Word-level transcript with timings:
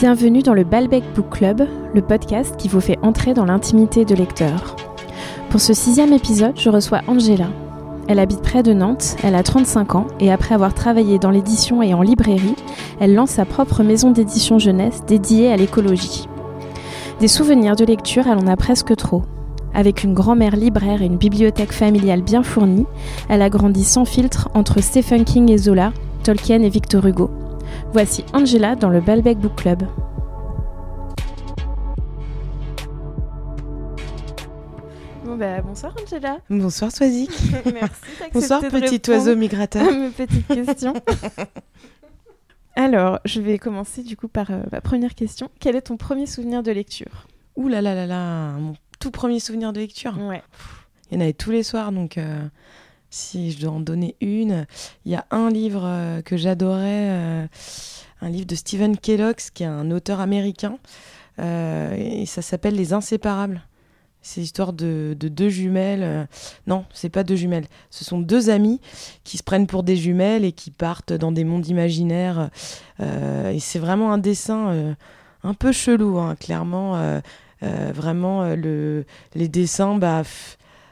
Bienvenue 0.00 0.42
dans 0.42 0.54
le 0.54 0.62
Balbec 0.62 1.02
Book 1.16 1.28
Club, 1.28 1.66
le 1.92 2.02
podcast 2.02 2.54
qui 2.56 2.68
vous 2.68 2.80
fait 2.80 3.00
entrer 3.02 3.34
dans 3.34 3.46
l'intimité 3.46 4.04
de 4.04 4.14
lecteurs. 4.14 4.76
Pour 5.50 5.60
ce 5.60 5.74
sixième 5.74 6.12
épisode, 6.12 6.56
je 6.56 6.70
reçois 6.70 7.00
Angela. 7.08 7.48
Elle 8.06 8.20
habite 8.20 8.40
près 8.40 8.62
de 8.62 8.72
Nantes, 8.72 9.16
elle 9.24 9.34
a 9.34 9.42
35 9.42 9.96
ans 9.96 10.06
et 10.20 10.30
après 10.30 10.54
avoir 10.54 10.72
travaillé 10.72 11.18
dans 11.18 11.32
l'édition 11.32 11.82
et 11.82 11.94
en 11.94 12.02
librairie, 12.02 12.54
elle 13.00 13.16
lance 13.16 13.30
sa 13.30 13.44
propre 13.44 13.82
maison 13.82 14.12
d'édition 14.12 14.60
jeunesse 14.60 15.02
dédiée 15.04 15.52
à 15.52 15.56
l'écologie. 15.56 16.28
Des 17.18 17.26
souvenirs 17.26 17.74
de 17.74 17.84
lecture, 17.84 18.28
elle 18.28 18.38
en 18.38 18.46
a 18.46 18.54
presque 18.54 18.94
trop. 18.94 19.24
Avec 19.74 20.04
une 20.04 20.14
grand-mère 20.14 20.54
libraire 20.54 21.02
et 21.02 21.06
une 21.06 21.18
bibliothèque 21.18 21.72
familiale 21.72 22.22
bien 22.22 22.44
fournie, 22.44 22.86
elle 23.28 23.42
a 23.42 23.50
grandi 23.50 23.82
sans 23.82 24.04
filtre 24.04 24.48
entre 24.54 24.80
Stephen 24.80 25.24
King 25.24 25.50
et 25.50 25.58
Zola, 25.58 25.92
Tolkien 26.22 26.62
et 26.62 26.68
Victor 26.68 27.04
Hugo. 27.04 27.30
Voici 27.92 28.22
Angela 28.34 28.76
dans 28.76 28.90
le 28.90 29.00
Balbec 29.00 29.38
Book 29.38 29.56
Club. 29.56 29.82
Bon 35.24 35.36
bah, 35.36 35.62
bonsoir 35.62 35.94
Angela. 36.02 36.38
Bonsoir 36.50 36.92
Swazik. 36.92 37.30
Merci. 37.72 38.00
Bonsoir 38.34 38.60
petit 38.60 39.10
oiseau 39.10 39.34
migrateur. 39.36 39.90
mes 39.90 40.10
petites 40.10 40.46
questions. 40.46 40.92
Alors, 42.76 43.20
je 43.24 43.40
vais 43.40 43.58
commencer 43.58 44.02
du 44.02 44.18
coup 44.18 44.28
par 44.28 44.50
euh, 44.50 44.62
ma 44.70 44.82
première 44.82 45.14
question. 45.14 45.50
Quel 45.58 45.74
est 45.74 45.82
ton 45.82 45.96
premier 45.96 46.26
souvenir 46.26 46.62
de 46.62 46.70
lecture? 46.70 47.26
Ouh 47.56 47.68
là 47.68 47.80
là 47.80 47.94
là 47.94 48.06
là, 48.06 48.52
mon 48.52 48.74
tout 49.00 49.10
premier 49.10 49.40
souvenir 49.40 49.72
de 49.72 49.80
lecture. 49.80 50.16
Ouais. 50.18 50.42
Il 51.10 51.14
y 51.14 51.18
en 51.18 51.22
avait 51.22 51.32
tous 51.32 51.50
les 51.50 51.62
soirs, 51.62 51.90
donc 51.90 52.18
euh, 52.18 52.46
si 53.10 53.52
je 53.52 53.60
dois 53.60 53.72
en 53.72 53.80
donner 53.80 54.16
une, 54.20 54.66
il 55.04 55.12
y 55.12 55.14
a 55.14 55.26
un 55.30 55.50
livre 55.50 55.82
euh, 55.84 56.22
que 56.22 56.36
j'adorais, 56.36 57.10
euh, 57.10 57.46
un 58.20 58.28
livre 58.28 58.46
de 58.46 58.54
Stephen 58.54 58.96
Kellogg's, 58.96 59.50
qui 59.50 59.62
est 59.62 59.66
un 59.66 59.90
auteur 59.90 60.20
américain, 60.20 60.78
euh, 61.38 61.94
et 61.96 62.26
ça 62.26 62.42
s'appelle 62.42 62.74
Les 62.74 62.92
Inséparables. 62.92 63.62
C'est 64.20 64.40
l'histoire 64.40 64.72
de, 64.72 65.16
de 65.18 65.28
deux 65.28 65.48
jumelles. 65.48 66.26
non, 66.66 66.84
c'est 66.92 67.08
pas 67.08 67.22
deux 67.22 67.36
jumelles. 67.36 67.66
Ce 67.88 68.04
sont 68.04 68.18
deux 68.18 68.50
amis 68.50 68.80
qui 69.22 69.38
se 69.38 69.44
prennent 69.44 69.68
pour 69.68 69.84
des 69.84 69.96
jumelles 69.96 70.44
et 70.44 70.50
qui 70.50 70.72
partent 70.72 71.12
dans 71.12 71.30
des 71.30 71.44
mondes 71.44 71.68
imaginaires. 71.68 72.50
Et 72.98 73.60
c'est 73.60 73.78
vraiment 73.78 74.12
un 74.12 74.18
dessin 74.18 74.96
un 75.44 75.54
peu 75.54 75.70
chelou, 75.70 76.18
hein, 76.18 76.34
clairement. 76.34 77.20
vraiment, 77.62 78.54
le, 78.56 79.06
les 79.36 79.48
dessins, 79.48 79.96
bah, 79.96 80.24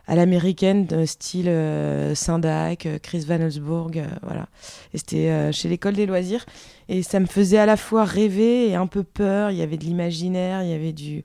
à 0.06 0.14
l'américaine, 0.14 0.86
de 0.86 1.04
style 1.04 1.48
euh, 1.48 2.14
Sindac, 2.14 2.86
euh, 2.86 2.98
Chris 3.02 3.24
Van 3.26 3.40
euh, 3.40 4.06
voilà. 4.22 4.46
Et 4.94 4.98
c'était 4.98 5.30
euh, 5.30 5.52
chez 5.52 5.68
l'école 5.68 5.94
des 5.94 6.06
loisirs. 6.06 6.46
Et 6.88 7.02
ça 7.02 7.18
me 7.18 7.26
faisait 7.26 7.58
à 7.58 7.66
la 7.66 7.76
fois 7.76 8.04
rêver 8.04 8.68
et 8.68 8.74
un 8.76 8.86
peu 8.86 9.02
peur. 9.02 9.50
Il 9.50 9.56
y 9.56 9.62
avait 9.62 9.76
de 9.76 9.84
l'imaginaire, 9.84 10.62
il 10.62 10.70
y 10.70 10.74
avait 10.74 10.92
du. 10.92 11.24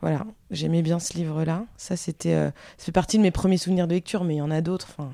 Voilà, 0.00 0.24
j'aimais 0.50 0.80
bien 0.82 0.98
ce 0.98 1.12
livre-là. 1.18 1.64
Ça, 1.76 1.96
c'était. 1.96 2.32
euh, 2.34 2.50
ça 2.78 2.84
fait 2.86 2.92
partie 2.92 3.18
de 3.18 3.22
mes 3.22 3.30
premiers 3.30 3.58
souvenirs 3.58 3.86
de 3.86 3.92
lecture, 3.94 4.24
mais 4.24 4.34
il 4.36 4.38
y 4.38 4.42
en 4.42 4.50
a 4.50 4.60
d'autres. 4.62 4.88
Enfin. 4.96 5.10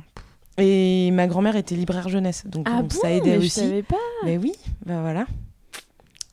Et 0.58 1.11
ma 1.12 1.27
grand-mère 1.27 1.56
était 1.56 1.75
libraire 1.75 2.08
jeunesse, 2.08 2.44
donc 2.47 2.66
Ah 2.70 2.83
bon, 2.83 2.91
ça 2.91 3.11
aidait 3.11 3.31
mais 3.31 3.36
aussi. 3.38 3.61
Je 3.61 3.66
savais 3.66 3.83
pas. 3.83 3.97
Mais 4.25 4.36
oui, 4.36 4.53
bah 4.84 5.00
voilà. 5.00 5.27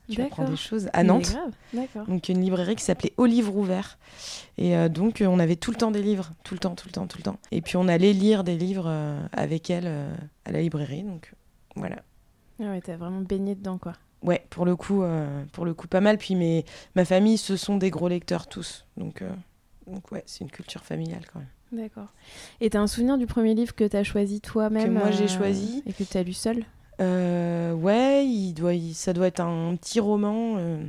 Tu 0.08 0.22
apprends 0.22 0.48
des 0.48 0.56
choses 0.56 0.88
à 0.92 1.02
Nantes. 1.04 1.36
Donc 2.06 2.28
une 2.28 2.40
librairie 2.40 2.76
qui 2.76 2.84
s'appelait 2.84 3.12
Au 3.16 3.26
Livre 3.26 3.54
Ouvert. 3.56 3.98
Et 4.56 4.76
euh, 4.76 4.88
donc 4.88 5.20
euh, 5.20 5.26
on 5.26 5.38
avait 5.38 5.56
tout 5.56 5.70
le 5.70 5.76
temps 5.76 5.90
des 5.90 6.02
livres, 6.02 6.30
tout 6.44 6.54
le 6.54 6.60
temps, 6.60 6.74
tout 6.74 6.88
le 6.88 6.92
temps, 6.92 7.06
tout 7.06 7.18
le 7.18 7.22
temps. 7.22 7.38
Et 7.50 7.60
puis 7.60 7.76
on 7.76 7.88
allait 7.88 8.12
lire 8.12 8.44
des 8.44 8.56
livres 8.56 8.86
euh, 8.86 9.20
avec 9.32 9.70
elle 9.70 9.86
à 10.44 10.50
la 10.52 10.60
librairie. 10.60 11.02
Donc 11.02 11.32
voilà. 11.76 11.96
Ah 12.60 12.70
ouais, 12.70 12.80
t'as 12.80 12.96
vraiment 12.96 13.20
baigné 13.20 13.54
dedans 13.54 13.78
quoi. 13.78 13.92
Ouais, 14.22 14.44
pour 14.50 14.64
le 14.64 14.74
coup, 14.74 15.04
pour 15.52 15.64
le 15.64 15.74
coup 15.74 15.86
pas 15.86 16.00
mal. 16.00 16.18
Puis 16.18 16.34
mes, 16.34 16.64
ma 16.96 17.04
famille, 17.04 17.38
ce 17.38 17.56
sont 17.56 17.76
des 17.76 17.90
gros 17.90 18.08
lecteurs 18.08 18.48
tous. 18.48 18.84
Donc, 18.96 19.22
donc 19.86 20.10
ouais, 20.10 20.24
c'est 20.26 20.40
une 20.40 20.50
culture 20.50 20.84
familiale 20.84 21.22
quand 21.32 21.38
même. 21.38 21.48
D'accord. 21.70 22.08
Et 22.60 22.70
t'as 22.70 22.80
un 22.80 22.86
souvenir 22.86 23.18
du 23.18 23.26
premier 23.26 23.54
livre 23.54 23.74
que 23.74 23.84
t'as 23.84 24.02
choisi 24.02 24.40
toi-même 24.40 24.84
Que 24.84 24.90
moi, 24.90 25.10
j'ai 25.10 25.28
choisi 25.28 25.82
Et 25.86 25.92
que 25.92 26.02
t'as 26.02 26.22
lu 26.22 26.32
seul? 26.32 26.64
Euh, 27.00 27.72
ouais, 27.74 28.26
il 28.26 28.52
doit, 28.54 28.74
il- 28.74 28.94
ça 28.94 29.12
doit 29.12 29.26
être 29.28 29.40
un 29.40 29.76
petit 29.76 30.00
roman. 30.00 30.54
euh, 30.58 30.82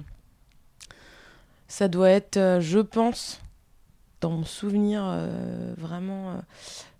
ça 1.67 1.87
doit 1.87 2.09
être, 2.09 2.37
euh, 2.37 2.61
je 2.61 2.79
pense, 2.79 3.41
dans 4.21 4.31
mon 4.31 4.43
souvenir 4.43 5.03
vraiment 5.77 6.41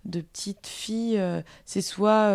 de 0.06 0.22
petite 0.22 0.66
fille, 0.66 1.20
c'est 1.66 1.82
soit 1.82 2.32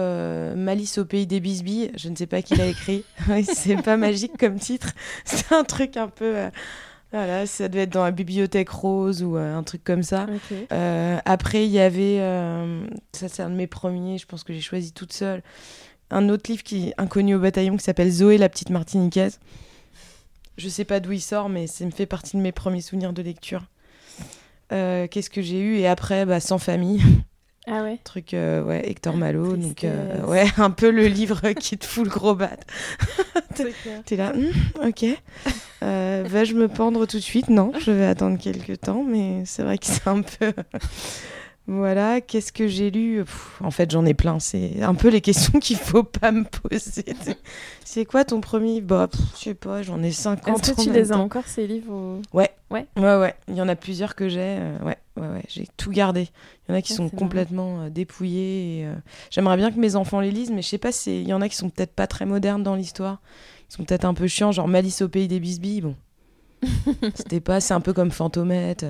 Malice 0.55 0.99
au 0.99 1.05
pays 1.05 1.25
des 1.25 1.39
bisbilles, 1.39 1.91
je 1.97 2.07
ne 2.09 2.15
sais 2.15 2.27
pas 2.27 2.43
qui 2.43 2.55
l'a 2.55 2.67
écrit. 2.67 3.03
C'est 3.55 3.81
pas 3.81 3.97
magique 3.97 4.37
comme 4.37 4.59
titre. 4.59 4.91
C'est 5.25 5.53
un 5.55 5.63
truc 5.63 5.97
un 5.97 6.07
peu. 6.07 6.35
voilà, 7.11 7.47
ça 7.47 7.67
devait 7.67 7.83
être 7.83 7.93
dans 7.93 8.03
la 8.03 8.11
bibliothèque 8.11 8.69
rose 8.69 9.23
ou 9.23 9.37
euh, 9.37 9.55
un 9.57 9.63
truc 9.63 9.83
comme 9.83 10.03
ça. 10.03 10.27
Euh, 10.71 11.17
après, 11.25 11.65
il 11.65 11.71
y 11.71 11.79
avait, 11.79 12.19
euh, 12.19 12.85
ça 13.13 13.27
c'est 13.27 13.41
un 13.41 13.49
de 13.49 13.55
mes 13.55 13.65
premiers, 13.67 14.19
je 14.19 14.27
pense 14.27 14.43
que 14.43 14.53
j'ai 14.53 14.61
choisi 14.61 14.91
toute 14.91 15.13
seule, 15.13 15.41
un 16.11 16.29
autre 16.29 16.49
livre 16.51 16.63
qui 16.63 16.93
inconnu 16.97 17.35
au 17.35 17.39
bataillon 17.39 17.77
qui 17.77 17.83
s'appelle 17.83 18.11
Zoé 18.11 18.37
la 18.37 18.49
petite 18.49 18.69
martiniquaise. 18.69 19.39
Je 20.57 20.69
sais 20.69 20.85
pas 20.85 20.99
d'où 20.99 21.11
il 21.11 21.21
sort, 21.21 21.49
mais 21.49 21.67
ça 21.67 21.83
me 21.85 21.91
fait 21.91 22.05
partie 22.05 22.37
de 22.37 22.41
mes 22.41 22.51
premiers 22.51 22.81
souvenirs 22.81 23.11
de 23.13 23.21
lecture. 23.21 23.63
Euh, 24.71 25.07
Qu'est-ce 25.07 25.29
que 25.29 25.41
j'ai 25.41 25.59
eu? 25.59 25.77
Et 25.77 25.87
après, 25.87 26.25
bah, 26.25 26.39
Sans 26.39 26.57
famille, 26.59 27.01
Ah 27.67 27.83
ouais 27.83 27.99
truc, 28.03 28.33
euh, 28.33 28.63
ouais, 28.63 28.89
Hector 28.89 29.15
Malo, 29.17 29.57
donc 29.57 29.83
euh, 29.83 30.23
ouais, 30.25 30.45
un 30.57 30.71
peu 30.71 30.91
le 30.91 31.07
livre 31.07 31.41
qui 31.59 31.77
te 31.77 31.85
fout 31.85 32.05
le 32.05 32.09
gros 32.09 32.35
bat. 32.35 32.57
T'es 34.05 34.15
là, 34.15 34.33
Hum, 34.33 34.51
ok. 34.87 35.05
Vais-je 35.81 36.55
me 36.55 36.67
pendre 36.67 37.05
tout 37.05 37.17
de 37.17 37.21
suite? 37.23 37.49
Non, 37.49 37.71
je 37.79 37.91
vais 37.91 38.05
attendre 38.05 38.39
quelques 38.39 38.81
temps, 38.81 39.03
mais 39.03 39.43
c'est 39.45 39.61
vrai 39.63 39.77
que 39.77 39.85
c'est 39.85 40.07
un 40.07 40.21
peu. 40.21 40.51
Voilà, 41.67 42.21
qu'est-ce 42.21 42.51
que 42.51 42.67
j'ai 42.67 42.91
lu? 42.91 43.23
Pff, 43.23 43.59
En 43.63 43.71
fait, 43.71 43.89
j'en 43.91 44.05
ai 44.05 44.13
plein. 44.13 44.39
C'est 44.39 44.81
un 44.83 44.93
peu 44.95 45.09
les 45.09 45.21
questions 45.21 45.59
qu'il 45.59 45.77
faut 45.77 46.03
pas 46.03 46.31
me 46.31 46.43
poser. 46.43 47.03
C'est- 47.85 48.05
quoi 48.05 48.23
ton 48.25 48.41
premier 48.41 48.81
Bah, 48.81 49.09
je 49.35 49.39
sais 49.45 49.53
pas, 49.53 49.81
j'en 49.81 50.01
ai 50.03 50.11
50. 50.11 50.59
Est-ce 50.59 50.73
que 50.73 50.81
tu 50.81 50.91
les 50.91 51.11
as 51.11 51.17
encore 51.17 51.45
ces 51.47 51.65
livres 51.65 52.19
Ouais. 52.33 52.51
Ouais. 52.69 52.85
Ouais, 52.97 53.17
ouais. 53.19 53.35
Il 53.47 53.55
y 53.55 53.61
en 53.61 53.67
a 53.69 53.75
plusieurs 53.75 54.15
que 54.15 54.27
j'ai. 54.27 54.39
euh, 54.59 54.77
ouais, 54.79 54.97
ouais, 55.17 55.27
ouais. 55.27 55.43
J'ai 55.47 55.67
tout 55.77 55.91
gardé. 55.91 56.27
Il 56.67 56.71
y 56.71 56.75
en 56.75 56.77
a 56.77 56.81
qui 56.81 56.93
Ah, 56.93 56.97
sont 56.97 57.09
complètement 57.09 57.81
euh, 57.83 57.89
dépouillés. 57.89 58.85
euh, 58.85 58.95
J'aimerais 59.31 59.55
bien 59.57 59.71
que 59.71 59.79
mes 59.79 59.95
enfants 59.95 60.19
les 60.19 60.31
lisent, 60.31 60.51
mais 60.51 60.61
je 60.61 60.67
sais 60.67 60.77
pas, 60.77 60.89
il 61.07 61.27
y 61.27 61.33
en 61.33 61.41
a 61.41 61.47
qui 61.49 61.55
sont 61.55 61.69
peut-être 61.69 61.93
pas 61.93 62.07
très 62.07 62.25
modernes 62.25 62.63
dans 62.63 62.75
l'histoire. 62.75 63.21
Ils 63.69 63.73
sont 63.75 63.83
peut-être 63.85 64.05
un 64.05 64.13
peu 64.13 64.27
chiants, 64.27 64.51
genre 64.51 64.67
Malice 64.67 65.01
au 65.01 65.09
pays 65.09 65.27
des 65.27 65.39
bisbilles. 65.39 65.81
Bon. 65.81 65.95
C'était 67.15 67.39
pas, 67.39 67.59
c'est 67.61 67.73
un 67.73 67.81
peu 67.81 67.93
comme 67.93 68.11
Fantomette. 68.11 68.85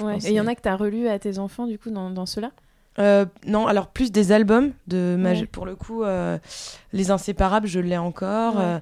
Ouais. 0.00 0.18
Et 0.24 0.28
il 0.28 0.34
y 0.34 0.40
en 0.40 0.46
a 0.46 0.54
que 0.54 0.60
t'as 0.60 0.76
relu 0.76 1.08
à 1.08 1.18
tes 1.18 1.38
enfants 1.38 1.66
du 1.66 1.78
coup 1.78 1.90
dans, 1.90 2.10
dans 2.10 2.26
ceux-là? 2.26 2.50
Euh, 2.98 3.26
non, 3.46 3.68
alors 3.68 3.86
plus 3.88 4.10
des 4.10 4.32
albums 4.32 4.72
de. 4.88 5.16
Ouais. 5.22 5.46
pour 5.46 5.66
le 5.66 5.76
coup 5.76 6.02
euh, 6.02 6.36
les 6.92 7.12
inséparables 7.12 7.68
je 7.68 7.78
l'ai 7.78 7.96
encore 7.96 8.56
Ouais. 8.56 8.78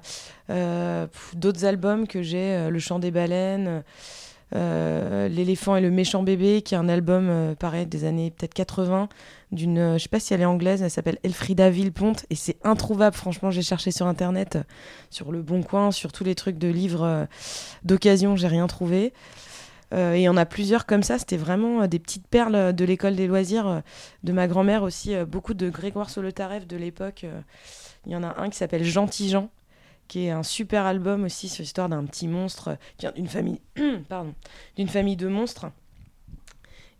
euh, 0.49 1.05
d'autres 1.35 1.65
albums 1.65 2.07
que 2.07 2.23
j'ai 2.23 2.67
le 2.69 2.79
chant 2.79 2.97
des 2.97 3.11
baleines 3.11 3.83
l'éléphant 4.53 5.75
et 5.75 5.81
le 5.81 5.91
méchant 5.91 6.23
bébé 6.23 6.61
qui 6.61 6.73
est 6.73 6.77
un 6.77 6.89
album 6.89 7.55
pareil 7.59 7.85
des 7.85 8.05
années 8.05 8.31
peut-être 8.31 8.53
80 8.53 9.09
d'une 9.51 9.93
je 9.97 10.03
sais 10.03 10.09
pas 10.09 10.19
si 10.19 10.33
elle 10.33 10.41
est 10.41 10.45
anglaise 10.45 10.81
elle 10.81 10.89
s'appelle 10.89 11.19
Elfrida 11.23 11.69
Villeponte 11.69 12.25
et 12.29 12.35
c'est 12.35 12.57
introuvable 12.63 13.15
franchement 13.15 13.51
j'ai 13.51 13.61
cherché 13.61 13.91
sur 13.91 14.07
internet 14.07 14.57
sur 15.09 15.31
le 15.31 15.41
bon 15.41 15.63
coin 15.63 15.91
sur 15.91 16.11
tous 16.11 16.23
les 16.23 16.33
trucs 16.33 16.57
de 16.57 16.69
livres 16.69 17.27
d'occasion 17.83 18.35
j'ai 18.35 18.47
rien 18.47 18.67
trouvé 18.67 19.13
et 19.93 20.17
il 20.19 20.21
y 20.21 20.29
en 20.29 20.35
a 20.37 20.45
plusieurs 20.45 20.85
comme 20.85 21.03
ça 21.03 21.17
c'était 21.17 21.37
vraiment 21.37 21.83
euh, 21.83 21.87
des 21.87 21.99
petites 21.99 22.27
perles 22.27 22.73
de 22.73 22.85
l'école 22.85 23.15
des 23.15 23.27
loisirs 23.27 23.67
euh, 23.67 23.79
de 24.23 24.31
ma 24.33 24.47
grand-mère 24.47 24.83
aussi, 24.83 25.15
euh, 25.15 25.25
beaucoup 25.25 25.53
de 25.53 25.69
Grégoire 25.69 26.09
Solotareff 26.09 26.67
de 26.67 26.75
l'époque. 26.77 27.23
euh, 27.23 27.39
Il 28.05 28.11
y 28.11 28.15
en 28.15 28.23
a 28.23 28.35
un 28.41 28.49
qui 28.49 28.57
s'appelle 28.57 28.83
Gentil 28.83 29.29
Jean, 29.29 29.49
qui 30.07 30.25
est 30.25 30.31
un 30.31 30.43
super 30.43 30.85
album 30.85 31.23
aussi 31.23 31.47
sur 31.49 31.61
l'histoire 31.61 31.89
d'un 31.89 32.03
petit 32.05 32.27
monstre 32.27 32.77
euh, 33.03 33.11
d'une 33.11 33.27
famille, 33.27 33.61
pardon, 34.09 34.33
d'une 34.75 34.89
famille 34.89 35.15
de 35.17 35.27
monstres. 35.27 35.67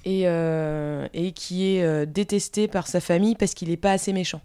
Et, 0.06 0.22
euh, 0.26 1.06
et 1.14 1.34
qui 1.34 1.76
est 1.76 1.84
euh, 1.84 2.06
détesté 2.06 2.70
par 2.70 2.88
sa 2.88 3.02
famille 3.02 3.36
parce 3.36 3.54
qu'il 3.54 3.68
n'est 3.68 3.76
pas 3.78 3.92
assez 3.92 4.14
méchant. 4.14 4.42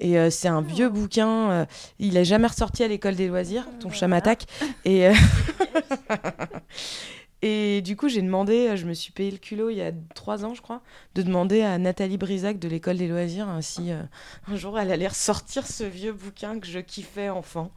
Et 0.00 0.18
euh, 0.18 0.30
c'est 0.30 0.48
un 0.48 0.62
vieux 0.62 0.88
bouquin, 0.88 1.50
euh, 1.50 1.64
il 1.98 2.16
est 2.16 2.24
jamais 2.24 2.46
ressorti 2.46 2.82
à 2.82 2.88
l'école 2.88 3.14
des 3.14 3.28
loisirs, 3.28 3.66
ton 3.80 3.90
chat 3.90 4.08
m'attaque. 4.08 4.46
Et, 4.86 5.08
euh, 5.08 5.12
et 7.46 7.82
du 7.82 7.94
coup, 7.94 8.08
j'ai 8.08 8.22
demandé, 8.22 8.68
euh, 8.68 8.76
je 8.76 8.86
me 8.86 8.94
suis 8.94 9.12
payé 9.12 9.30
le 9.30 9.36
culot 9.36 9.68
il 9.68 9.76
y 9.76 9.82
a 9.82 9.92
trois 10.14 10.44
ans, 10.46 10.54
je 10.54 10.62
crois, 10.62 10.80
de 11.14 11.20
demander 11.22 11.60
à 11.60 11.76
Nathalie 11.76 12.16
Brisac 12.16 12.58
de 12.58 12.68
l'école 12.68 12.96
des 12.96 13.06
loisirs 13.06 13.48
hein, 13.48 13.60
si 13.60 13.92
euh, 13.92 14.00
un 14.48 14.56
jour 14.56 14.78
elle 14.78 14.90
allait 14.90 15.08
ressortir 15.08 15.66
ce 15.66 15.84
vieux 15.84 16.12
bouquin 16.14 16.58
que 16.58 16.66
je 16.66 16.78
kiffais 16.78 17.28
enfant. 17.28 17.70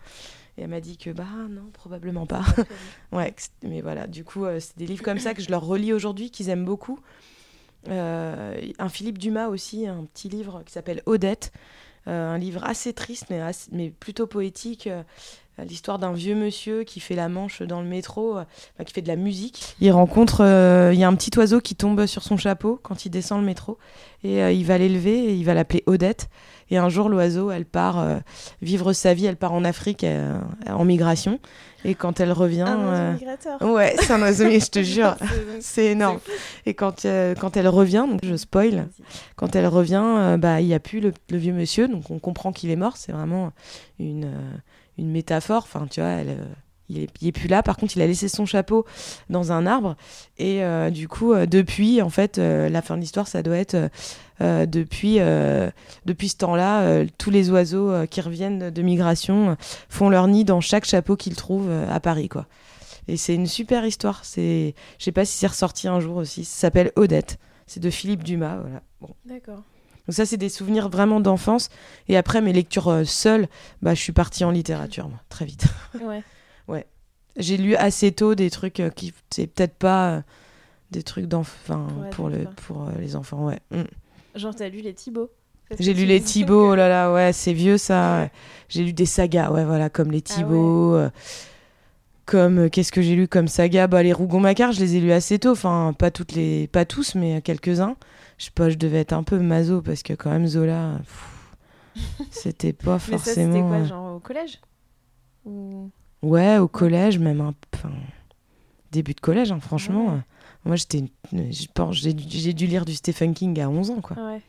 Et 0.58 0.62
elle 0.64 0.70
m'a 0.70 0.80
dit 0.80 0.98
que 0.98 1.10
bah 1.10 1.26
non, 1.50 1.70
probablement 1.74 2.26
pas. 2.26 2.44
ouais, 3.12 3.36
mais 3.62 3.82
voilà, 3.82 4.08
du 4.08 4.24
coup, 4.24 4.46
euh, 4.46 4.60
c'est 4.60 4.78
des 4.78 4.88
livres 4.88 5.04
comme 5.04 5.20
ça 5.20 5.34
que 5.34 5.42
je 5.42 5.50
leur 5.50 5.66
relis 5.66 5.92
aujourd'hui, 5.94 6.32
qu'ils 6.32 6.50
aiment 6.50 6.66
beaucoup. 6.66 7.00
Euh, 7.90 8.60
un 8.80 8.90
Philippe 8.90 9.18
Dumas 9.18 9.50
aussi, 9.50 9.86
un 9.86 10.06
petit 10.06 10.30
livre 10.30 10.64
qui 10.66 10.72
s'appelle 10.74 11.04
Odette, 11.06 11.52
un 12.06 12.38
livre 12.38 12.64
assez 12.64 12.94
triste, 12.94 13.26
mais, 13.30 13.42
assez- 13.42 13.70
mais 13.74 13.90
plutôt 13.90 14.28
poétique. 14.28 14.90
Euh, 15.60 15.64
l'histoire 15.64 16.00
d'un 16.00 16.14
vieux 16.14 16.36
monsieur 16.36 16.84
qui 16.84 17.00
fait 17.00 17.16
la 17.16 17.30
manche 17.30 17.62
dans 17.62 17.82
le 17.82 17.88
métro, 17.88 18.38
euh, 18.38 18.84
qui 18.86 18.94
fait 18.94 19.02
de 19.02 19.08
la 19.08 19.16
musique. 19.16 19.76
Il 19.80 19.92
rencontre, 19.92 20.44
euh, 20.44 20.92
il 20.94 21.00
y 21.00 21.04
a 21.04 21.08
un 21.08 21.16
petit 21.16 21.38
oiseau 21.38 21.60
qui 21.62 21.76
tombe 21.76 22.06
sur 22.06 22.24
son 22.24 22.38
chapeau 22.38 22.80
quand 22.82 23.06
il 23.06 23.10
descend 23.10 23.40
le 23.40 23.46
métro 23.46 23.78
et 24.24 24.52
il 24.52 24.66
va 24.66 24.80
l'élever 24.80 25.26
et 25.26 25.34
il 25.36 25.46
va 25.46 25.54
l'appeler 25.54 25.84
Odette. 25.86 26.28
Et 26.72 26.78
un 26.78 26.90
jour, 26.90 27.08
l'oiseau, 27.08 27.52
elle 27.52 27.66
part 27.66 28.04
vivre 28.64 28.92
sa 28.92 29.14
vie, 29.14 29.26
elle 29.26 29.38
part 29.38 29.54
en 29.54 29.64
Afrique 29.64 30.06
en 30.68 30.86
migration. 30.86 31.40
Et 31.86 31.96
quand 31.96 32.20
elle 32.20 32.32
revient. 32.32 32.62
Un 32.62 32.88
oiseau 32.88 33.14
migrateur. 33.14 33.62
Ouais, 33.62 33.96
c'est 34.00 34.12
un 34.12 34.22
oiseau, 34.22 34.50
je 34.50 34.70
te 34.70 34.84
jure, 34.84 35.16
c'est 35.60 35.86
énorme. 35.86 36.20
Et 36.66 36.74
quand, 36.74 37.06
quand 37.40 37.58
elle 37.58 37.68
revient, 37.68 38.06
donc 38.10 38.22
je 38.24 38.36
spoil, 38.36 38.88
quand 39.36 39.56
elle 39.56 39.68
revient, 39.68 40.38
bah 40.40 40.62
il 40.62 40.68
n'y 40.68 40.74
a 40.74 40.80
plus 40.80 41.00
le, 41.00 41.14
le, 41.30 41.38
vieux 41.38 41.54
monsieur, 41.54 41.88
donc 41.88 42.10
on 42.10 42.20
comprend 42.20 42.52
qu'il 42.52 42.70
est 42.72 42.76
mort. 42.76 42.98
C'est 42.98 43.12
vraiment 43.12 43.52
une 44.00 44.32
une 44.98 45.12
métaphore. 45.12 45.64
Enfin, 45.64 45.88
tu 45.90 46.02
vois, 46.02 46.10
elle, 46.10 46.38
euh, 46.92 47.06
il, 47.22 47.28
est, 47.28 47.32
plus 47.32 47.48
là. 47.48 47.64
Par 47.64 47.78
contre, 47.78 47.96
il 47.98 48.02
a 48.02 48.08
laissé 48.08 48.28
son 48.28 48.46
chapeau 48.46 48.86
dans 49.30 49.52
un 49.52 49.66
arbre. 49.66 49.96
Et 50.38 50.64
euh, 50.64 50.90
du 50.90 51.08
coup, 51.08 51.34
euh, 51.34 51.46
depuis, 51.46 52.02
en 52.02 52.10
fait, 52.10 52.38
la 52.38 52.82
fin 52.82 52.96
de 52.96 53.02
l'histoire, 53.02 53.28
ça 53.28 53.44
doit 53.44 53.58
être 53.58 53.90
depuis, 54.40 55.20
depuis 56.06 56.30
ce 56.30 56.38
temps-là, 56.38 57.06
tous 57.18 57.32
les 57.32 57.50
oiseaux 57.50 58.06
qui 58.08 58.22
reviennent 58.22 58.70
de 58.70 58.82
migration 58.82 59.58
font 59.90 60.10
leur 60.10 60.28
nid 60.28 60.46
dans 60.46 60.62
chaque 60.62 60.86
chapeau 60.86 61.16
qu'ils 61.16 61.36
trouvent 61.36 61.72
à 61.90 62.00
Paris, 62.00 62.30
quoi. 62.30 62.46
Et 63.08 63.16
c'est 63.18 63.34
une 63.34 63.48
super 63.48 63.86
histoire. 63.86 64.26
C'est, 64.26 64.76
je 65.00 65.06
sais 65.06 65.12
pas 65.12 65.26
si 65.26 65.38
c'est 65.38 65.48
ressorti 65.48 65.88
un 65.88 66.00
jour 66.00 66.18
aussi. 66.18 66.44
Ça 66.44 66.60
s'appelle 66.60 66.92
Odette. 66.98 67.40
C'est 67.66 67.80
de 67.80 67.90
Philippe 67.90 68.24
Dumas, 68.24 68.58
voilà. 68.58 68.82
Bon. 69.02 69.10
D'accord. 69.26 69.64
Donc 70.08 70.16
ça, 70.16 70.26
c'est 70.26 70.38
des 70.38 70.50
souvenirs 70.50 70.90
vraiment 70.90 71.20
d'enfance. 71.20 71.70
Et 72.08 72.16
après, 72.16 72.42
mes 72.42 72.54
lectures 72.54 72.88
euh, 72.88 73.04
seules, 73.04 73.48
bah, 73.82 73.94
je 73.94 74.02
suis 74.02 74.14
partie 74.14 74.46
en 74.46 74.52
littérature, 74.52 75.10
moi, 75.10 75.20
très 75.30 75.46
vite. 75.46 75.66
Ouais. 76.02 76.24
ouais. 76.68 76.86
J'ai 77.36 77.58
lu 77.58 77.76
assez 77.76 78.12
tôt 78.12 78.36
des 78.36 78.50
trucs 78.50 78.80
euh, 78.80 78.90
qui, 78.90 79.14
c'est 79.30 79.48
peut-être 79.48 79.76
pas 79.76 80.10
euh, 80.10 80.22
des 80.92 81.04
trucs 81.04 81.26
d'enfants 81.26 81.88
pour, 82.12 82.30
le, 82.30 82.46
pour 82.66 82.88
les 83.00 83.16
enfants, 83.16 83.46
ouais. 83.46 83.60
Mm. 83.72 83.84
Genre, 84.36 84.56
t'as 84.56 84.70
lu 84.70 84.82
les 84.82 84.94
Thibaut 84.94 85.30
j'ai 85.82 85.94
lu 85.94 86.06
les 86.06 86.22
Thibaut, 86.22 86.72
oh 86.72 86.76
là 86.76 86.88
là, 86.88 87.12
ouais, 87.12 87.34
c'est 87.34 87.52
vieux 87.52 87.78
ça. 87.78 88.30
J'ai 88.70 88.86
lu 88.86 88.94
des 88.94 89.06
sagas, 89.06 89.52
ouais, 89.52 89.66
voilà, 89.66 89.90
comme 89.90 90.12
les 90.12 90.24
ah 90.30 90.34
Thibaut. 90.34 90.98
comme 92.26 92.70
qu'est-ce 92.70 92.94
que 92.94 93.02
j'ai 93.02 93.16
lu 93.16 93.28
comme 93.28 93.50
saga? 93.50 93.88
Bah, 93.88 94.02
Les 94.02 94.14
Rougon-Macquart, 94.14 94.72
je 94.72 94.80
les 94.80 94.96
ai 94.96 95.02
lus 95.02 95.12
assez 95.12 95.40
tôt. 95.40 95.52
Enfin, 95.52 95.94
pas, 96.00 96.10
toutes 96.10 96.32
les, 96.32 96.68
pas 96.68 96.86
tous, 96.86 97.16
mais 97.16 97.42
quelques-uns 97.42 97.98
je 98.38 98.46
sais 98.46 98.52
pas, 98.52 98.70
je 98.70 98.76
devais 98.76 99.00
être 99.00 99.14
un 99.14 99.24
peu 99.24 99.40
maso 99.40 99.82
parce 99.82 100.04
que 100.04 100.14
quand 100.14 100.30
même 100.30 100.48
Zola, 100.48 101.00
c'était 102.32 102.74
pas 102.74 103.00
forcément. 103.00 103.54
Mais 103.54 103.60
c'était 103.60 103.68
quoi, 103.68 103.84
genre 103.84 104.16
au 104.16 104.20
collège? 104.20 104.60
Ouais, 106.22 106.58
au 106.58 106.68
collège, 106.68 107.20
même 107.20 107.42
un 107.42 107.54
enfin, 107.74 107.92
début 108.92 109.14
de 109.14 109.20
collège, 109.20 109.52
hein, 109.52 109.60
franchement. 109.60 110.22
Moi, 110.66 110.76
j'étais, 110.76 111.04
pense, 111.74 111.96
j'ai 111.96 112.14
dû 112.14 112.68
lire 112.68 112.86
du 112.86 112.96
Stephen 112.96 113.34
King 113.34 113.60
à 113.60 113.70
11 113.70 113.92
ans, 113.92 114.02
quoi. 114.02 114.18
Ouais. 114.18 114.42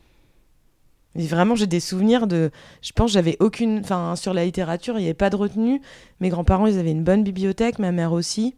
Et 1.15 1.25
vraiment, 1.25 1.55
j'ai 1.55 1.67
des 1.67 1.79
souvenirs 1.79 2.27
de. 2.27 2.51
Je 2.81 2.91
pense 2.91 3.11
j'avais 3.11 3.37
aucune. 3.39 3.79
Enfin, 3.79 4.15
sur 4.15 4.33
la 4.33 4.45
littérature, 4.45 4.95
il 4.97 5.01
n'y 5.01 5.05
avait 5.05 5.13
pas 5.13 5.29
de 5.29 5.35
retenue. 5.35 5.81
Mes 6.19 6.29
grands-parents, 6.29 6.67
ils 6.67 6.77
avaient 6.77 6.91
une 6.91 7.03
bonne 7.03 7.23
bibliothèque, 7.23 7.79
ma 7.79 7.91
mère 7.91 8.13
aussi. 8.13 8.55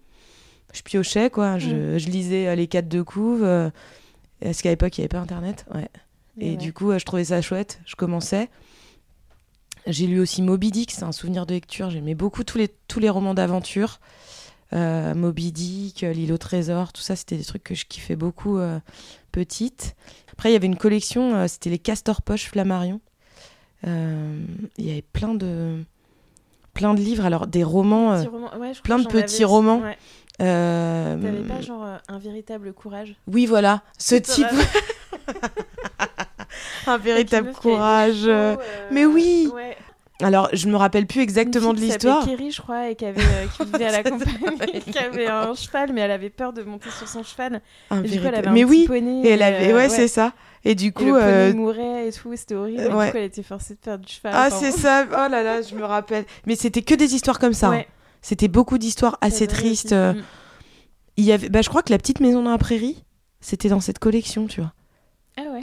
Je 0.74 0.82
piochais, 0.82 1.30
quoi. 1.30 1.58
Je, 1.58 1.96
mm. 1.96 1.98
je 1.98 2.10
lisais 2.10 2.48
euh, 2.48 2.56
les 2.56 2.68
quatre 2.68 2.88
de 2.88 3.02
couve. 3.02 3.44
Euh, 3.44 3.70
parce 4.42 4.62
qu'à 4.62 4.70
l'époque, 4.70 4.98
il 4.98 5.02
n'y 5.02 5.04
avait 5.04 5.10
pas 5.10 5.20
Internet. 5.20 5.66
Ouais. 5.74 5.88
Et, 6.40 6.56
du 6.56 6.74
coup, 6.74 6.92
euh, 6.92 7.00
je 7.00 7.06
trouvais 7.06 7.26
ça 7.26 7.42
chouette. 7.42 7.80
Je 7.86 7.96
commençais. 7.96 8.50
J'ai 9.88 10.08
lu 10.08 10.20
aussi 10.20 10.42
Moby 10.42 10.72
Dick, 10.72 10.92
c'est 10.92 11.04
un 11.04 11.12
souvenir 11.12 11.46
de 11.46 11.54
lecture. 11.54 11.90
J'aimais 11.90 12.16
beaucoup 12.16 12.44
tous 12.44 12.58
les, 12.58 12.70
tous 12.88 13.00
les 13.00 13.10
romans 13.10 13.34
d'aventure. 13.34 14.00
Euh, 14.74 15.14
Moby 15.16 15.52
Dick, 15.52 16.04
euh, 16.04 16.14
L'île 16.14 16.32
au 16.32 16.38
trésor, 16.38 16.94
tout 16.94 17.02
ça, 17.02 17.16
c'était 17.16 17.38
des 17.38 17.44
trucs 17.44 17.64
que 17.64 17.76
je 17.76 17.86
kiffais 17.86 18.16
beaucoup 18.16 18.60
petite. 19.32 19.96
Après, 20.32 20.50
il 20.50 20.54
y 20.54 20.56
avait 20.56 20.68
une 20.68 20.78
collection, 20.78 21.48
c'était 21.48 21.70
les 21.70 21.80
Castor 21.80 22.22
Poche 22.22 22.46
Flammarion. 22.46 23.02
Il 23.84 24.50
y 24.78 24.92
avait 24.92 25.04
plein 25.14 25.34
de, 25.34 25.84
plein 26.74 26.94
de 26.94 27.00
livres, 27.00 27.26
alors 27.26 27.48
des 27.48 27.64
romans, 27.64 28.24
plein 28.84 29.00
de 29.00 29.08
petits 29.08 29.44
romans. 29.44 29.82
Euh... 30.42 31.22
T'avais 31.22 31.48
pas 31.48 31.62
genre 31.62 31.84
euh, 31.84 31.98
un 32.08 32.18
véritable 32.18 32.74
courage? 32.74 33.16
Oui, 33.28 33.46
voilà, 33.46 33.84
ce 33.98 34.16
type. 34.16 34.48
un 36.88 36.98
véritable 36.98 37.52
courage. 37.54 38.24
Euh, 38.26 38.56
mais 38.92 39.06
oui. 39.06 39.50
Alors, 40.22 40.50
je 40.54 40.68
me 40.68 40.76
rappelle 40.76 41.08
plus 41.08 41.22
exactement 41.22 41.74
de 41.74 41.80
l'histoire. 41.80 42.26
Kerry, 42.26 42.52
je 42.52 42.62
crois, 42.62 42.90
et 42.90 42.96
qui, 42.96 43.06
avait, 43.06 43.22
euh, 43.22 43.46
qui 43.58 43.66
vivait 43.66 43.86
à 43.86 43.92
la 43.92 44.04
campagne, 44.10 44.82
qui 44.92 44.98
avait 44.98 45.28
un 45.28 45.54
cheval, 45.56 45.92
mais 45.94 46.02
elle 46.02 46.12
avait 46.12 46.30
peur 46.30 46.54
de 46.54 46.62
monter 46.62 46.90
sur 46.92 47.08
son 47.08 47.24
cheval. 47.24 47.62
Un 47.90 48.04
et 48.04 48.08
du 48.08 48.20
coup, 48.20 48.28
elle 48.28 48.36
avait 48.36 48.52
mais 48.52 48.64
un 48.64 48.68
oui, 48.68 48.86
poney, 48.88 49.22
et 49.24 49.30
elle 49.30 49.42
avait, 49.42 49.74
ouais, 49.74 49.90
c'est 49.90 50.08
ça. 50.08 50.34
Et 50.64 50.76
du 50.76 50.94
coup, 50.94 51.04
et 51.04 51.08
le 51.08 51.14
poney 51.14 51.54
mourait 51.54 52.08
et 52.08 52.12
tout, 52.12 52.36
c'était 52.36 52.54
horrible. 52.54 52.82
Et 52.82 52.88
du 52.88 52.92
coup, 52.92 53.02
elle 53.16 53.24
était 53.24 53.44
forcée 53.44 53.74
de 53.74 53.80
faire 53.84 53.98
du 53.98 54.14
cheval. 54.14 54.34
Ah, 54.36 54.50
c'est 54.52 54.72
ça. 54.72 55.06
Oh 55.10 55.30
là 55.30 55.42
là, 55.42 55.62
je 55.62 55.74
me 55.76 55.84
rappelle. 55.84 56.26
Mais 56.46 56.56
c'était 56.56 56.84
que 56.84 56.94
des 56.94 57.16
histoires 57.16 57.40
comme 57.40 57.54
ça. 57.54 57.70
Hein. 57.70 57.84
C'était 58.22 58.48
beaucoup 58.48 58.78
d'histoires 58.78 59.18
assez 59.22 59.48
tristes. 59.48 59.94
Euh, 59.94 60.14
mm. 60.14 60.24
Il 61.18 61.26
y 61.26 61.32
avait, 61.32 61.50
bah, 61.50 61.62
je 61.62 61.70
crois 61.70 61.82
que 61.82 61.92
la 61.92 61.98
petite 61.98 62.20
maison 62.20 62.44
dans 62.44 62.52
la 62.52 62.58
prairie, 62.58 63.04
c'était 63.40 63.70
dans 63.70 63.80
cette 63.80 64.00
collection, 64.00 64.46
tu 64.48 64.62
vois. 64.62 64.74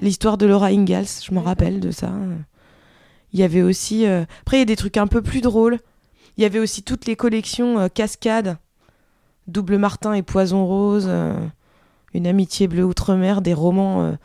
Ouais. 0.00 0.06
L'histoire 0.06 0.38
de 0.38 0.46
Laura 0.46 0.66
Ingalls, 0.66 1.06
je 1.22 1.32
me 1.34 1.40
rappelle 1.40 1.80
de 1.80 1.90
ça. 1.90 2.12
Il 3.32 3.40
y 3.40 3.42
avait 3.42 3.62
aussi. 3.62 4.06
Euh, 4.06 4.24
après, 4.42 4.58
il 4.58 4.60
y 4.60 4.62
a 4.62 4.66
des 4.66 4.76
trucs 4.76 4.96
un 4.96 5.06
peu 5.06 5.22
plus 5.22 5.40
drôles. 5.40 5.78
Il 6.36 6.42
y 6.42 6.44
avait 6.44 6.58
aussi 6.58 6.82
toutes 6.82 7.06
les 7.06 7.16
collections 7.16 7.78
euh, 7.78 7.88
Cascade, 7.88 8.58
Double 9.46 9.76
Martin 9.76 10.14
et 10.14 10.22
Poison 10.22 10.66
Rose, 10.66 11.10
Une 12.14 12.26
amitié 12.26 12.68
bleue 12.68 12.84
outre-mer, 12.84 13.42
des 13.42 13.54
romans 13.54 14.16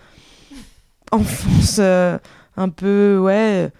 enfance 1.12 1.80
un 1.80 2.70
peu, 2.70 3.18
ouais 3.20 3.72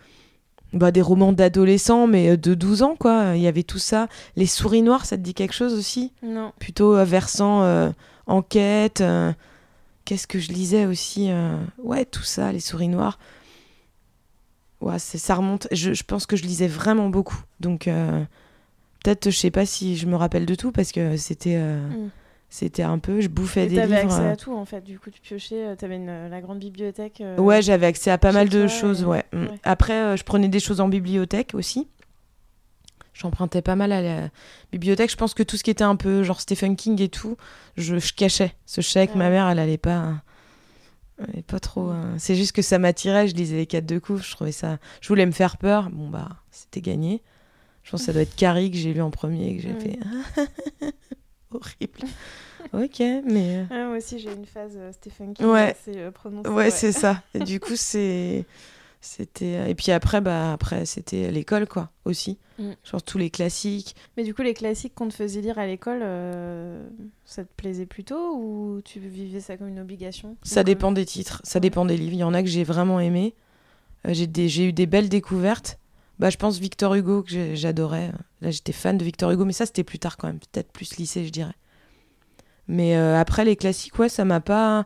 bah, 0.74 0.92
des 0.92 1.02
romans 1.02 1.34
d'adolescents, 1.34 2.08
mais 2.08 2.32
euh, 2.32 2.38
de 2.38 2.54
12 2.54 2.84
ans, 2.84 2.96
quoi. 3.00 3.36
Il 3.36 3.42
y 3.42 3.48
avait 3.48 3.64
tout 3.64 3.78
ça. 3.80 4.08
Les 4.36 4.48
souris 4.48 4.82
noires, 4.82 5.06
ça 5.06 5.18
te 5.18 5.22
dit 5.22 5.34
quelque 5.34 5.54
chose 5.54 5.74
aussi? 5.74 6.12
Non. 6.24 6.52
Plutôt 6.60 6.96
euh, 6.96 7.06
versant 7.06 7.64
euh, 7.64 7.92
enquête. 8.28 9.04
Qu'est-ce 10.06 10.28
que 10.28 10.40
je 10.40 10.52
lisais 10.52 10.86
aussi 10.86 11.32
Ouais, 11.78 12.06
tout 12.06 12.24
ça, 12.24 12.52
les 12.52 12.60
souris 12.60 12.90
noires. 12.90 13.20
Ouais, 14.82 15.00
ça 15.00 15.36
remonte. 15.36 15.68
Je, 15.72 15.94
je, 15.94 16.04
pense 16.04 16.26
que 16.26 16.36
je 16.36 16.44
lisais 16.44 16.68
vraiment 16.68 17.10
beaucoup. 17.10 17.42
Donc, 17.62 17.86
peut-être, 17.86 19.30
je 19.30 19.38
sais 19.38 19.52
pas 19.52 19.66
si 19.66 19.96
je 19.96 20.06
me 20.06 20.16
rappelle 20.16 20.46
de 20.46 20.56
tout, 20.56 20.72
parce 20.72 20.92
que 20.92 21.16
c'était. 21.18 21.58
Mm. 21.58 22.10
C'était 22.54 22.84
un 22.84 23.00
peu, 23.00 23.20
je 23.20 23.30
bouffais 23.30 23.66
des 23.66 23.70
livres. 23.70 23.82
T'avais 23.82 23.96
accès 23.96 24.28
à 24.28 24.36
tout 24.36 24.54
en 24.54 24.64
fait, 24.64 24.82
du 24.82 25.00
coup 25.00 25.10
tu 25.10 25.20
piochais, 25.20 25.70
euh, 25.70 25.76
t'avais 25.76 25.96
une, 25.96 26.30
la 26.30 26.40
grande 26.40 26.60
bibliothèque. 26.60 27.20
Euh, 27.20 27.36
ouais, 27.38 27.64
j'avais 27.64 27.88
accès 27.88 28.12
à 28.12 28.20
pas 28.20 28.32
mal 28.32 28.48
de 28.48 28.68
choses, 28.68 29.04
ouais. 29.04 29.24
Mm. 29.34 29.46
Après, 29.64 29.94
euh, 29.94 30.16
je 30.16 30.24
prenais 30.24 30.50
des 30.50 30.60
choses 30.60 30.80
en 30.80 30.88
bibliothèque 30.88 31.54
aussi. 31.56 31.88
J'empruntais 33.14 33.62
pas 33.62 33.76
mal 33.76 33.92
à 33.92 34.02
la 34.02 34.30
bibliothèque. 34.72 35.12
Je 35.12 35.16
pense 35.18 35.34
que 35.34 35.44
tout 35.44 35.58
ce 35.58 35.64
qui 35.64 35.70
était 35.70 35.84
un 35.84 35.96
peu 35.96 36.24
genre 36.24 36.42
Stephen 36.42 36.76
King 36.76 37.02
et 37.02 37.10
tout, 37.10 37.38
je, 37.78 38.00
je 38.00 38.14
cachais. 38.14 38.54
Ce 38.66 38.82
chèque, 38.82 39.16
ma 39.16 39.30
mère, 39.30 39.48
elle 39.50 39.60
allait 39.60 39.78
pas. 39.78 40.16
Elle 41.34 41.44
pas 41.44 41.60
trop. 41.60 41.94
C'est 42.18 42.36
juste 42.36 42.54
que 42.54 42.64
ça 42.64 42.80
m'attirait. 42.80 43.28
Je 43.28 43.36
lisais 43.36 43.58
les 43.58 43.68
quatre 43.68 43.86
de 43.86 44.00
coups. 44.00 44.24
Je 44.24 44.32
trouvais 44.32 44.52
ça. 44.52 44.80
Je 45.00 45.08
voulais 45.08 45.28
me 45.28 45.32
faire 45.32 45.58
peur. 45.58 45.90
Bon, 45.92 46.10
bah, 46.10 46.30
c'était 46.50 46.82
gagné. 46.82 47.22
Je 47.84 47.92
pense 47.92 48.02
que 48.02 48.06
ça 48.08 48.14
doit 48.14 48.24
être 48.24 48.36
Carrie 48.36 48.72
que 48.72 48.78
j'ai 48.78 48.94
lu 48.94 49.02
en 49.02 49.12
premier 49.12 49.56
que 49.56 49.62
j'ai 49.62 49.74
fait. 49.74 50.00
horrible. 51.54 52.00
ok, 52.74 53.00
mais. 53.26 53.58
Euh, 53.58 53.64
ah, 53.70 53.88
moi 53.88 53.98
aussi, 53.98 54.20
j'ai 54.20 54.32
une 54.32 54.46
phase 54.46 54.74
euh, 54.76 54.92
Stephen 54.92 55.34
King 55.34 55.46
ouais. 55.48 55.72
assez 55.72 55.98
euh, 55.98 56.12
prononcée. 56.12 56.50
Ouais, 56.50 56.72
c'est 56.72 56.92
ça. 56.92 57.22
Et 57.34 57.40
du 57.40 57.60
coup, 57.60 57.76
c'est. 57.76 58.46
C'était 59.06 59.70
et 59.70 59.76
puis 59.76 59.92
après 59.92 60.22
bah 60.22 60.54
après 60.54 60.86
c'était 60.86 61.30
l'école 61.30 61.68
quoi 61.68 61.92
aussi 62.06 62.38
mm. 62.58 62.72
genre 62.84 63.04
tous 63.04 63.18
les 63.18 63.30
classiques 63.30 63.96
mais 64.16 64.24
du 64.24 64.34
coup 64.34 64.44
les 64.44 64.54
classiques 64.54 64.96
qu'on 64.96 65.10
te 65.10 65.14
faisait 65.14 65.42
lire 65.42 65.60
à 65.60 65.68
l'école 65.68 66.00
ça 67.26 67.44
te 67.44 67.50
plaisait 67.58 67.86
plutôt 67.86 68.36
ou 68.38 68.82
tu 68.86 69.00
vivais 69.00 69.42
ça 69.42 69.58
comme 69.58 69.68
une 69.68 69.82
obligation 69.82 70.38
ça 70.42 70.64
dépend 70.64 70.94
des 70.94 71.06
titres 71.06 71.42
ça 71.44 71.60
dépend 71.60 71.84
des 71.84 71.98
livres 71.98 72.14
il 72.14 72.20
y 72.20 72.24
en 72.24 72.34
a 72.34 72.42
que 72.42 72.48
j'ai 72.48 72.64
vraiment 72.64 73.02
aimé 73.02 73.36
j'ai 74.06 74.30
j'ai 74.48 74.70
eu 74.70 74.74
des 74.74 74.86
belles 74.86 75.10
découvertes 75.10 75.78
bah, 76.20 76.30
je 76.30 76.38
pense 76.38 76.60
Victor 76.60 76.94
Hugo 76.96 77.24
que 77.24 77.56
j'adorais. 77.56 78.12
Là, 78.42 78.52
j'étais 78.52 78.72
fan 78.72 78.98
de 78.98 79.04
Victor 79.04 79.32
Hugo, 79.32 79.46
mais 79.46 79.54
ça, 79.54 79.66
c'était 79.66 79.84
plus 79.84 80.00
tard 80.00 80.18
quand 80.18 80.28
même. 80.28 80.40
Peut-être 80.40 80.72
plus 80.72 80.96
lycée, 80.98 81.26
je 81.26 81.32
dirais. 81.32 81.56
Mais 82.68 82.96
euh, 82.96 83.20
après, 83.20 83.46
les 83.46 83.56
classiques, 83.56 83.98
ouais, 84.00 84.10
ça 84.10 84.26
m'a 84.26 84.40
pas. 84.40 84.86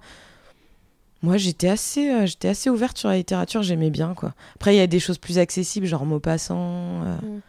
Moi, 1.23 1.37
j'étais 1.37 1.69
assez, 1.69 2.11
euh, 2.11 2.25
j'étais 2.25 2.49
assez 2.49 2.69
ouverte 2.69 2.97
sur 2.97 3.09
la 3.09 3.17
littérature, 3.17 3.63
j'aimais 3.63 3.89
bien, 3.89 4.13
quoi. 4.13 4.33
Après, 4.55 4.75
il 4.75 4.77
y 4.77 4.81
a 4.81 4.87
des 4.87 4.99
choses 4.99 5.17
plus 5.17 5.39
accessibles, 5.39 5.87
genre 5.87 6.05
Maupassant. 6.05 7.03
Euh, 7.03 7.17
mm. 7.17 7.41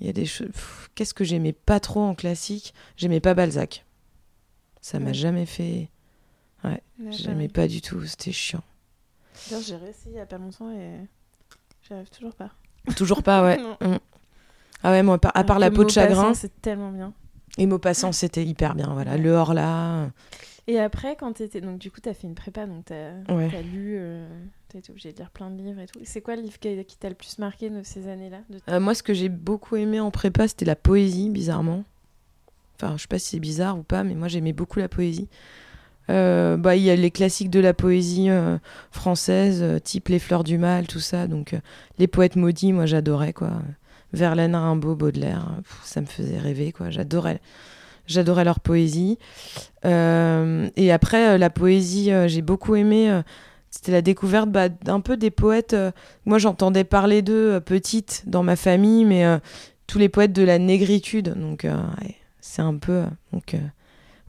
Il 0.00 0.06
y 0.06 0.10
a 0.10 0.12
des 0.12 0.26
choses. 0.26 0.48
Qu'est-ce 0.94 1.14
que 1.14 1.24
j'aimais 1.24 1.52
pas 1.52 1.78
trop 1.78 2.00
en 2.00 2.14
classique? 2.14 2.74
J'aimais 2.96 3.20
pas 3.20 3.34
Balzac. 3.34 3.84
Ça 4.80 4.98
m'a 4.98 5.10
mm. 5.10 5.14
jamais 5.14 5.46
fait. 5.46 5.88
Ouais, 6.64 6.82
j'aimais 7.10 7.48
pas 7.48 7.68
du 7.68 7.80
tout, 7.80 8.04
c'était 8.04 8.32
chiant. 8.32 8.62
J'ai 9.48 9.76
réessayé 9.76 10.14
il 10.14 10.16
y 10.16 10.20
a 10.20 10.26
pas 10.26 10.38
longtemps 10.38 10.70
et 10.70 10.98
j'arrive 11.88 12.08
toujours 12.10 12.34
pas. 12.34 12.50
Toujours 12.96 13.22
pas, 13.22 13.44
ouais. 13.44 13.58
Mm. 13.80 13.98
Ah 14.86 14.90
ouais, 14.90 15.02
moi, 15.02 15.18
à 15.32 15.44
part 15.44 15.58
la 15.58 15.70
peau 15.70 15.84
de 15.84 15.88
chagrin. 15.88 16.34
C'est 16.34 16.60
tellement 16.60 16.90
bien. 16.90 17.14
Et 17.56 17.64
Maupassant, 17.64 18.12
c'était 18.12 18.44
hyper 18.44 18.74
bien. 18.74 18.92
Voilà, 18.92 19.16
le 19.16 19.32
Horla. 19.32 20.10
Et 20.66 20.80
après, 20.80 21.16
quand 21.16 21.32
t'étais. 21.34 21.60
Donc, 21.60 21.78
du 21.78 21.90
coup, 21.90 22.00
t'as 22.00 22.14
fait 22.14 22.26
une 22.26 22.34
prépa, 22.34 22.66
donc 22.66 22.86
t'as 22.86 23.10
as 23.28 23.62
lu. 23.62 23.96
Euh, 23.98 24.26
t'as 24.68 24.78
été 24.78 24.90
obligé 24.90 25.12
de 25.12 25.18
lire 25.18 25.30
plein 25.30 25.50
de 25.50 25.62
livres 25.62 25.80
et 25.80 25.86
tout. 25.86 26.00
C'est 26.04 26.20
quoi 26.20 26.36
le 26.36 26.42
livre 26.42 26.58
qui, 26.58 26.96
t'a 26.98 27.08
le 27.08 27.14
plus 27.14 27.38
marqué 27.38 27.68
de 27.68 27.82
ces 27.82 28.08
années-là 28.08 28.38
euh, 28.68 28.80
Moi, 28.80 28.94
ce 28.94 29.02
que 29.02 29.12
j'ai 29.12 29.28
beaucoup 29.28 29.76
aimé 29.76 30.00
en 30.00 30.10
prépa, 30.10 30.48
c'était 30.48 30.64
la 30.64 30.76
poésie, 30.76 31.28
bizarrement. 31.28 31.84
Enfin, 32.76 32.96
je 32.96 33.02
sais 33.02 33.08
pas 33.08 33.18
si 33.18 33.30
c'est 33.30 33.40
bizarre 33.40 33.78
ou 33.78 33.82
pas, 33.82 34.04
mais 34.04 34.14
moi, 34.14 34.28
j'aimais 34.28 34.52
beaucoup 34.52 34.78
la 34.78 34.88
poésie. 34.88 35.28
Euh, 36.10 36.56
bah, 36.56 36.76
il 36.76 36.82
y 36.82 36.90
a 36.90 36.96
les 36.96 37.10
classiques 37.10 37.50
de 37.50 37.60
la 37.60 37.72
poésie 37.72 38.28
française, 38.90 39.80
type 39.82 40.08
Les 40.08 40.18
Fleurs 40.18 40.44
du 40.44 40.56
Mal, 40.56 40.86
tout 40.86 41.00
ça. 41.00 41.26
Donc, 41.26 41.54
les 41.98 42.06
poètes 42.06 42.36
maudits, 42.36 42.72
moi, 42.72 42.86
j'adorais, 42.86 43.34
quoi. 43.34 43.52
Verlaine, 44.14 44.54
Rimbaud, 44.54 44.94
Baudelaire, 44.94 45.56
ça 45.82 46.00
me 46.00 46.06
faisait 46.06 46.38
rêver, 46.38 46.72
quoi. 46.72 46.90
J'adorais 46.90 47.40
J'adorais 48.06 48.44
leur 48.44 48.60
poésie. 48.60 49.18
Euh, 49.84 50.68
et 50.76 50.92
après, 50.92 51.30
euh, 51.30 51.38
la 51.38 51.50
poésie, 51.50 52.12
euh, 52.12 52.28
j'ai 52.28 52.42
beaucoup 52.42 52.74
aimé. 52.74 53.20
c'était 53.70 53.92
la 53.92 54.02
découverte 54.02 54.48
bah, 54.48 54.68
d'un 54.68 55.00
peu 55.00 55.16
des 55.16 55.30
poètes. 55.30 55.76
moi, 56.24 56.38
j'entendais 56.38 56.84
parler 56.84 57.22
d'eux 57.22 57.60
petite 57.60 58.24
dans 58.26 58.42
ma 58.42 58.56
famille, 58.56 59.04
mais 59.04 59.24
tous 59.86 59.98
les 59.98 60.08
poètes 60.08 60.32
de 60.32 60.42
la 60.42 60.58
négritude. 60.58 61.34
Donc, 61.36 61.66
c'est 62.40 62.62
un 62.62 62.76
peu. 62.76 63.04
donc, 63.32 63.56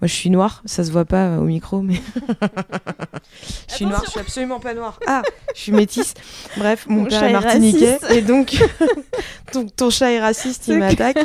moi, 0.01 0.09
je 0.09 0.13
suis 0.13 0.29
noire, 0.29 0.61
ça 0.65 0.83
se 0.83 0.91
voit 0.91 1.05
pas 1.05 1.37
au 1.37 1.45
micro, 1.45 1.81
mais. 1.81 1.95
je 3.69 3.75
suis 3.75 3.85
noire, 3.85 4.01
je 4.05 4.11
suis 4.11 4.19
absolument 4.19 4.59
pas 4.59 4.73
noire. 4.73 4.99
Ah, 5.07 5.21
je 5.55 5.61
suis 5.61 5.71
métisse. 5.71 6.13
Bref, 6.57 6.85
mon, 6.89 7.05
père 7.05 7.23
est 7.23 7.31
martiniquais. 7.31 7.97
Et 8.09 8.21
donc, 8.21 8.61
ton, 9.53 9.65
ton, 9.67 9.89
chat 9.89 10.11
est 10.11 10.19
raciste, 10.19 10.67
il 10.67 10.79
m'attaque. 10.79 11.17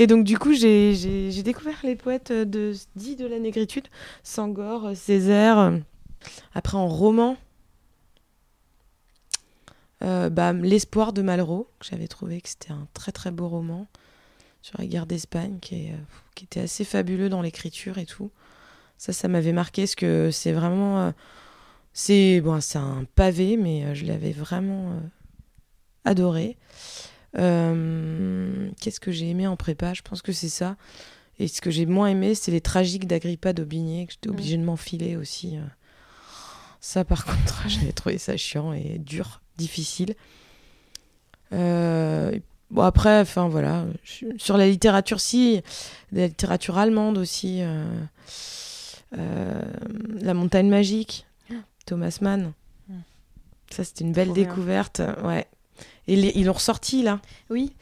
Et 0.00 0.06
donc, 0.06 0.24
du 0.24 0.38
coup, 0.38 0.54
j'ai 0.54 1.42
découvert 1.42 1.78
les 1.84 1.94
poètes 1.94 2.32
de, 2.32 2.72
dits 2.96 3.16
de 3.16 3.26
la 3.26 3.38
négritude, 3.38 3.86
Sangor, 4.22 4.96
Césaire. 4.96 5.78
Après, 6.54 6.78
en 6.78 6.88
roman, 6.88 7.36
euh, 10.02 10.30
bah, 10.30 10.54
L'espoir 10.54 11.12
de 11.12 11.20
Malraux, 11.20 11.68
que 11.80 11.86
j'avais 11.90 12.08
trouvé 12.08 12.40
que 12.40 12.48
c'était 12.48 12.72
un 12.72 12.88
très 12.94 13.12
très 13.12 13.30
beau 13.30 13.46
roman 13.46 13.88
sur 14.62 14.80
la 14.80 14.86
guerre 14.86 15.04
d'Espagne, 15.04 15.58
qui, 15.60 15.90
euh, 15.90 16.42
était 16.42 16.60
assez 16.60 16.84
fabuleux 16.84 17.28
dans 17.28 17.42
l'écriture 17.42 17.98
et 17.98 18.06
tout. 18.06 18.30
Ça, 18.96 19.12
ça 19.12 19.28
m'avait 19.28 19.52
marqué, 19.52 19.82
parce 19.82 19.96
que 19.96 20.30
c'est 20.30 20.52
vraiment... 20.52 20.98
Euh, 20.98 21.10
c'est 21.92 22.40
bon, 22.40 22.58
un 22.74 23.04
pavé, 23.16 23.58
mais 23.58 23.94
je 23.94 24.06
l'avais 24.06 24.32
vraiment 24.32 24.98
adoré. 26.06 26.56
Euh, 27.38 28.70
qu'est-ce 28.80 29.00
que 29.00 29.12
j'ai 29.12 29.28
aimé 29.28 29.46
en 29.46 29.56
prépa? 29.56 29.94
Je 29.94 30.02
pense 30.02 30.22
que 30.22 30.32
c'est 30.32 30.48
ça. 30.48 30.76
Et 31.38 31.48
ce 31.48 31.60
que 31.60 31.70
j'ai 31.70 31.86
moins 31.86 32.08
aimé, 32.08 32.34
c'est 32.34 32.50
les 32.50 32.60
tragiques 32.60 33.06
d'Agrippa 33.06 33.52
d'Aubigné, 33.52 34.06
que 34.06 34.12
j'étais 34.12 34.28
obligée 34.28 34.56
de 34.56 34.64
m'enfiler 34.64 35.16
aussi. 35.16 35.56
Euh. 35.56 35.62
Ça, 36.80 37.04
par 37.04 37.24
contre, 37.26 37.64
j'avais 37.68 37.92
trouvé 37.92 38.18
ça 38.18 38.36
chiant 38.36 38.72
et 38.72 38.98
dur, 38.98 39.40
difficile. 39.56 40.14
Euh, 41.52 42.38
bon, 42.70 42.82
après, 42.82 43.20
enfin 43.20 43.48
voilà. 43.48 43.86
Sur 44.36 44.56
la 44.56 44.66
littérature, 44.66 45.20
si. 45.20 45.62
La 46.12 46.26
littérature 46.26 46.78
allemande 46.78 47.18
aussi. 47.18 47.62
la 49.12 50.34
montagne 50.34 50.68
magique, 50.68 51.26
ah. 51.50 51.54
Thomas 51.86 52.18
Mann. 52.20 52.52
Mm. 52.88 52.94
Ça, 53.70 53.84
c'était 53.84 54.04
une 54.04 54.12
belle 54.12 54.32
découverte. 54.32 55.00
Ouais. 55.24 55.46
Et 56.10 56.38
ils 56.38 56.44
l'ont 56.44 56.52
ressorti 56.52 57.02
là? 57.02 57.20
Oui. 57.50 57.72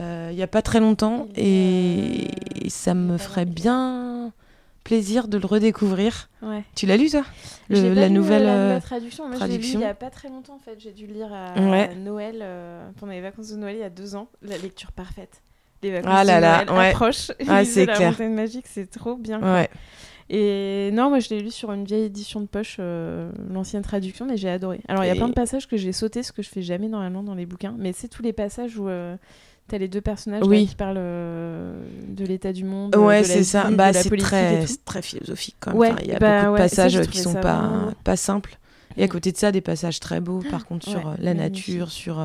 Euh, 0.00 0.28
il 0.30 0.36
n'y 0.36 0.42
a 0.42 0.46
pas 0.46 0.62
très 0.62 0.80
longtemps. 0.80 1.28
Et, 1.36 2.28
ça 2.68 2.94
me 2.94 3.18
ferait 3.18 3.44
bien 3.44 4.32
plaisir 4.82 5.28
de 5.28 5.36
le 5.36 5.46
redécouvrir. 5.46 6.30
Ouais. 6.42 6.64
Tu 6.74 6.86
l'as 6.86 6.96
lu 6.96 7.10
toi 7.10 7.22
le, 7.68 7.92
La 7.92 8.08
nouvelle 8.08 8.44
la, 8.44 8.54
euh, 8.54 8.80
traduction. 8.80 9.28
Moi, 9.28 9.36
j'ai 9.46 9.58
lu 9.58 9.64
il 9.64 9.78
n'y 9.78 9.84
a 9.84 9.94
pas 9.94 10.10
très 10.10 10.28
longtemps 10.28 10.54
en 10.54 10.58
fait. 10.58 10.78
J'ai 10.78 10.92
dû 10.92 11.06
le 11.06 11.14
lire 11.14 11.32
à, 11.32 11.94
Noël, 11.94 12.38
euh, 12.40 12.88
pendant 12.98 13.12
les 13.12 13.20
vacances 13.20 13.48
de 13.48 13.56
Noël 13.56 13.76
il 13.76 13.80
y 13.80 13.84
a 13.84 13.90
deux 13.90 14.16
ans. 14.16 14.28
La 14.42 14.56
lecture 14.56 14.92
parfaite. 14.92 15.42
Les 15.82 15.92
vacances 15.92 16.12
ah 16.14 16.24
là 16.24 16.36
de 16.36 16.66
Noël 16.70 16.76
là, 16.76 16.88
approchent. 16.90 17.30
Ah, 17.48 17.64
c'est 17.64 17.84
clair. 17.84 18.00
La 18.00 18.10
montagne 18.10 18.34
magique, 18.34 18.66
c'est 18.66 18.90
trop 18.90 19.16
bien. 19.16 19.40
Ouais. 19.42 19.68
Et 20.28 20.90
non, 20.92 21.08
moi 21.08 21.20
je 21.20 21.28
l'ai 21.30 21.40
lu 21.40 21.50
sur 21.50 21.70
une 21.72 21.84
vieille 21.84 22.04
édition 22.04 22.40
de 22.40 22.46
poche, 22.46 22.78
euh, 22.80 23.30
l'ancienne 23.52 23.82
traduction, 23.82 24.26
mais 24.26 24.36
j'ai 24.36 24.48
adoré. 24.48 24.80
Alors 24.88 25.04
il 25.04 25.08
y 25.08 25.10
a 25.10 25.14
plein 25.14 25.28
de 25.28 25.34
passages 25.34 25.68
que 25.68 25.76
j'ai 25.76 25.92
sauté, 25.92 26.22
ce 26.22 26.32
que 26.32 26.42
je 26.42 26.48
fais 26.48 26.62
jamais 26.62 26.88
normalement 26.88 27.22
dans 27.22 27.34
les 27.34 27.46
bouquins, 27.46 27.74
mais 27.78 27.92
c'est 27.92 28.08
tous 28.08 28.22
les 28.22 28.32
passages 28.32 28.76
où 28.76 28.88
euh, 28.88 29.16
tu 29.68 29.74
as 29.76 29.78
les 29.78 29.86
deux 29.86 30.00
personnages 30.00 30.42
qui 30.42 30.74
parlent 30.74 30.96
euh, 30.98 31.80
de 32.08 32.24
l'état 32.24 32.52
du 32.52 32.64
monde. 32.64 32.96
Ouais, 32.96 33.22
c'est 33.22 33.44
ça. 33.44 33.70
Bah, 33.70 33.92
c'est 33.92 34.16
très, 34.16 34.64
très 34.84 35.02
philosophique 35.02 35.56
quand 35.60 35.78
même. 35.78 35.96
il 36.02 36.08
y 36.08 36.12
a 36.12 36.18
bah 36.18 36.42
beaucoup 36.42 36.54
de 36.54 36.58
passages 36.58 37.00
qui 37.02 37.18
sont 37.18 37.34
pas, 37.34 37.92
pas 38.02 38.16
simples. 38.16 38.58
Et 38.96 39.04
à 39.04 39.06
mm. 39.06 39.10
côté 39.10 39.30
de 39.30 39.36
ça, 39.36 39.52
des 39.52 39.60
passages 39.60 40.00
très 40.00 40.20
beaux, 40.20 40.42
par 40.50 40.66
contre, 40.66 40.88
sur 40.88 41.14
la 41.18 41.34
nature, 41.34 41.90
sur. 41.90 42.16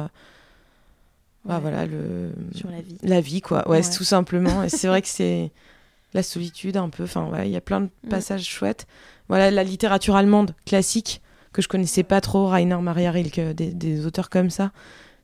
Bah, 1.43 1.59
voilà, 1.59 1.85
le... 1.87 2.31
Sur 2.53 2.69
la 2.69 2.81
vie. 2.81 2.97
La 3.01 3.19
vie, 3.19 3.41
quoi. 3.41 3.67
Ouais, 3.67 3.81
tout 3.81 4.03
simplement. 4.03 4.63
Et 4.63 4.69
c'est 4.69 4.87
vrai 4.87 5.01
que 5.01 5.07
c'est 5.07 5.51
la 6.13 6.23
solitude 6.23 6.77
un 6.77 6.89
peu. 6.89 7.03
Enfin, 7.03 7.25
voilà, 7.27 7.45
il 7.45 7.51
y 7.51 7.55
a 7.57 7.61
plein 7.61 7.81
de 7.81 7.89
mm. 8.03 8.09
passages 8.09 8.45
chouettes. 8.45 8.87
Voilà, 9.27 9.51
la 9.51 9.63
littérature 9.63 10.15
allemande 10.15 10.55
classique 10.65 11.21
que 11.53 11.61
je 11.61 11.67
connaissais 11.67 12.03
pas 12.03 12.21
trop, 12.21 12.47
Rainer 12.47 12.77
Maria 12.81 13.11
Rilke, 13.11 13.39
des, 13.53 14.05
auteurs 14.05 14.29
comme 14.29 14.49
ça. 14.49 14.71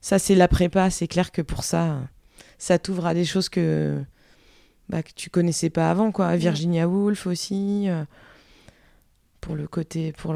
Ça, 0.01 0.19
c'est 0.19 0.35
la 0.35 0.47
prépa. 0.47 0.89
C'est 0.89 1.07
clair 1.07 1.31
que 1.31 1.41
pour 1.41 1.63
ça, 1.63 1.99
ça 2.57 2.79
t'ouvre 2.79 3.05
à 3.05 3.13
des 3.13 3.25
choses 3.25 3.49
que 3.49 3.97
bah, 4.89 5.03
que 5.03 5.11
tu 5.15 5.29
connaissais 5.29 5.69
pas 5.69 5.89
avant, 5.89 6.11
quoi. 6.11 6.33
Mm. 6.33 6.37
Virginia 6.37 6.87
Woolf 6.87 7.27
aussi. 7.27 7.89
Euh, 7.89 8.03
pour 9.47 9.55
le 9.55 9.67
côté, 9.67 10.11
pour 10.11 10.35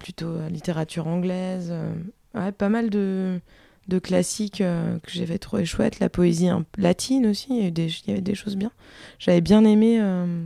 plutôt 0.00 0.40
littérature 0.48 1.06
anglaise. 1.06 1.68
Euh, 1.70 1.92
ouais, 2.34 2.50
pas 2.50 2.68
mal 2.68 2.90
de 2.90 3.40
de 3.88 3.98
classiques 3.98 4.60
euh, 4.60 4.98
que 5.00 5.10
j'avais 5.10 5.38
trouvé 5.38 5.64
chouette. 5.64 6.00
La 6.00 6.08
poésie 6.08 6.48
latine 6.78 7.26
aussi, 7.26 7.48
il 7.50 7.56
y, 7.56 7.60
avait 7.60 7.70
des, 7.70 7.88
y 8.06 8.10
avait 8.10 8.20
des 8.20 8.34
choses 8.34 8.56
bien. 8.56 8.70
J'avais 9.18 9.40
bien 9.40 9.64
aimé. 9.64 9.98
Euh, 10.00 10.44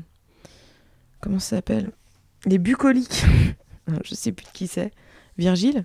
comment 1.20 1.38
ça 1.38 1.56
s'appelle? 1.56 1.90
Les 2.46 2.58
bucoliques. 2.58 3.24
Je 4.04 4.14
sais 4.14 4.32
plus 4.32 4.46
de 4.46 4.50
qui 4.50 4.66
c'est. 4.66 4.92
Virgile 5.38 5.84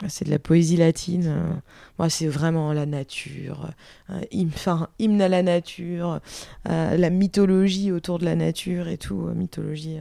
ah, 0.00 0.08
c'est 0.08 0.24
de 0.24 0.30
la 0.30 0.38
poésie 0.38 0.76
latine. 0.76 1.26
Euh. 1.26 1.52
Moi, 1.98 2.08
c'est 2.08 2.28
vraiment 2.28 2.72
la 2.72 2.86
nature, 2.86 3.72
enfin, 4.08 4.88
hymne 5.00 5.20
à 5.20 5.26
la 5.26 5.42
nature, 5.42 6.20
la 6.64 7.10
mythologie 7.10 7.90
autour 7.90 8.20
de 8.20 8.24
la 8.24 8.36
nature 8.36 8.86
et 8.86 8.96
tout, 8.96 9.22
mythologie 9.34 9.98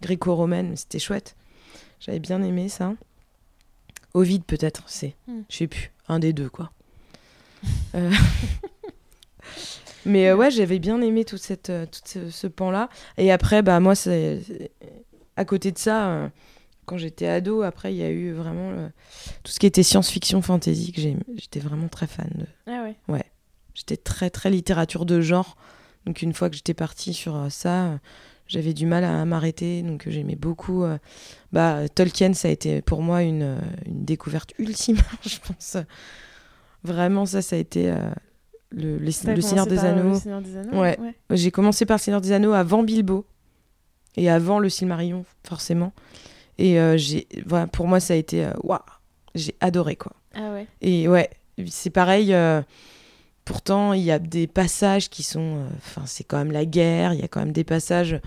gréco-romaine. 0.00 0.74
C'était 0.78 0.98
chouette. 0.98 1.36
J'avais 2.00 2.20
bien 2.20 2.42
aimé 2.42 2.70
ça. 2.70 2.94
Ovid 4.14 4.44
peut-être, 4.44 4.84
c'est. 4.86 5.14
Hmm. 5.26 5.42
Je 5.48 5.56
sais 5.56 5.66
plus. 5.66 5.90
Un 6.08 6.18
des 6.18 6.32
deux, 6.32 6.48
quoi. 6.48 6.70
Euh, 7.94 8.10
mais 10.04 10.28
euh, 10.28 10.36
ouais, 10.36 10.50
j'avais 10.50 10.78
bien 10.78 11.00
aimé 11.00 11.24
tout, 11.24 11.38
cette, 11.38 11.70
euh, 11.70 11.86
tout 11.86 12.30
ce, 12.30 12.46
pan-là. 12.46 12.90
Et 13.16 13.32
après, 13.32 13.62
bah 13.62 13.80
moi, 13.80 13.94
c'est 13.94 14.42
à 15.36 15.44
côté 15.44 15.70
de 15.70 15.78
ça, 15.78 16.30
quand 16.84 16.98
j'étais 16.98 17.26
ado, 17.26 17.62
après, 17.62 17.94
il 17.94 17.98
y 17.98 18.02
a 18.02 18.10
eu 18.10 18.32
vraiment 18.32 18.90
tout 19.44 19.52
ce 19.52 19.60
qui 19.60 19.66
était 19.66 19.84
science-fiction, 19.84 20.42
fantasy, 20.42 20.92
que 20.92 21.00
j'étais 21.00 21.60
vraiment 21.60 21.88
très 21.88 22.08
fan 22.08 22.28
de. 22.34 22.46
Ah 22.66 22.82
ouais 22.82 22.96
Ouais. 23.08 23.24
J'étais 23.74 23.96
très, 23.96 24.28
très 24.28 24.50
littérature 24.50 25.06
de 25.06 25.20
genre. 25.20 25.56
Donc 26.04 26.20
une 26.20 26.34
fois 26.34 26.50
que 26.50 26.56
j'étais 26.56 26.74
partie 26.74 27.14
sur 27.14 27.46
ça, 27.48 27.98
j'avais 28.46 28.74
du 28.74 28.86
mal 28.86 29.04
à 29.04 29.24
m'arrêter, 29.24 29.82
donc 29.82 30.04
j'aimais 30.06 30.36
beaucoup. 30.36 30.84
Euh, 30.84 30.98
bah, 31.52 31.88
Tolkien, 31.88 32.34
ça 32.34 32.48
a 32.48 32.50
été 32.50 32.82
pour 32.82 33.02
moi 33.02 33.22
une, 33.22 33.42
euh, 33.42 33.58
une 33.86 34.04
découverte 34.04 34.52
ultime, 34.58 34.98
je 35.26 35.38
pense. 35.46 35.76
Vraiment, 36.82 37.26
ça, 37.26 37.40
ça 37.42 37.56
a 37.56 37.58
été 37.58 37.90
euh, 37.90 37.96
le, 38.70 38.98
le, 38.98 39.10
Seigneur 39.10 39.66
des 39.66 39.78
Anneaux. 39.78 40.18
Ouais. 40.72 40.98
J'ai 41.30 41.50
commencé 41.50 41.86
par 41.86 41.96
le 41.96 42.02
Seigneur 42.02 42.20
des 42.20 42.32
Anneaux 42.32 42.52
avant 42.52 42.82
Bilbo 42.82 43.24
et 44.16 44.28
avant 44.28 44.58
le 44.58 44.68
Silmarillion, 44.68 45.24
forcément. 45.44 45.92
Et 46.58 46.78
j'ai, 46.96 47.26
voilà, 47.46 47.66
pour 47.66 47.88
moi, 47.88 47.98
ça 47.98 48.14
a 48.14 48.16
été 48.16 48.48
waouh, 48.62 48.78
j'ai 49.34 49.56
adoré 49.60 49.96
quoi. 49.96 50.12
Ah 50.34 50.52
ouais. 50.52 50.68
Et 50.82 51.08
ouais, 51.08 51.30
c'est 51.66 51.90
pareil. 51.90 52.32
Pourtant, 53.44 53.92
il 53.92 54.02
y 54.02 54.10
a 54.10 54.18
des 54.18 54.46
passages 54.46 55.10
qui 55.10 55.22
sont. 55.22 55.58
Euh, 55.58 55.66
enfin, 55.78 56.02
c'est 56.06 56.24
quand 56.24 56.38
même 56.38 56.52
la 56.52 56.64
guerre, 56.64 57.12
il 57.12 57.20
y 57.20 57.24
a 57.24 57.28
quand 57.28 57.40
même 57.40 57.52
des 57.52 57.64
passages 57.64 58.18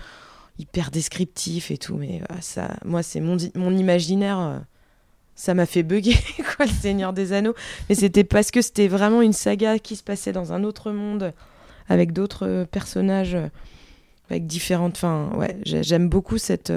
hyper 0.58 0.90
descriptifs 0.90 1.70
et 1.70 1.78
tout, 1.78 1.96
mais 1.96 2.22
euh, 2.30 2.34
ça, 2.40 2.76
moi, 2.84 3.02
c'est 3.02 3.20
mon, 3.20 3.36
imaginaire. 3.36 4.38
Euh, 4.38 4.58
ça 5.34 5.54
m'a 5.54 5.66
fait 5.66 5.82
bugger, 5.82 6.16
quoi, 6.56 6.66
le 6.66 6.72
Seigneur 6.72 7.12
des 7.12 7.32
Anneaux. 7.32 7.54
Mais 7.88 7.94
c'était 7.94 8.24
parce 8.24 8.50
que 8.50 8.62
c'était 8.62 8.88
vraiment 8.88 9.22
une 9.22 9.32
saga 9.32 9.78
qui 9.78 9.96
se 9.96 10.02
passait 10.02 10.32
dans 10.32 10.52
un 10.52 10.64
autre 10.64 10.90
monde, 10.92 11.32
avec 11.88 12.12
d'autres 12.12 12.66
personnages, 12.70 13.36
avec 14.30 14.46
différentes. 14.46 14.96
Enfin, 14.96 15.30
ouais, 15.36 15.56
j'aime 15.64 16.08
beaucoup 16.08 16.38
cette 16.38 16.72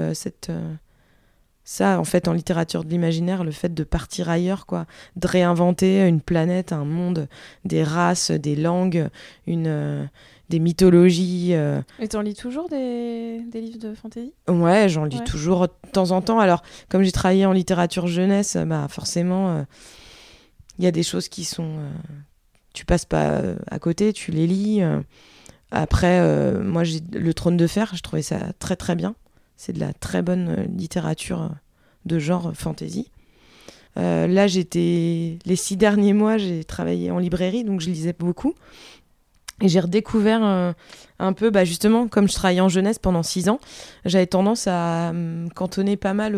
ça, 1.64 2.00
en 2.00 2.04
fait, 2.04 2.28
en 2.28 2.32
littérature 2.32 2.84
de 2.84 2.90
l'imaginaire, 2.90 3.44
le 3.44 3.50
fait 3.50 3.72
de 3.72 3.84
partir 3.84 4.28
ailleurs, 4.28 4.66
quoi, 4.66 4.86
de 5.16 5.26
réinventer 5.26 6.06
une 6.06 6.20
planète, 6.20 6.72
un 6.72 6.84
monde, 6.84 7.28
des 7.64 7.84
races, 7.84 8.30
des 8.30 8.56
langues, 8.56 9.08
une, 9.46 10.08
des 10.48 10.58
mythologies. 10.58 11.52
Et 11.52 12.08
t'en 12.08 12.20
lis 12.20 12.34
toujours 12.34 12.68
des, 12.68 13.40
des 13.50 13.60
livres 13.60 13.78
de 13.78 13.94
fantasy 13.94 14.32
Ouais, 14.48 14.88
j'en 14.88 15.04
lis 15.04 15.22
toujours 15.24 15.68
de 15.68 15.90
temps 15.92 16.10
en 16.10 16.20
temps. 16.20 16.40
Alors, 16.40 16.62
comme 16.88 17.02
j'ai 17.02 17.12
travaillé 17.12 17.46
en 17.46 17.52
littérature 17.52 18.06
jeunesse, 18.06 18.56
bah 18.66 18.86
forcément, 18.88 19.64
il 20.78 20.84
y 20.84 20.88
a 20.88 20.92
des 20.92 21.04
choses 21.04 21.28
qui 21.28 21.44
sont 21.44 21.78
tu 22.72 22.84
passes 22.84 23.04
pas 23.04 23.30
euh, 23.30 23.56
à 23.70 23.78
côté, 23.78 24.12
tu 24.12 24.30
les 24.30 24.46
lis. 24.46 24.82
Euh. 24.82 25.00
Après, 25.70 26.20
euh, 26.20 26.62
moi, 26.62 26.84
j'ai 26.84 27.00
le 27.12 27.34
Trône 27.34 27.56
de 27.56 27.66
Fer, 27.66 27.92
je 27.94 28.02
trouvais 28.02 28.22
ça 28.22 28.38
très 28.58 28.76
très 28.76 28.94
bien. 28.94 29.14
C'est 29.64 29.72
de 29.72 29.78
la 29.78 29.92
très 29.92 30.22
bonne 30.22 30.66
littérature 30.76 31.50
de 32.04 32.18
genre 32.18 32.50
fantasy. 32.52 33.12
là, 33.94 34.48
j'étais 34.48 35.38
les 35.44 35.54
six 35.54 35.76
derniers 35.76 36.14
mois, 36.14 36.36
j'ai 36.36 36.64
travaillé 36.64 37.12
en 37.12 37.18
librairie, 37.18 37.62
donc 37.62 37.80
je 37.80 37.88
lisais 37.88 38.12
beaucoup. 38.18 38.54
Et 39.60 39.68
j'ai 39.68 39.78
redécouvert 39.78 40.42
un, 40.42 41.32
peu, 41.32 41.50
bah 41.50 41.64
justement, 41.64 42.08
comme 42.08 42.28
je 42.28 42.34
travaillais 42.34 42.60
en 42.60 42.68
jeunesse 42.68 42.98
pendant 42.98 43.22
six 43.22 43.48
ans, 43.48 43.60
j'avais 44.04 44.26
tendance 44.26 44.66
à 44.66 45.12
me 45.12 45.48
cantonner 45.50 45.96
pas 45.96 46.12
mal 46.12 46.34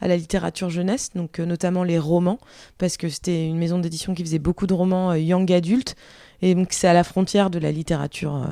à 0.00 0.06
la 0.06 0.16
littérature 0.16 0.70
jeunesse, 0.70 1.10
donc 1.14 1.40
euh, 1.40 1.46
notamment 1.46 1.82
les 1.82 1.98
romans, 1.98 2.38
parce 2.78 2.96
que 2.96 3.08
c'était 3.08 3.46
une 3.46 3.56
maison 3.56 3.78
d'édition 3.78 4.14
qui 4.14 4.22
faisait 4.22 4.38
beaucoup 4.38 4.66
de 4.66 4.74
romans 4.74 5.12
euh, 5.12 5.18
young 5.18 5.50
adultes, 5.50 5.96
et 6.42 6.54
donc 6.54 6.68
c'est 6.72 6.86
à 6.86 6.92
la 6.92 7.04
frontière 7.04 7.50
de 7.50 7.58
la 7.58 7.72
littérature, 7.72 8.36
euh, 8.36 8.48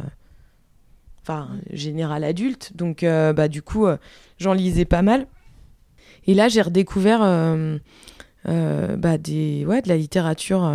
enfin 1.22 1.48
générale 1.70 2.24
adulte, 2.24 2.72
donc 2.74 3.02
bah 3.02 3.48
du 3.48 3.62
coup 3.62 3.86
j'en 4.38 4.52
lisais 4.52 4.84
pas 4.84 5.02
mal. 5.02 5.26
Et 6.26 6.34
là 6.34 6.48
j'ai 6.48 6.62
redécouvert 6.62 7.20
bah, 8.44 9.18
des, 9.18 9.64
ouais, 9.66 9.82
de 9.82 9.88
la 9.88 9.96
littérature 9.96 10.70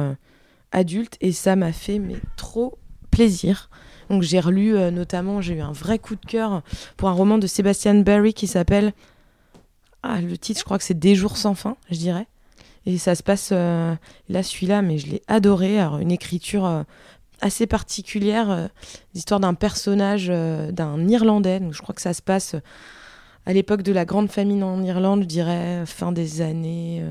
adulte, 0.71 1.17
et 1.21 1.31
ça 1.31 1.55
m'a 1.55 1.71
fait 1.71 1.99
mais 1.99 2.15
trop 2.35 2.77
plaisir. 3.11 3.69
Donc 4.09 4.21
j'ai 4.21 4.39
relu 4.39 4.73
notamment, 4.91 5.41
j'ai 5.41 5.55
eu 5.55 5.61
un 5.61 5.73
vrai 5.73 5.99
coup 5.99 6.15
de 6.15 6.25
cœur 6.25 6.63
pour 6.95 7.09
un 7.09 7.13
roman 7.13 7.37
de 7.37 7.47
Sebastian 7.47 7.95
Barry 7.95 8.33
qui 8.33 8.47
s'appelle 8.47 8.93
ah, 10.03 10.21
le 10.21 10.37
titre, 10.37 10.59
je 10.59 10.63
crois 10.63 10.77
que 10.77 10.83
c'est 10.83 10.97
Des 10.97 11.15
jours 11.15 11.37
sans 11.37 11.53
fin, 11.53 11.75
je 11.89 11.97
dirais. 11.97 12.27
Et 12.85 12.97
ça 12.97 13.15
se 13.15 13.23
passe 13.23 13.49
euh, 13.51 13.93
là, 14.29 14.43
celui-là, 14.43 14.81
mais 14.81 14.97
je 14.97 15.07
l'ai 15.07 15.21
adoré. 15.27 15.79
Alors, 15.79 15.97
une 15.97 16.11
écriture 16.11 16.65
euh, 16.65 16.83
assez 17.41 17.67
particulière, 17.67 18.49
euh, 18.49 18.67
l'histoire 19.13 19.39
d'un 19.39 19.53
personnage, 19.53 20.27
d'un 20.27 21.07
Irlandais. 21.07 21.61
Je 21.71 21.81
crois 21.81 21.95
que 21.95 22.01
ça 22.01 22.13
se 22.13 22.21
passe 22.21 22.55
à 23.45 23.53
l'époque 23.53 23.81
de 23.81 23.93
la 23.93 24.05
grande 24.05 24.29
famine 24.29 24.63
en 24.63 24.83
Irlande, 24.83 25.21
je 25.21 25.27
dirais 25.27 25.85
fin 25.85 26.11
des 26.11 26.41
années 26.41 27.01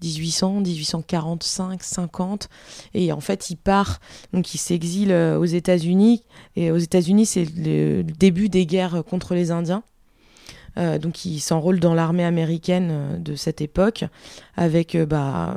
1800, 0.00 0.60
1845, 0.60 1.82
50. 1.82 2.48
Et 2.94 3.10
en 3.12 3.20
fait, 3.20 3.50
il 3.50 3.56
part, 3.56 3.98
donc 4.32 4.54
il 4.54 4.58
s'exile 4.58 5.12
aux 5.12 5.44
États-Unis. 5.44 6.22
Et 6.54 6.70
aux 6.70 6.76
États-Unis, 6.76 7.26
c'est 7.26 7.44
le 7.56 8.04
début 8.04 8.48
des 8.48 8.66
guerres 8.66 9.02
contre 9.04 9.34
les 9.34 9.50
Indiens. 9.50 9.82
Euh, 10.78 10.98
donc 10.98 11.24
il 11.24 11.40
s'enrôle 11.40 11.80
dans 11.80 11.94
l'armée 11.94 12.24
américaine 12.24 12.88
euh, 12.90 13.16
de 13.18 13.34
cette 13.34 13.60
époque 13.60 14.04
avec 14.56 14.94
euh, 14.94 15.06
bah, 15.06 15.56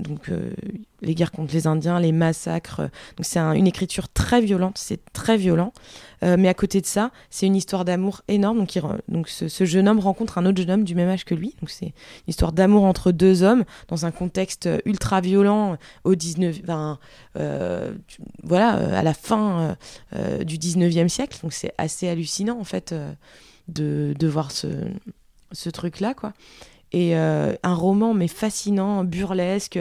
donc, 0.00 0.30
les 1.00 1.14
guerres 1.14 1.30
contre 1.30 1.54
les 1.54 1.68
Indiens, 1.68 2.00
les 2.00 2.10
massacres. 2.10 2.80
Donc 3.16 3.24
c'est 3.24 3.38
une 3.38 3.68
écriture 3.68 4.08
très 4.08 4.40
violente, 4.40 4.76
c'est 4.76 5.00
très 5.12 5.36
violent. 5.36 5.72
mais 6.22 6.48
à 6.48 6.54
côté 6.54 6.80
de 6.80 6.86
ça, 6.86 7.12
c'est 7.30 7.46
une 7.46 7.54
histoire 7.54 7.84
d'amour 7.84 8.22
énorme. 8.26 8.66
Donc, 9.08 9.28
ce, 9.28 9.64
jeune 9.64 9.88
homme 9.88 10.00
rencontre 10.00 10.38
un 10.38 10.46
autre 10.46 10.58
jeune 10.60 10.72
homme 10.72 10.84
du 10.84 10.96
même 10.96 11.08
âge 11.08 11.24
que 11.24 11.36
lui. 11.36 11.54
Donc 11.60 11.70
c'est 11.70 11.86
une 11.86 11.92
histoire 12.28 12.52
d'amour 12.52 12.82
entre 12.82 13.12
deux 13.12 13.44
hommes 13.44 13.64
dans 13.86 14.04
un 14.04 14.10
contexte 14.10 14.68
ultra 14.84 15.20
violent 15.20 15.76
au 16.02 16.16
19, 16.16 16.62
voilà, 18.42 18.68
à 18.98 19.02
la 19.02 19.14
fin 19.14 19.76
du 20.44 20.58
19e 20.58 21.08
siècle. 21.08 21.38
Donc 21.42 21.52
c'est 21.52 21.74
assez 21.78 22.08
hallucinant 22.08 22.58
en 22.58 22.64
fait 22.64 22.92
de, 23.68 24.14
de 24.18 24.26
voir 24.26 24.50
ce, 24.50 24.68
ce 25.52 25.70
truc-là, 25.70 26.14
quoi. 26.14 26.32
Et 26.94 27.16
euh, 27.16 27.54
un 27.62 27.74
roman, 27.74 28.12
mais 28.12 28.28
fascinant, 28.28 29.02
burlesque, 29.02 29.78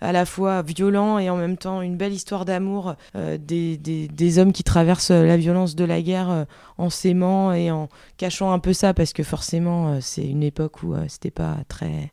à 0.00 0.12
la 0.12 0.24
fois 0.24 0.62
violent 0.62 1.18
et 1.18 1.28
en 1.28 1.36
même 1.36 1.58
temps 1.58 1.82
une 1.82 1.98
belle 1.98 2.14
histoire 2.14 2.46
d'amour 2.46 2.94
euh, 3.16 3.36
des, 3.38 3.76
des, 3.76 4.08
des, 4.08 4.38
hommes 4.38 4.52
qui 4.52 4.64
traversent 4.64 5.10
la 5.10 5.36
violence 5.36 5.74
de 5.76 5.84
la 5.84 6.00
guerre 6.00 6.30
euh, 6.30 6.44
en 6.78 6.88
s'aimant 6.88 7.52
et 7.52 7.70
en 7.70 7.90
cachant 8.16 8.50
un 8.50 8.58
peu 8.58 8.72
ça, 8.72 8.94
parce 8.94 9.12
que 9.12 9.22
forcément, 9.22 10.00
c'est 10.00 10.26
une 10.26 10.42
époque 10.42 10.82
où 10.82 10.94
c'était 11.08 11.30
pas 11.30 11.58
très 11.68 12.12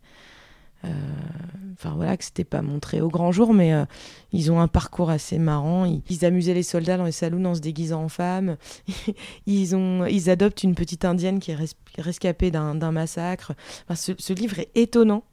enfin 0.84 1.96
voilà, 1.96 2.16
que 2.18 2.24
c'était 2.24 2.44
pas 2.44 2.62
montré 2.62 3.02
au 3.02 3.10
grand 3.10 3.32
jour, 3.32 3.54
mais 3.54 3.74
euh, 3.74 3.86
ils 4.32 4.52
ont 4.52 4.60
un 4.60 4.68
parcours 4.68 5.10
assez 5.10 5.40
marrant. 5.40 5.86
Ils, 5.86 6.26
amusaient 6.26 6.54
les 6.54 6.64
soldats 6.64 6.98
dans 6.98 7.06
les 7.06 7.12
saloons 7.12 7.46
en 7.46 7.56
se 7.56 7.60
déguisant 7.60 8.04
en 8.04 8.10
femmes. 8.10 8.58
ils, 9.46 9.76
ont, 9.76 10.06
ils 10.06 10.30
adoptent 10.30 10.64
une 10.64 10.76
petite 10.76 11.06
indienne 11.06 11.40
qui 11.40 11.52
est 11.52 11.58
rescapée 11.98 12.52
d'un 12.52 12.92
massacre. 12.92 13.54
ce, 13.96 14.34
livre 14.34 14.60
est 14.60 14.70
étonnant, 14.76 15.24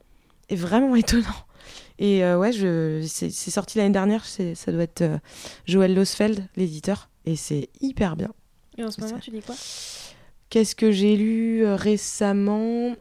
est 0.49 0.57
vraiment 0.57 0.95
étonnant. 0.97 1.27
Et 1.99 2.25
euh, 2.25 2.39
ouais, 2.39 2.53
c'est, 3.07 3.31
sorti 3.31 3.79
l'année 3.79 3.93
dernière, 3.93 4.25
ça 4.25 4.73
doit 4.73 4.85
être 4.85 5.05
Joël 5.67 5.95
Losfeld, 5.95 6.47
l'éditeur, 6.57 7.11
et 7.27 7.37
c'est 7.37 7.69
hyper 7.81 8.17
bien. 8.17 8.33
Et 8.79 8.85
en 8.85 8.91
ce 8.91 9.01
moment, 9.01 9.19
tu 9.19 9.31
lis 9.31 9.43
quoi? 9.43 9.57
Qu'est-ce 10.49 10.75
que 10.75 10.93
j'ai 10.93 11.17
lu 11.17 11.67
récemment? 11.67 12.95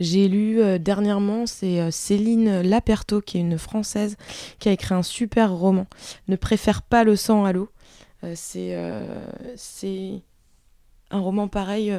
J'ai 0.00 0.28
lu 0.28 0.60
euh, 0.60 0.78
dernièrement, 0.78 1.46
c'est 1.46 1.80
euh, 1.80 1.90
Céline 1.90 2.62
Laperto, 2.62 3.20
qui 3.20 3.38
est 3.38 3.40
une 3.40 3.58
Française, 3.58 4.16
qui 4.58 4.68
a 4.68 4.72
écrit 4.72 4.94
un 4.94 5.02
super 5.02 5.52
roman. 5.52 5.86
Ne 6.28 6.36
préfère 6.36 6.82
pas 6.82 7.04
le 7.04 7.16
sang 7.16 7.44
à 7.44 7.52
l'eau. 7.52 7.68
Euh, 8.24 8.34
c'est 9.56 10.22
un 11.10 11.18
roman 11.18 11.48
pareil, 11.48 11.92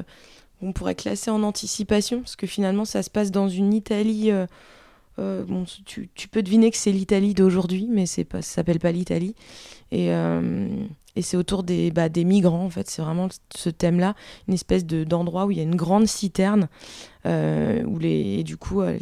on 0.62 0.74
pourrait 0.74 0.96
classer 0.96 1.30
en 1.30 1.44
anticipation, 1.44 2.22
parce 2.22 2.36
que 2.36 2.48
finalement, 2.48 2.86
ça 2.86 3.04
se 3.04 3.10
passe 3.10 3.30
dans 3.32 3.48
une 3.48 3.74
Italie. 3.74 4.32
bon, 5.18 5.66
tu, 5.86 6.28
peux 6.32 6.42
deviner 6.42 6.72
que 6.72 6.78
c'est 6.78 6.92
l'Italie 6.92 7.34
d'aujourd'hui, 7.34 7.88
mais 7.92 8.06
c'est 8.06 8.24
pas, 8.24 8.42
ça 8.42 8.56
s'appelle 8.56 8.80
pas 8.80 8.92
l'Italie. 8.92 9.36
Et, 9.92 10.10
et 11.16 11.22
c'est 11.22 11.38
autour 11.38 11.64
des, 11.64 11.92
bah, 11.92 12.10
des 12.10 12.24
migrants, 12.24 12.66
en 12.66 12.70
fait. 12.70 12.90
C'est 12.90 13.02
vraiment 13.02 13.28
ce 13.56 13.70
thème-là, 13.70 14.16
une 14.48 14.54
espèce 14.54 14.86
de, 14.86 15.04
d'endroit 15.04 15.46
où 15.46 15.52
il 15.52 15.58
y 15.58 15.60
a 15.60 15.64
une 15.64 15.76
grande 15.76 16.08
citerne, 16.08 16.68
euh, 17.26 17.84
où 17.84 18.00
les, 18.00 18.40
et 18.40 18.44
du 18.44 18.58
coup, 18.58 18.82
euh, 18.82 18.98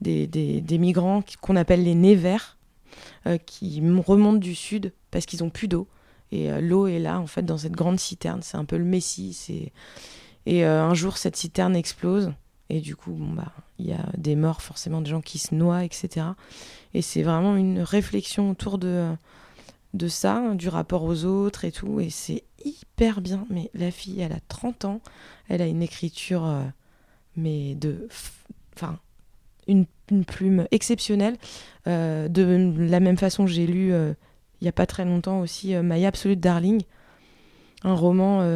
des, 0.00 0.26
des, 0.26 0.78
migrants 0.78 1.22
qu'on 1.40 1.56
appelle 1.56 1.84
les 1.84 1.94
nez 1.94 2.16
verts, 2.16 2.58
euh, 3.26 3.38
qui 3.38 3.80
remontent 3.80 4.38
du 4.38 4.54
sud 4.54 4.92
parce 5.10 5.26
qu'ils 5.26 5.42
ont 5.42 5.50
plus 5.50 5.68
d'eau. 5.68 5.88
Et 6.32 6.48
l'eau 6.62 6.86
est 6.86 6.98
là, 6.98 7.20
en 7.20 7.26
fait, 7.26 7.42
dans 7.42 7.58
cette 7.58 7.72
grande 7.72 8.00
citerne. 8.00 8.40
C'est 8.42 8.56
un 8.56 8.64
peu 8.64 8.78
le 8.78 8.84
messie. 8.84 9.70
Et 10.46 10.64
un 10.64 10.94
jour, 10.94 11.18
cette 11.18 11.36
citerne 11.36 11.76
explose. 11.76 12.32
Et 12.70 12.80
du 12.80 12.96
coup, 12.96 13.10
bon, 13.10 13.34
bah, 13.34 13.52
il 13.78 13.84
y 13.84 13.92
a 13.92 14.06
des 14.16 14.34
morts, 14.34 14.62
forcément, 14.62 15.02
des 15.02 15.10
gens 15.10 15.20
qui 15.20 15.36
se 15.36 15.54
noient, 15.54 15.84
etc. 15.84 16.28
Et 16.94 17.02
c'est 17.02 17.22
vraiment 17.22 17.54
une 17.54 17.80
réflexion 17.80 18.50
autour 18.50 18.78
de 18.78 19.14
de 19.94 20.08
ça, 20.08 20.36
hein, 20.36 20.54
du 20.54 20.68
rapport 20.68 21.04
aux 21.04 21.24
autres 21.24 21.64
et 21.64 21.72
tout. 21.72 22.00
Et 22.00 22.10
c'est 22.10 22.44
hyper 22.64 23.20
bien. 23.20 23.46
Mais 23.50 23.70
la 23.74 23.90
fille, 23.90 24.20
elle 24.20 24.32
a 24.32 24.40
30 24.48 24.84
ans. 24.84 25.00
Elle 25.48 25.62
a 25.62 25.66
une 25.66 25.82
écriture, 25.82 26.46
euh, 26.46 26.62
mais 27.36 27.74
de. 27.74 28.08
Enfin, 28.74 28.98
une, 29.66 29.86
plume 30.26 30.66
exceptionnelle. 30.70 31.36
Euh, 31.86 32.28
de 32.28 32.74
la 32.78 33.00
même 33.00 33.16
façon, 33.16 33.46
j'ai 33.46 33.66
lu 33.66 33.94
euh, 33.94 34.12
il 34.60 34.64
n'y 34.64 34.68
a 34.68 34.72
pas 34.72 34.86
très 34.86 35.06
longtemps 35.06 35.40
aussi 35.40 35.74
My 35.74 36.04
Absolute 36.04 36.38
Darling, 36.38 36.82
un 37.82 37.94
roman 37.94 38.46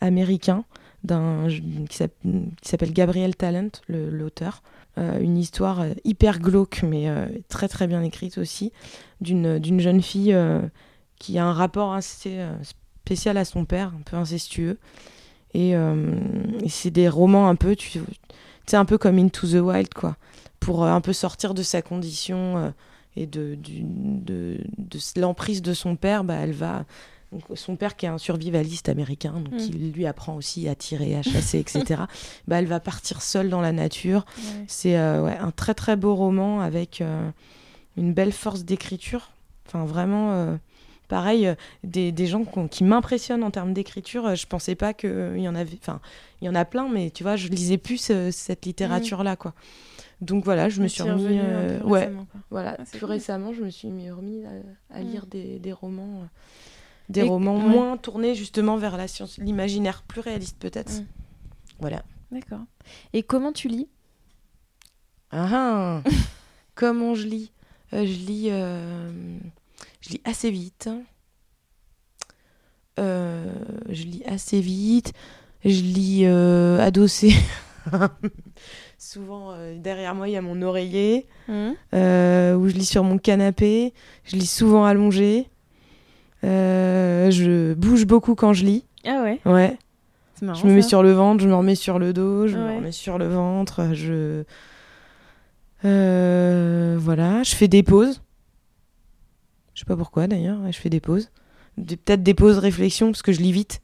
américain 0.00 0.64
qui 1.06 1.96
s'appelle 2.62 2.92
Gabriel 2.92 3.36
Talent, 3.36 3.70
l'auteur. 3.88 4.62
Euh, 5.00 5.18
une 5.20 5.38
histoire 5.38 5.80
euh, 5.80 5.92
hyper 6.04 6.40
glauque, 6.40 6.82
mais 6.82 7.08
euh, 7.08 7.26
très 7.48 7.68
très 7.68 7.86
bien 7.86 8.02
écrite 8.02 8.38
aussi, 8.38 8.72
d'une 9.20 9.80
jeune 9.80 10.02
fille 10.02 10.36
qui 11.18 11.38
a 11.38 11.44
un 11.44 11.52
rapport 11.52 11.92
assez 11.92 12.38
spécial 12.62 13.36
à 13.36 13.44
son 13.44 13.64
père, 13.64 13.92
un 13.98 14.02
peu 14.02 14.16
incestueux. 14.16 14.78
Et, 15.52 15.74
c'est 16.68 16.90
des 16.90 17.08
romans 17.08 17.48
un 17.48 17.54
peu, 17.56 17.76
tu 17.76 18.00
sais, 18.66 18.76
un 18.76 18.84
peu 18.86 18.96
comme 18.96 19.18
Into 19.18 19.46
the 19.46 19.60
Wild, 19.60 19.92
quoi, 19.92 20.16
pour 20.58 20.84
un 20.84 21.02
peu 21.02 21.12
sortir 21.12 21.52
de 21.52 21.62
sa 21.62 21.82
condition 21.82 22.72
et 23.14 23.26
de, 23.26 23.58
de, 23.60 24.58
de 24.78 25.20
l'emprise 25.20 25.60
de 25.60 25.74
son 25.74 25.96
père, 25.96 26.24
bah, 26.24 26.36
elle 26.40 26.52
va 26.52 26.86
son 27.54 27.76
père 27.76 27.96
qui 27.96 28.06
est 28.06 28.08
un 28.08 28.18
survivaliste 28.18 28.88
américain, 28.88 29.32
donc 29.32 29.54
mm. 29.54 29.58
il 29.72 29.92
lui 29.92 30.06
apprend 30.06 30.34
aussi 30.34 30.68
à 30.68 30.74
tirer, 30.74 31.14
à 31.16 31.22
chasser, 31.22 31.58
etc. 31.58 32.02
bah, 32.48 32.58
elle 32.58 32.66
va 32.66 32.80
partir 32.80 33.22
seule 33.22 33.48
dans 33.50 33.60
la 33.60 33.72
nature. 33.72 34.26
C'est 34.66 34.98
euh, 34.98 35.26
un 35.26 35.50
très 35.52 35.74
très 35.74 35.96
beau 35.96 36.14
roman 36.14 36.60
avec 36.60 37.00
euh, 37.00 37.30
une 37.96 38.12
belle 38.12 38.32
force 38.32 38.64
d'écriture. 38.64 39.30
Enfin 39.66 39.84
vraiment 39.84 40.32
euh, 40.32 40.56
pareil, 41.06 41.54
des, 41.84 42.10
des 42.12 42.26
gens 42.26 42.44
qui 42.68 42.82
m'impressionnent 42.82 43.44
en 43.44 43.50
termes 43.52 43.72
d'écriture. 43.74 44.34
Je 44.34 44.46
pensais 44.46 44.74
pas 44.74 44.92
qu'il 44.94 45.38
y 45.38 45.48
en 45.48 45.54
avait. 45.54 45.78
Enfin, 45.80 46.00
il 46.40 46.46
y 46.46 46.48
en 46.48 46.54
a 46.56 46.64
plein, 46.64 46.88
mais 46.88 47.10
tu 47.10 47.22
vois, 47.22 47.36
je 47.36 47.46
lisais 47.48 47.78
plus 47.78 48.10
cette 48.32 48.66
littérature-là, 48.66 49.36
quoi. 49.36 49.54
Donc 50.20 50.44
voilà, 50.44 50.68
je 50.68 50.82
me 50.82 50.88
suis 50.88 51.02
remis. 51.02 51.40
ouais, 51.84 52.00
récemment, 52.00 52.26
voilà. 52.50 52.76
Ah, 52.78 52.82
plus 52.90 52.98
cool. 53.00 53.08
récemment, 53.08 53.52
je 53.54 53.62
me 53.62 53.70
suis 53.70 53.88
mis- 53.88 54.10
remis 54.10 54.44
à, 54.44 54.96
à 54.96 55.00
Mm. 55.02 55.06
lire 55.10 55.26
des, 55.26 55.58
des 55.58 55.72
romans. 55.72 56.28
Euh, 57.10 57.22
des 57.22 57.22
romans 57.22 57.56
ouais. 57.58 57.68
moins 57.68 57.96
tournés 57.96 58.34
justement 58.34 58.76
vers 58.76 58.96
la 58.96 59.08
science, 59.08 59.38
l'imaginaire 59.38 60.02
plus 60.02 60.20
réaliste 60.20 60.58
peut-être. 60.58 60.92
Mm. 61.00 61.06
Voilà. 61.80 62.02
D'accord. 62.30 62.60
Et 63.12 63.22
comment 63.22 63.52
tu 63.52 63.68
lis? 63.68 63.88
Ah, 65.30 65.48
ah. 65.52 66.02
Comment 66.74 67.14
je 67.14 67.26
lis? 67.26 67.52
Euh, 67.92 68.06
Je 68.06 68.12
lis, 68.26 68.46
euh, 68.50 69.10
je 70.00 70.10
lis 70.10 70.20
assez 70.24 70.50
vite. 70.50 70.88
Euh, 72.98 73.52
je 73.88 74.04
lis 74.04 74.22
assez 74.26 74.60
vite. 74.60 75.12
Je 75.64 75.82
lis 75.82 76.22
euh, 76.24 76.78
adossé. 76.80 77.32
Souvent 78.98 79.52
euh, 79.52 79.74
derrière 79.78 80.14
moi 80.14 80.28
il 80.28 80.32
y 80.32 80.36
a 80.36 80.42
mon 80.42 80.60
oreiller 80.60 81.26
euh, 81.48 82.54
où 82.54 82.68
je 82.68 82.74
lis 82.74 82.84
sur 82.84 83.02
mon 83.02 83.18
canapé. 83.18 83.94
Je 84.24 84.36
lis 84.36 84.46
souvent 84.46 84.84
allongé. 84.84 85.48
Euh, 86.44 87.30
je 87.30 87.74
bouge 87.74 88.06
beaucoup 88.06 88.34
quand 88.34 88.52
je 88.52 88.64
lis. 88.64 88.84
Ah 89.06 89.22
ouais, 89.22 89.40
Ouais. 89.44 89.76
marrant. 90.42 90.58
Je 90.58 90.66
me 90.66 90.72
mets 90.72 90.82
ça. 90.82 90.88
sur 90.88 91.02
le 91.02 91.12
ventre, 91.12 91.42
je 91.42 91.48
me 91.48 91.54
remets 91.54 91.74
sur 91.74 91.98
le 91.98 92.12
dos, 92.12 92.46
je 92.46 92.56
me 92.56 92.76
remets 92.76 92.92
sur 92.92 93.18
le 93.18 93.28
ventre, 93.28 93.90
je... 93.92 94.44
Euh, 95.84 96.96
voilà, 97.00 97.42
je 97.42 97.54
fais 97.54 97.68
des 97.68 97.82
pauses. 97.82 98.22
Je 99.74 99.80
sais 99.80 99.86
pas 99.86 99.96
pourquoi 99.96 100.26
d'ailleurs, 100.26 100.58
je 100.70 100.78
fais 100.78 100.90
des 100.90 101.00
pauses. 101.00 101.30
Peut-être 101.76 102.22
des 102.22 102.34
pauses 102.34 102.58
réflexion 102.58 103.10
parce 103.10 103.22
que 103.22 103.32
je 103.32 103.40
lis 103.40 103.52
vite. 103.52 103.80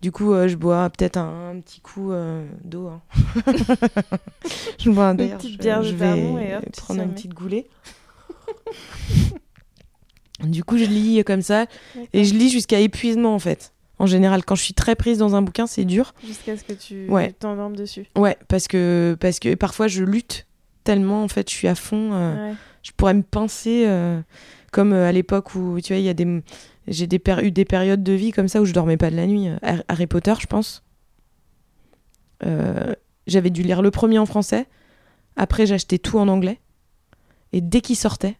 Du 0.00 0.12
coup, 0.12 0.32
euh, 0.32 0.46
je 0.48 0.56
bois 0.56 0.88
peut-être 0.90 1.16
un, 1.16 1.50
un 1.50 1.60
petit 1.60 1.80
coup 1.80 2.12
euh, 2.12 2.46
d'eau. 2.64 2.86
hein. 2.88 3.02
je 4.78 4.90
bois 4.90 5.12
d'ailleurs, 5.12 5.38
petite 5.38 5.54
je, 5.54 5.58
bière 5.58 5.82
je 5.82 5.94
Vermont 5.94 6.36
vais 6.36 6.50
et 6.50 6.56
hop, 6.56 6.64
prendre 6.76 7.02
une 7.02 7.12
petite 7.12 7.34
goulée. 7.34 7.66
du 10.40 10.62
coup, 10.64 10.78
je 10.78 10.84
lis 10.84 11.22
comme 11.24 11.42
ça 11.42 11.66
et 12.12 12.24
je 12.24 12.34
lis 12.34 12.50
jusqu'à 12.50 12.80
épuisement 12.80 13.34
en 13.34 13.38
fait. 13.38 13.72
En 13.98 14.06
général, 14.06 14.44
quand 14.44 14.54
je 14.54 14.62
suis 14.62 14.74
très 14.74 14.94
prise 14.94 15.18
dans 15.18 15.34
un 15.34 15.42
bouquin, 15.42 15.66
c'est 15.66 15.84
dur. 15.84 16.14
Jusqu'à 16.24 16.56
ce 16.56 16.62
que 16.62 16.72
tu 16.72 17.08
Ouais. 17.08 17.32
t'endormes 17.32 17.74
dessus. 17.74 18.06
Ouais, 18.16 18.36
parce 18.46 18.68
que, 18.68 19.16
parce 19.20 19.40
que 19.40 19.54
parfois 19.56 19.88
je 19.88 20.04
lutte 20.04 20.46
tellement, 20.84 21.24
en 21.24 21.28
fait, 21.28 21.50
je 21.50 21.54
suis 21.56 21.66
à 21.68 21.74
fond. 21.74 22.10
euh, 22.12 22.50
Ouais. 22.50 22.54
Je 22.84 22.92
pourrais 22.96 23.14
me 23.14 23.22
pincer, 23.22 23.84
euh, 23.86 24.20
comme 24.70 24.92
euh, 24.92 25.08
à 25.08 25.12
l'époque 25.12 25.54
où, 25.56 25.80
tu 25.80 25.92
vois, 25.92 25.98
il 26.00 26.04
y 26.04 26.08
a 26.08 26.14
des. 26.14 26.42
J'ai 26.86 27.06
des 27.06 27.20
eu 27.42 27.50
des 27.50 27.64
périodes 27.66 28.02
de 28.02 28.12
vie 28.12 28.30
comme 28.30 28.48
ça 28.48 28.62
où 28.62 28.64
je 28.64 28.72
dormais 28.72 28.96
pas 28.96 29.10
de 29.10 29.16
la 29.16 29.26
nuit. 29.26 29.48
Har- 29.62 29.82
Harry 29.88 30.06
Potter, 30.06 30.32
je 30.40 30.46
pense. 30.46 30.82
Euh, 32.46 32.94
J'avais 33.26 33.50
dû 33.50 33.62
lire 33.62 33.82
le 33.82 33.90
premier 33.90 34.18
en 34.18 34.24
français. 34.26 34.66
Après, 35.36 35.66
j'achetais 35.66 35.98
tout 35.98 36.18
en 36.18 36.28
anglais. 36.28 36.60
Et 37.52 37.60
dès 37.60 37.80
qu'il 37.82 37.96
sortait, 37.96 38.36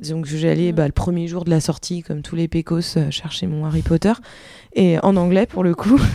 donc 0.00 0.26
j'allais 0.26 0.72
bah, 0.72 0.86
le 0.86 0.92
premier 0.92 1.26
jour 1.28 1.44
de 1.44 1.50
la 1.50 1.60
sortie, 1.60 2.02
comme 2.02 2.22
tous 2.22 2.36
les 2.36 2.48
pécos, 2.48 2.96
euh, 2.96 3.10
chercher 3.10 3.46
mon 3.46 3.64
Harry 3.66 3.82
Potter. 3.82 4.12
Et 4.74 4.98
en 5.00 5.16
anglais, 5.16 5.46
pour 5.46 5.64
le 5.64 5.74
coup. 5.74 6.00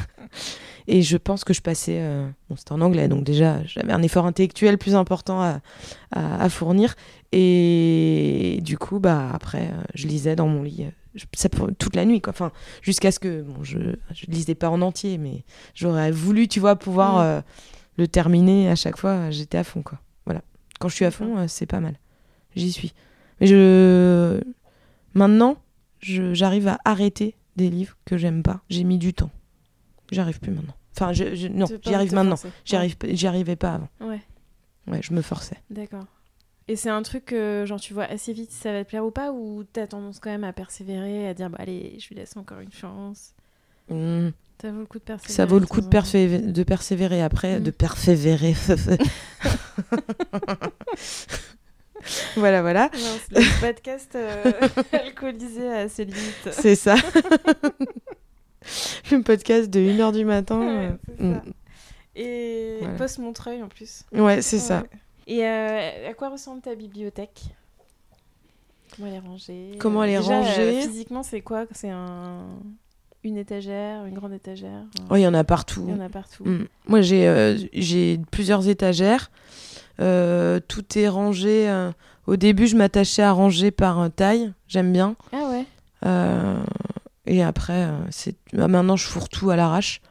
Et 0.88 1.02
je 1.02 1.16
pense 1.16 1.46
que 1.46 1.54
je 1.54 1.62
passais. 1.62 2.00
euh, 2.02 2.28
Bon, 2.50 2.58
c'était 2.58 2.74
en 2.74 2.82
anglais, 2.82 3.08
donc 3.08 3.24
déjà, 3.24 3.64
j'avais 3.66 3.94
un 3.94 4.02
effort 4.02 4.26
intellectuel 4.26 4.78
plus 4.78 4.96
important 4.96 5.42
à, 5.42 5.62
à- 6.12 6.44
à 6.44 6.50
fournir. 6.50 6.96
Et 7.32 8.60
du 8.62 8.78
coup, 8.78 9.00
bah, 9.00 9.30
après, 9.34 9.68
euh, 9.72 9.84
je 9.96 10.08
lisais 10.08 10.36
dans 10.36 10.48
mon 10.48 10.62
lit. 10.64 10.86
je- 11.16 11.26
ça, 11.36 11.48
toute 11.50 11.96
la 11.96 12.06
nuit, 12.06 12.20
quoi. 12.22 12.32
Enfin, 12.32 12.52
jusqu'à 12.82 13.12
ce 13.12 13.20
que. 13.20 13.42
Bon, 13.44 13.64
je 13.64 13.78
ne 13.80 13.96
lisais 14.28 14.56
pas 14.56 14.70
en 14.70 14.82
entier, 14.82 15.18
mais 15.18 15.44
j'aurais 15.74 16.12
voulu, 16.12 16.48
tu 16.48 16.60
vois, 16.60 16.76
pouvoir 16.76 17.44
le 17.98 18.08
terminer 18.08 18.70
à 18.70 18.76
chaque 18.76 18.98
fois. 18.98 19.30
J'étais 19.32 19.58
à 19.60 19.64
fond, 19.64 19.84
quoi. 19.84 20.00
Voilà. 20.26 20.42
Quand 20.80 20.90
je 20.90 20.96
suis 20.96 21.06
à 21.06 21.12
fond, 21.12 21.46
c'est 21.48 21.66
pas 21.68 21.80
mal. 21.80 21.98
J'y 22.56 22.72
suis. 22.72 22.94
Mais 23.44 23.48
je. 23.48 24.42
Maintenant, 25.16 25.58
je- 26.00 26.34
j'arrive 26.34 26.70
à 26.70 26.80
arrêter 26.86 27.36
des 27.58 27.70
livres 27.70 27.98
que 28.06 28.18
j'aime 28.18 28.42
pas. 28.42 28.62
J'ai 28.70 28.84
mis 28.86 28.98
du 28.98 29.14
temps. 29.14 29.30
J'arrive 30.12 30.40
plus 30.40 30.52
maintenant. 30.52 30.76
Enfin, 30.96 31.12
je, 31.12 31.36
je- 31.36 31.48
non, 31.50 31.66
j'y 31.84 31.94
arrive 31.94 32.12
te 32.12 32.16
maintenant. 32.16 32.36
J'y 32.66 32.76
arrive, 32.78 32.96
arrivais 33.26 33.56
pas 33.56 33.74
avant. 33.74 33.90
Ouais, 34.00 34.22
Ouais, 34.88 35.00
je 35.02 35.14
me 35.14 35.22
forçais. 35.22 35.58
d'accord. 35.70 36.06
Et 36.70 36.78
c'est 36.78 36.90
un 36.90 37.02
truc 37.02 37.26
que, 37.26 37.66
genre, 37.68 37.80
tu 37.82 37.94
vois 37.94 38.06
assez 38.06 38.32
vite 38.32 38.52
si 38.52 38.58
ça 38.60 38.72
va 38.72 38.86
te 38.86 38.90
plaire 38.90 39.04
ou 39.06 39.12
pas, 39.12 39.34
ou 39.34 39.66
t'as 39.66 39.86
tendance 39.88 40.20
quand 40.20 40.30
même 40.30 40.46
à 40.46 40.54
persévérer, 40.54 41.28
à 41.28 41.34
dire, 41.34 41.50
bah 41.50 41.58
allez, 41.60 41.98
je 42.00 42.08
lui 42.08 42.16
laisse 42.16 42.38
encore 42.38 42.62
une 42.62 42.72
chance. 42.72 43.34
Hmm. 43.90 44.30
Ça 44.62 44.72
vaut 44.72 44.80
le 44.80 44.86
coup 44.86 45.00
de 45.00 45.04
persévérer. 45.04 45.34
Ça 45.34 45.46
vaut 45.46 45.60
le 45.60 45.66
coup 45.66 45.82
de, 45.82 46.64
persévérer 46.64 47.22
après, 47.22 47.60
de 47.60 47.72
persévérer. 47.72 48.56
voilà, 52.36 52.62
voilà, 52.62 52.90
Non, 52.94 53.18
le 53.32 53.62
podcast 53.62 54.12
euh, 54.16 54.52
alcoolisé 54.92 55.68
à 55.70 55.90
ses 55.90 56.06
limites. 56.06 56.50
c'est 56.52 56.76
ça. 56.76 56.96
le 59.12 59.22
podcast 59.22 59.70
de 59.70 59.80
1h 59.80 60.14
du 60.14 60.26
matin. 60.26 60.60
Ouais, 60.60 60.92
euh, 61.22 61.36
mm. 61.36 61.42
Et 62.16 62.78
Voilà. 62.80 62.96
post-Montreuil 62.96 63.64
en 63.64 63.68
plus. 63.68 64.04
Ouais, 64.12 64.42
c'est 64.42 64.60
ça. 64.60 64.84
Et 65.26 65.46
euh, 65.46 66.10
à 66.10 66.14
quoi 66.14 66.30
ressemble 66.30 66.62
ta 66.62 66.76
bibliothèque? 66.76 67.42
Comment 68.96 69.08
elle 69.08 69.14
est 69.16 69.20
rangée? 69.20 69.72
Comment 69.80 70.04
elle 70.04 70.12
est 70.12 70.18
Déjà, 70.20 70.34
euh, 70.34 70.42
rangée? 70.42 70.82
Physiquement, 70.82 71.24
c'est 71.24 71.42
quoi? 71.42 71.66
C'est 71.72 71.90
un... 71.90 72.46
une 73.24 73.38
étagère, 73.38 74.06
une 74.06 74.14
grande 74.14 74.34
étagère? 74.34 74.84
Oh, 75.10 75.16
il 75.16 75.22
y 75.22 75.28
en 75.28 75.34
a 75.34 75.44
partout. 75.44 75.84
Il 75.88 75.96
y 75.96 75.98
en 75.98 76.02
a 76.02 76.10
partout. 76.10 76.44
Mm. 76.46 76.68
Moi, 76.88 77.02
j'ai 77.02 77.28
euh, 77.28 77.58
j'ai 77.74 78.20
plusieurs 78.32 78.68
étagères. 78.68 79.32
Euh, 80.00 80.60
tout 80.68 80.98
est 80.98 81.08
rangé. 81.08 81.70
euh, 81.70 81.92
Au 82.28 82.36
début, 82.36 82.68
je 82.68 82.76
m'attachais 82.76 83.22
à 83.24 83.32
ranger 83.32 83.72
par 83.72 84.00
euh, 84.00 84.10
taille. 84.10 84.52
J'aime 84.68 84.92
bien. 84.92 85.16
Ah 85.32 85.50
ouais 85.52 85.66
et 87.26 87.42
après, 87.42 87.88
c'est 88.10 88.36
bah, 88.52 88.68
maintenant 88.68 88.98
je 88.98 89.06
fourre 89.08 89.30
tout 89.30 89.50
à 89.50 89.56
l'arrache. 89.56 90.02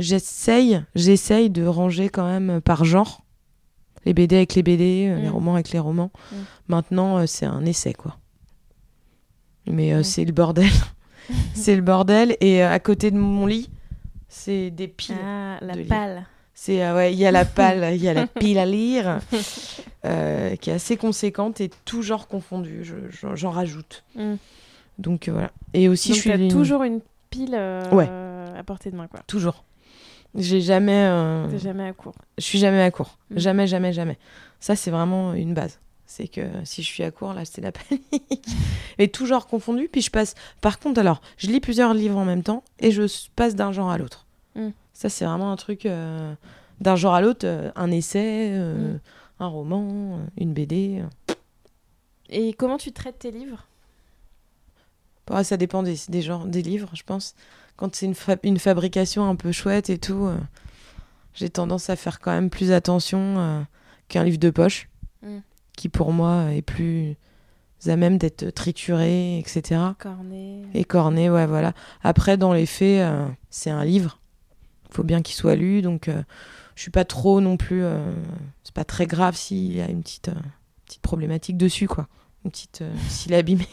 J'essaye, 0.00 0.82
j'essaye 0.96 1.48
de 1.50 1.64
ranger 1.64 2.08
quand 2.08 2.26
même 2.26 2.60
par 2.60 2.84
genre. 2.84 3.22
Les 4.04 4.12
BD 4.14 4.34
avec 4.36 4.56
les 4.56 4.64
BD, 4.64 5.14
les 5.16 5.28
Mm. 5.28 5.32
romans 5.32 5.54
avec 5.54 5.70
les 5.70 5.78
romans. 5.78 6.10
Mm. 6.32 6.36
Maintenant, 6.66 7.26
c'est 7.28 7.46
un 7.46 7.64
essai, 7.64 7.92
quoi. 7.94 8.16
Mais 9.68 9.94
Mm. 9.94 10.02
c'est 10.02 10.24
le 10.24 10.32
bordel. 10.32 10.68
c'est 11.54 11.76
le 11.76 11.82
bordel. 11.82 12.36
Et 12.40 12.60
à 12.62 12.80
côté 12.80 13.12
de 13.12 13.16
mon 13.16 13.46
lit, 13.46 13.70
c'est 14.28 14.70
des 14.72 14.88
piles. 14.88 15.14
Ah, 15.24 15.58
la 15.60 15.74
de. 15.74 16.24
C'est 16.54 16.84
euh, 16.84 16.94
ouais, 16.94 17.12
il 17.12 17.18
y 17.18 17.26
a 17.26 17.30
la 17.32 17.44
palle, 17.44 17.94
il 17.94 18.02
y 18.02 18.08
a 18.08 18.14
la 18.14 18.26
pile 18.26 18.58
à 18.58 18.66
lire, 18.66 19.18
euh, 20.04 20.56
qui 20.56 20.70
est 20.70 20.74
assez 20.74 20.96
conséquente 20.96 21.60
et 21.60 21.70
tout 21.84 22.02
genre 22.02 22.28
confondu. 22.28 22.84
Je- 22.84 22.94
je- 23.10 23.34
J'en 23.34 23.50
rajoute. 23.50 24.04
Mm. 24.14 24.34
Donc 24.98 25.28
euh, 25.28 25.32
voilà. 25.32 25.50
Et 25.72 25.88
aussi, 25.88 26.08
Donc 26.10 26.16
je 26.16 26.20
suis 26.22 26.30
une- 26.30 26.50
toujours 26.50 26.82
une 26.84 27.00
pile 27.30 27.54
euh, 27.54 27.82
Ouais. 27.90 28.08
à 28.58 28.62
portée 28.62 28.90
de 28.90 28.96
main, 28.96 29.06
quoi. 29.08 29.20
toujours. 29.26 29.64
J'ai 30.36 30.60
jamais, 30.60 31.08
T'es 31.50 31.58
jamais 31.60 31.86
à 31.88 31.92
court. 31.92 32.14
je 32.38 32.42
suis 32.42 32.58
jamais 32.58 32.82
à 32.82 32.90
court. 32.90 33.18
Mm. 33.30 33.38
Jamais, 33.38 33.66
jamais, 33.66 33.92
jamais. 33.92 34.18
Ça, 34.60 34.74
c'est 34.76 34.90
vraiment 34.90 35.32
une 35.34 35.54
base. 35.54 35.78
C'est 36.06 36.28
que 36.28 36.42
si 36.64 36.82
je 36.82 36.86
suis 36.88 37.02
à 37.02 37.10
court, 37.10 37.34
là, 37.34 37.44
c'est 37.44 37.60
la 37.60 37.72
panique. 37.72 38.46
Et 38.98 39.08
tout 39.08 39.26
genre 39.26 39.46
confondu. 39.46 39.88
Puis 39.90 40.02
je 40.02 40.10
passe. 40.10 40.34
Par 40.60 40.78
contre, 40.78 41.00
alors, 41.00 41.20
je 41.38 41.48
lis 41.48 41.60
plusieurs 41.60 41.94
livres 41.94 42.18
en 42.18 42.24
même 42.24 42.42
temps 42.42 42.62
et 42.78 42.90
je 42.90 43.02
passe 43.36 43.54
d'un 43.54 43.72
genre 43.72 43.90
à 43.90 43.98
l'autre. 43.98 44.26
Mm. 44.54 44.68
Ça, 44.94 45.08
c'est 45.10 45.24
vraiment 45.26 45.52
un 45.52 45.56
truc 45.56 45.84
euh, 45.86 46.34
d'un 46.80 46.96
genre 46.96 47.14
à 47.14 47.20
l'autre. 47.20 47.46
euh, 47.46 47.70
un 47.76 47.90
essai, 47.90 48.48
euh, 48.52 48.94
Mm. 48.94 49.00
un 49.40 49.46
roman, 49.48 50.20
une 50.38 50.54
BD. 50.54 51.02
Et 52.30 52.54
comment 52.54 52.78
tu 52.78 52.92
traites 52.92 53.18
tes 53.18 53.30
livres? 53.30 53.66
Ouais, 55.30 55.44
ça 55.44 55.56
dépend 55.56 55.82
des, 55.82 55.96
des 56.08 56.22
genres, 56.22 56.46
des 56.46 56.62
livres, 56.62 56.90
je 56.94 57.02
pense. 57.02 57.34
Quand 57.76 57.94
c'est 57.94 58.06
une, 58.06 58.14
fa- 58.14 58.36
une 58.42 58.58
fabrication 58.58 59.28
un 59.28 59.36
peu 59.36 59.52
chouette 59.52 59.90
et 59.90 59.98
tout, 59.98 60.26
euh, 60.26 60.36
j'ai 61.34 61.48
tendance 61.50 61.90
à 61.90 61.96
faire 61.96 62.20
quand 62.20 62.30
même 62.32 62.50
plus 62.50 62.72
attention 62.72 63.66
qu'un 64.08 64.24
livre 64.24 64.38
de 64.38 64.50
poche, 64.50 64.88
Mm. 65.22 65.38
qui 65.76 65.88
pour 65.88 66.12
moi 66.12 66.52
est 66.52 66.62
plus 66.62 67.16
à 67.86 67.96
même 67.96 68.16
d'être 68.18 68.50
trituré, 68.50 69.38
etc. 69.38 69.94
Cornet. 69.98 70.62
Et 70.74 70.84
corné, 70.84 71.28
ouais, 71.30 71.46
voilà. 71.46 71.72
Après, 72.02 72.36
dans 72.36 72.52
les 72.52 72.66
faits, 72.66 73.00
euh, 73.02 73.26
c'est 73.50 73.70
un 73.70 73.84
livre. 73.84 74.20
Il 74.94 74.96
faut 74.98 75.02
bien 75.02 75.22
qu'il 75.22 75.34
soit 75.34 75.56
lu, 75.56 75.82
donc 75.82 76.06
euh, 76.06 76.22
je 76.76 76.82
suis 76.82 76.92
pas 76.92 77.04
trop 77.04 77.40
non 77.40 77.56
plus. 77.56 77.82
euh, 77.82 77.98
c'est 78.62 78.72
pas 78.74 78.84
très 78.84 79.06
grave 79.06 79.34
s'il 79.34 79.74
y 79.76 79.80
a 79.80 79.88
une 79.90 80.02
petite, 80.02 80.28
euh, 80.28 80.34
petite 80.86 81.02
problématique 81.02 81.56
dessus, 81.56 81.88
quoi. 81.88 82.06
Une 82.44 82.52
petite. 82.52 82.82
euh, 82.82 82.92
s'il 83.08 83.32
est 83.32 83.38
abîmé. 83.38 83.66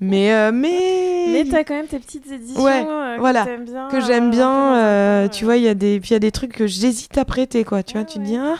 mais. 0.00 0.32
euh, 0.32 0.50
mais. 0.52 1.28
Mais 1.32 1.44
t'as 1.48 1.62
quand 1.62 1.74
même 1.74 1.86
tes 1.86 2.00
petites 2.00 2.26
éditions 2.30 2.60
Ouais, 2.64 2.84
euh, 2.84 3.16
voilà, 3.20 3.44
que 3.46 3.64
bien. 3.64 3.88
que 3.88 4.00
j'aime 4.00 4.30
bien, 4.32 5.28
tu 5.32 5.44
vois, 5.44 5.56
il 5.58 5.62
y 5.62 5.68
a 5.68 5.74
des, 5.74 6.00
puis 6.00 6.10
il 6.10 6.12
y 6.14 6.16
a 6.16 6.20
des 6.20 6.32
trucs 6.32 6.52
que 6.52 6.66
j'hésite 6.66 7.16
à 7.18 7.24
prêter, 7.24 7.62
quoi. 7.64 7.84
Tu 7.84 7.92
vois, 7.92 8.02
Ah 8.02 8.10
tu 8.10 8.18
te 8.18 8.24
dis, 8.24 8.36
ah, 8.36 8.56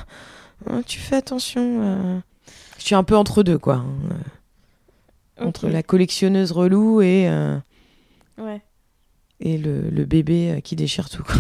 hein, 0.71 0.83
tu 0.87 1.01
fais 1.01 1.17
attention. 1.17 2.23
Je 2.79 2.85
suis 2.85 2.95
un 2.95 3.03
peu 3.05 3.17
entre 3.17 3.43
deux, 3.43 3.59
quoi. 3.59 3.77
hein. 3.77 5.45
entre 5.47 5.69
la 5.69 5.83
collectionneuse 5.83 6.53
relou 6.53 7.01
et, 7.03 7.29
Ouais. 8.39 8.61
Et 9.41 9.59
le, 9.59 9.89
le 9.91 10.05
bébé 10.05 10.51
euh, 10.53 10.61
qui 10.61 10.77
déchire 10.77 11.09
tout. 11.11 11.23
quoi. 11.23 11.35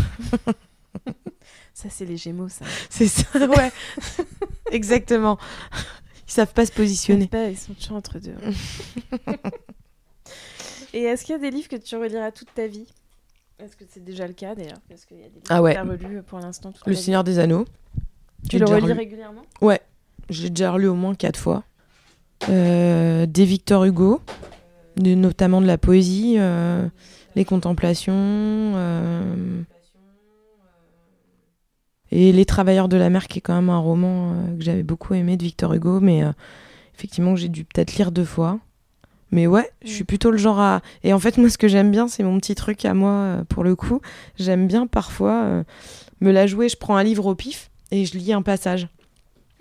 Ça, 1.74 1.88
c'est 1.90 2.06
les 2.06 2.16
Gémeaux, 2.16 2.48
ça. 2.48 2.64
C'est 2.90 3.06
ça, 3.06 3.24
ouais. 3.38 3.70
Exactement. 4.72 5.36
Ils 6.26 6.32
savent 6.32 6.52
pas 6.54 6.64
se 6.64 6.72
Ils 6.72 6.74
positionner. 6.74 7.20
savent 7.24 7.28
pas, 7.28 7.50
ils 7.50 7.58
sont 7.58 7.74
toujours 7.74 7.96
entre 7.98 8.18
deux. 8.18 8.34
Et 10.94 11.02
est-ce 11.02 11.24
qu'il 11.24 11.34
y 11.34 11.36
a 11.36 11.40
des 11.40 11.50
livres 11.50 11.68
que 11.68 11.76
tu 11.76 11.96
reliras 11.96 12.30
toute 12.30 12.52
ta 12.54 12.66
vie? 12.66 12.86
Est-ce 13.58 13.76
que 13.76 13.84
c'est 13.88 14.02
déjà 14.04 14.26
le 14.26 14.32
cas 14.32 14.54
d'ailleurs? 14.54 14.78
Est-ce 14.90 15.06
qu'il 15.06 15.18
y 15.18 15.20
a 15.24 15.28
des 15.28 15.34
livres 15.34 15.46
Ah 15.50 15.60
ouais. 15.62 15.74
que 15.74 15.80
tu 15.82 15.86
as 15.86 15.90
relus 16.08 16.22
pour 16.22 16.38
l'instant 16.40 16.72
Le 16.86 16.92
vie 16.92 16.98
Seigneur 17.00 17.24
des 17.24 17.38
Anneaux. 17.38 17.66
Tu 18.48 18.58
le 18.58 18.64
relis 18.66 18.82
relu. 18.82 18.92
régulièrement? 18.94 19.42
Ouais, 19.60 19.80
j'ai 20.30 20.50
déjà 20.50 20.72
relu 20.72 20.88
au 20.88 20.94
moins 20.94 21.14
quatre 21.14 21.38
fois. 21.38 21.64
Euh, 22.48 23.26
des 23.26 23.44
Victor 23.44 23.84
Hugo, 23.84 24.20
de- 24.96 25.14
notamment 25.14 25.60
de 25.60 25.66
la 25.66 25.78
poésie, 25.78 26.36
euh, 26.38 26.86
les 27.36 27.44
contemplations. 27.44 28.12
euh, 28.16 29.62
et 32.12 32.32
Les 32.32 32.44
Travailleurs 32.44 32.88
de 32.88 32.96
la 32.96 33.10
mer, 33.10 33.26
qui 33.28 33.38
est 33.38 33.42
quand 33.42 33.54
même 33.54 33.68
un 33.70 33.78
roman 33.78 34.32
euh, 34.32 34.56
que 34.56 34.62
j'avais 34.64 34.82
beaucoup 34.84 35.14
aimé 35.14 35.36
de 35.36 35.42
Victor 35.42 35.72
Hugo, 35.74 36.00
mais 36.00 36.22
euh, 36.24 36.30
effectivement 36.96 37.34
que 37.34 37.40
j'ai 37.40 37.48
dû 37.48 37.64
peut-être 37.64 37.96
lire 37.96 38.12
deux 38.12 38.24
fois. 38.24 38.58
Mais 39.32 39.48
ouais, 39.48 39.68
je 39.84 39.90
suis 39.90 40.04
Mm. 40.04 40.06
plutôt 40.06 40.30
le 40.30 40.38
genre 40.38 40.60
à... 40.60 40.82
Et 41.02 41.12
en 41.12 41.18
fait, 41.18 41.36
moi, 41.36 41.50
ce 41.50 41.58
que 41.58 41.66
j'aime 41.66 41.90
bien, 41.90 42.06
c'est 42.06 42.22
mon 42.22 42.38
petit 42.38 42.54
truc 42.54 42.84
à 42.84 42.94
moi, 42.94 43.10
euh, 43.10 43.44
pour 43.44 43.64
le 43.64 43.74
coup. 43.74 44.00
J'aime 44.38 44.68
bien 44.68 44.86
parfois 44.86 45.64
me 46.20 46.30
la 46.30 46.46
jouer. 46.46 46.68
Je 46.68 46.76
prends 46.76 46.96
un 46.96 47.02
livre 47.02 47.26
au 47.26 47.34
pif 47.34 47.70
et 47.90 48.04
je 48.06 48.16
lis 48.16 48.32
un 48.32 48.42
passage. 48.42 48.88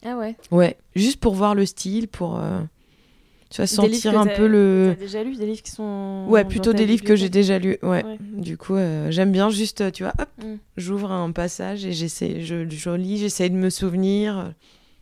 Ah 0.06 0.16
ouais 0.18 0.36
Ouais, 0.52 0.78
juste 0.96 1.20
pour 1.20 1.34
voir 1.34 1.56
le 1.56 1.66
style, 1.66 2.08
pour 2.08 2.38
euh, 2.40 2.60
tu 3.56 3.62
vas 3.62 3.68
sentir 3.68 4.20
un 4.20 4.28
peu 4.28 4.48
le. 4.48 4.96
Déjà 5.00 5.24
lu 5.24 5.36
des 5.36 5.46
livres 5.46 5.62
qui 5.62 5.72
sont. 5.72 6.26
Ouais, 6.28 6.44
plutôt 6.44 6.74
des 6.74 6.86
livres 6.86 7.04
que 7.04 7.16
j'ai 7.16 7.30
déjà 7.30 7.58
lus. 7.58 7.78
Ouais. 7.82 8.04
Ouais. 8.04 8.18
Du 8.20 8.58
coup, 8.58 8.76
euh, 8.76 9.10
j'aime 9.12 9.32
bien 9.32 9.50
juste, 9.50 9.82
euh, 9.82 9.92
tu 9.92 10.04
vois, 10.04 10.14
hop, 10.20 10.30
Mm. 10.44 10.56
j'ouvre 10.78 11.12
un 11.12 11.32
passage 11.32 11.86
et 11.86 11.94
j'essaie, 11.94 12.42
je, 12.42 12.68
je 12.70 12.90
lis, 12.90 13.18
j'essaie 13.18 13.50
de 13.50 13.56
me 13.56 13.70
souvenir. 13.70 14.54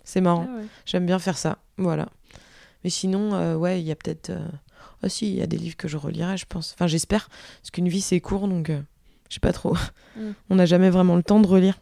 C'est 0.03 0.21
marrant. 0.21 0.45
Ah 0.49 0.57
ouais. 0.57 0.63
J'aime 0.85 1.05
bien 1.05 1.17
faire 1.17 1.37
ça. 1.37 1.57
Voilà. 1.77 2.09
Mais 2.83 2.89
sinon, 2.89 3.33
euh, 3.33 3.55
ouais, 3.55 3.81
il 3.81 3.87
y 3.87 3.91
a 3.91 3.95
peut-être. 3.95 4.29
euh, 4.29 4.45
Ah 5.01 5.09
si, 5.09 5.29
il 5.31 5.35
y 5.35 5.41
a 5.41 5.47
des 5.47 5.57
livres 5.57 5.77
que 5.77 5.87
je 5.87 5.97
relirai, 5.97 6.37
je 6.37 6.45
pense. 6.47 6.73
Enfin, 6.75 6.85
j'espère. 6.87 7.29
Parce 7.61 7.71
qu'une 7.71 7.87
vie, 7.89 8.01
c'est 8.01 8.19
court, 8.19 8.47
donc 8.47 8.69
je 9.29 9.33
sais 9.33 9.39
pas 9.39 9.53
trop. 9.53 9.75
Mm. 10.15 10.21
On 10.51 10.55
n'a 10.55 10.65
jamais 10.67 10.89
vraiment 10.91 11.15
le 11.15 11.23
temps 11.23 11.39
de 11.39 11.47
relire. 11.47 11.79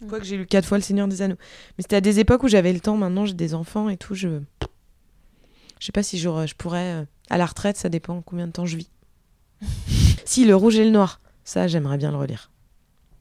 Mm. 0.00 0.06
Quoique 0.08 0.24
j'ai 0.24 0.36
lu 0.36 0.46
quatre 0.46 0.64
fois 0.66 0.78
Le 0.78 0.82
Seigneur 0.82 1.06
des 1.06 1.22
Anneaux. 1.22 1.36
Mais 1.78 1.82
c'était 1.82 1.96
à 1.96 2.00
des 2.00 2.18
époques 2.18 2.42
où 2.42 2.48
j'avais 2.48 2.72
le 2.72 2.80
temps. 2.80 2.96
Maintenant, 2.96 3.24
j'ai 3.26 3.34
des 3.34 3.54
enfants 3.54 3.88
et 3.88 3.96
tout. 3.96 4.14
Je. 4.16 4.40
Je 5.80 5.86
sais 5.86 5.92
pas 5.92 6.02
si 6.04 6.18
je 6.18 6.54
pourrais. 6.54 6.92
euh, 7.00 7.04
À 7.30 7.38
la 7.38 7.46
retraite, 7.46 7.76
ça 7.76 7.88
dépend 7.88 8.20
combien 8.22 8.46
de 8.46 8.52
temps 8.52 8.66
je 8.66 8.76
vis. 8.76 8.90
si, 10.24 10.44
Le 10.44 10.54
Rouge 10.54 10.76
et 10.78 10.84
le 10.84 10.90
Noir. 10.90 11.20
Ça, 11.42 11.66
j'aimerais 11.66 11.98
bien 11.98 12.12
le 12.12 12.16
relire. 12.16 12.50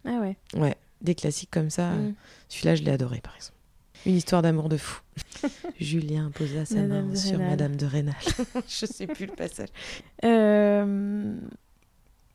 Ah 0.06 0.19
ouais. 0.19 0.38
Ouais. 0.56 0.76
Des 1.02 1.15
classiques 1.15 1.50
comme 1.52 1.69
ça. 1.72 1.91
Mm. 1.93 2.13
Celui-là, 2.50 2.76
je 2.76 2.84
l'ai 2.84 2.91
adoré, 2.91 3.22
par 3.22 3.36
exemple. 3.36 3.58
Une 4.06 4.15
histoire 4.15 4.41
d'amour 4.41 4.69
de 4.69 4.78
fou. 4.78 5.02
Julien 5.80 6.32
posa 6.32 6.65
sa 6.65 6.76
Madame 6.76 7.08
main 7.10 7.15
sur. 7.15 7.39
Madame 7.39 7.76
de 7.76 7.86
Rênal. 7.86 8.15
je 8.67 8.86
sais 8.86 9.08
plus 9.08 9.26
le 9.26 9.34
passage. 9.34 9.69
Euh, 10.24 11.36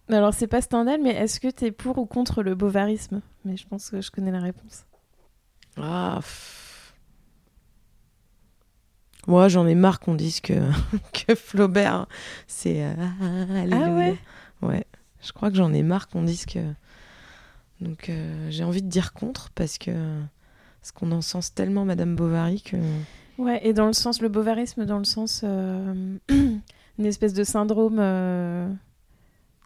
Alors, 0.08 0.34
c'est 0.34 0.46
pas 0.46 0.60
Stendhal, 0.60 1.00
mais 1.02 1.14
est-ce 1.14 1.40
que 1.40 1.48
t'es 1.48 1.70
pour 1.70 1.96
ou 1.98 2.06
contre 2.06 2.42
le 2.42 2.54
bovarisme 2.54 3.20
Mais 3.44 3.56
je 3.56 3.66
pense 3.66 3.90
que 3.90 4.00
je 4.02 4.10
connais 4.10 4.30
la 4.30 4.40
réponse. 4.40 4.84
Ah. 5.76 6.16
pff. 6.20 6.60
Moi, 9.26 9.48
j'en 9.48 9.66
ai 9.66 9.74
marre 9.74 10.00
qu'on 10.00 10.14
dise 10.14 10.40
que, 10.40 10.52
que 11.26 11.34
Flaubert, 11.34 12.06
c'est. 12.46 12.84
euh, 12.84 12.92
ah, 12.98 13.60
alléluia. 13.60 13.94
ouais 13.94 14.16
Ouais. 14.62 14.84
Je 15.22 15.32
crois 15.32 15.50
que 15.50 15.56
j'en 15.56 15.72
ai 15.72 15.82
marre 15.82 16.08
qu'on 16.08 16.22
dise 16.22 16.44
que. 16.46 16.58
Donc, 17.80 18.08
euh, 18.08 18.46
j'ai 18.50 18.64
envie 18.64 18.82
de 18.82 18.88
dire 18.88 19.12
contre 19.12 19.50
parce 19.54 19.78
que. 19.78 19.90
Parce 20.80 20.92
qu'on 20.92 21.12
encense 21.12 21.54
tellement 21.54 21.84
Madame 21.86 22.14
Bovary 22.14 22.60
que. 22.62 22.76
Ouais, 23.38 23.60
et 23.66 23.72
dans 23.72 23.86
le 23.86 23.94
sens, 23.94 24.20
le 24.20 24.28
bovarisme, 24.28 24.84
dans 24.84 24.98
le 24.98 25.04
sens. 25.04 25.40
euh, 25.44 26.16
une 26.30 27.06
espèce 27.06 27.32
de 27.32 27.42
syndrome 27.42 27.96
euh, 27.98 28.68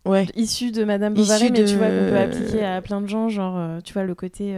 Ouais. 0.05 0.27
issu 0.37 0.71
de 0.71 0.85
Madame 0.85 1.14
Issu 1.14 1.23
Bovary, 1.23 1.51
mais 1.53 1.62
de- 1.64 1.68
tu 1.68 1.77
vois, 1.77 1.88
qu'on 1.88 2.09
peut 2.09 2.18
appliquer 2.18 2.64
à 2.64 2.81
plein 2.81 3.01
de 3.03 3.09
gens, 3.09 3.29
genre, 3.29 3.83
tu 3.83 3.92
vois, 3.92 4.05
le 4.05 4.14
côté. 4.14 4.55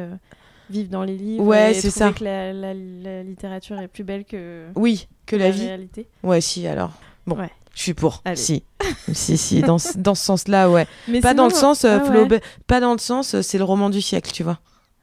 Vivre 0.70 0.88
dans 0.90 1.02
les 1.02 1.16
livres 1.16 1.44
Ouais, 1.44 1.72
et 1.72 1.74
c'est 1.74 1.90
trouver 1.90 2.06
ça. 2.06 2.12
que 2.12 2.24
la, 2.24 2.52
la- 2.52 2.74
la 2.74 3.22
littérature 3.22 3.78
est 3.80 3.88
plus 3.88 4.04
belle 4.04 4.24
que 4.24 4.66
Oui, 4.76 5.08
que 5.26 5.36
la 5.36 5.50
vie. 5.50 5.66
réalité. 5.66 6.06
Ouais, 6.22 6.40
si, 6.40 6.66
alors. 6.66 6.92
Bon, 7.26 7.36
Ouais. 7.36 7.50
je 7.74 7.82
suis 7.82 7.94
pour. 7.94 8.22
Allez. 8.24 8.36
Si. 8.36 8.62
si, 9.12 9.36
si, 9.36 9.60
dans, 9.62 9.78
ce- 9.78 9.98
dans 9.98 10.14
ce 10.14 10.24
sens-là, 10.24 10.70
ouais. 10.70 10.86
Mais 11.08 11.20
Pas 11.20 11.34
dans 11.34 11.44
le 11.48 11.54
sens 11.54 11.84
euh, 11.84 11.98
Ah 12.00 12.02
ouais. 12.04 12.10
Flaubert, 12.10 12.40
pas 12.66 12.80
dans 12.80 12.92
le 12.92 12.98
sens 12.98 13.34
euh, 13.34 13.42
c'est 13.42 13.58
le 13.58 13.64
roman 13.64 13.90
du 13.90 14.00
siècle, 14.00 14.30
tu 14.32 14.42
vois. 14.42 14.58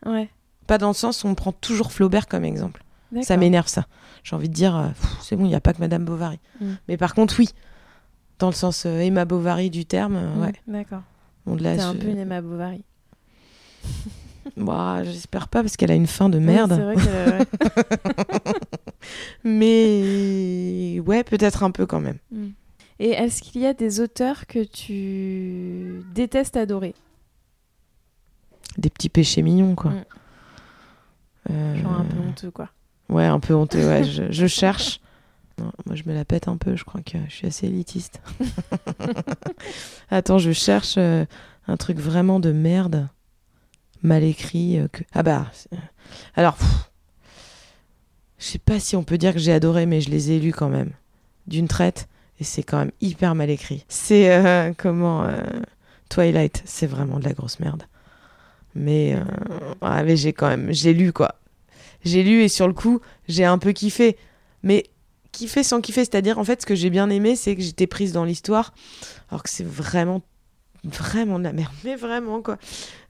Ouais, 0.05 0.29
Pas 0.67 0.77
dans 0.77 0.87
le 0.89 0.93
sens 0.93 1.23
où 1.23 1.27
on 1.27 1.35
prend 1.35 1.51
toujours 1.51 1.91
Flaubert 1.91 2.27
comme 2.27 2.45
exemple. 2.45 2.83
Ça 3.21 3.37
m'énerve 3.37 3.67
ça. 3.67 3.85
J'ai 4.23 4.35
envie 4.35 4.49
de 4.49 4.53
dire 4.53 4.75
euh, 4.75 4.87
c'est 5.21 5.35
bon, 5.37 5.45
il 5.45 5.49
n'y 5.49 5.55
a 5.55 5.61
pas 5.61 5.73
que 5.73 5.79
Madame 5.79 6.03
Bovary. 6.03 6.39
Mm. 6.59 6.73
Mais 6.89 6.97
par 6.97 7.13
contre 7.15 7.35
oui. 7.39 7.49
Dans 8.39 8.47
le 8.47 8.53
sens 8.53 8.85
euh, 8.85 8.99
Emma 8.99 9.25
Bovary 9.25 9.69
du 9.69 9.85
terme, 9.85 10.19
Mm, 10.35 10.41
ouais. 10.41 10.53
D'accord. 10.67 11.01
Bon, 11.45 11.55
de 11.55 11.63
là, 11.63 11.87
un 11.87 11.95
peu 11.95 12.07
une 12.07 12.17
Emma 12.19 12.41
Bovary. 12.41 12.83
Bah, 14.55 15.03
j'espère 15.03 15.47
pas 15.47 15.61
parce 15.61 15.75
qu'elle 15.77 15.91
a 15.91 15.95
une 15.95 16.07
fin 16.07 16.29
de 16.29 16.39
merde. 16.39 16.73
c'est 16.97 17.25
vrai. 17.25 17.45
Mais 19.43 20.99
ouais, 21.05 21.23
peut-être 21.23 21.63
un 21.63 21.71
peu 21.71 21.85
quand 21.85 21.99
même. 21.99 22.17
Mm. 22.31 22.47
Et 22.99 23.09
est-ce 23.09 23.41
qu'il 23.41 23.61
y 23.61 23.65
a 23.65 23.73
des 23.73 23.99
auteurs 23.99 24.47
que 24.47 24.63
tu 24.63 26.03
détestes 26.13 26.57
adorer? 26.57 26.95
Des 28.77 28.89
petits 28.89 29.09
péchés 29.09 29.41
mignons 29.41 29.75
quoi. 29.75 29.91
Mm. 29.91 30.05
Euh, 31.51 31.75
Genre 31.81 31.93
un 31.93 32.03
peu 32.05 32.17
honteux, 32.19 32.51
quoi. 32.51 32.69
Ouais, 33.09 33.25
un 33.25 33.39
peu 33.39 33.53
honteux, 33.53 33.85
ouais, 33.87 34.03
je, 34.03 34.23
je 34.31 34.47
cherche. 34.47 34.99
Non, 35.59 35.71
moi, 35.85 35.95
je 35.95 36.03
me 36.05 36.13
la 36.13 36.25
pète 36.25 36.47
un 36.47 36.57
peu, 36.57 36.75
je 36.75 36.83
crois 36.83 37.01
que 37.01 37.17
je 37.29 37.33
suis 37.33 37.47
assez 37.47 37.67
élitiste. 37.67 38.21
Attends, 40.11 40.37
je 40.37 40.51
cherche 40.51 40.95
euh, 40.97 41.25
un 41.67 41.77
truc 41.77 41.97
vraiment 41.99 42.39
de 42.39 42.51
merde, 42.51 43.07
mal 44.03 44.23
écrit. 44.23 44.79
euh, 44.79 44.87
que... 44.87 45.03
Ah 45.13 45.23
bah. 45.23 45.51
Alors, 46.35 46.57
je 48.37 48.45
sais 48.45 48.59
pas 48.59 48.79
si 48.79 48.95
on 48.95 49.03
peut 49.03 49.17
dire 49.17 49.33
que 49.33 49.39
j'ai 49.39 49.53
adoré, 49.53 49.85
mais 49.85 50.01
je 50.01 50.09
les 50.09 50.31
ai 50.31 50.39
lus 50.39 50.53
quand 50.53 50.69
même. 50.69 50.91
D'une 51.47 51.67
traite, 51.67 52.07
et 52.39 52.43
c'est 52.43 52.63
quand 52.63 52.77
même 52.77 52.91
hyper 53.01 53.35
mal 53.35 53.49
écrit. 53.49 53.85
C'est 53.87 54.31
euh, 54.31 54.73
comment. 54.77 55.23
euh, 55.23 55.41
Twilight, 56.09 56.63
c'est 56.65 56.87
vraiment 56.87 57.19
de 57.19 57.25
la 57.25 57.33
grosse 57.33 57.59
merde. 57.59 57.83
Mais, 58.75 59.15
euh, 59.15 59.23
ouais, 59.81 60.03
mais 60.03 60.17
j'ai 60.17 60.33
quand 60.33 60.47
même. 60.47 60.71
J'ai 60.71 60.93
lu 60.93 61.11
quoi. 61.11 61.35
J'ai 62.05 62.23
lu 62.23 62.43
et 62.43 62.47
sur 62.47 62.67
le 62.67 62.73
coup, 62.73 63.01
j'ai 63.27 63.45
un 63.45 63.57
peu 63.57 63.71
kiffé. 63.71 64.17
Mais 64.63 64.85
kiffé 65.31 65.63
sans 65.63 65.81
kiffer, 65.81 66.05
c'est-à-dire 66.05 66.39
en 66.39 66.43
fait, 66.43 66.61
ce 66.61 66.65
que 66.65 66.75
j'ai 66.75 66.89
bien 66.89 67.09
aimé, 67.09 67.35
c'est 67.35 67.55
que 67.55 67.61
j'étais 67.61 67.87
prise 67.87 68.13
dans 68.13 68.23
l'histoire, 68.23 68.73
alors 69.29 69.43
que 69.43 69.49
c'est 69.49 69.65
vraiment, 69.65 70.21
vraiment 70.83 71.39
de 71.39 71.43
la 71.43 71.53
merde. 71.53 71.73
Mais 71.83 71.95
vraiment 71.95 72.41
quoi. 72.41 72.57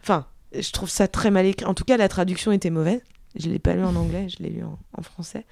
Enfin, 0.02 0.26
je 0.54 0.72
trouve 0.72 0.90
ça 0.90 1.08
très 1.08 1.32
mal 1.32 1.46
écrit. 1.46 1.66
En 1.66 1.74
tout 1.74 1.84
cas, 1.84 1.98
la 1.98 2.08
traduction 2.08 2.52
était 2.52 2.70
mauvaise. 2.70 3.02
Je 3.36 3.50
l'ai 3.50 3.60
pas 3.60 3.74
lu 3.74 3.84
en 3.84 3.96
anglais, 3.96 4.28
je 4.30 4.44
l'ai 4.44 4.50
lu 4.50 4.64
en, 4.64 5.02
français. 5.02 5.46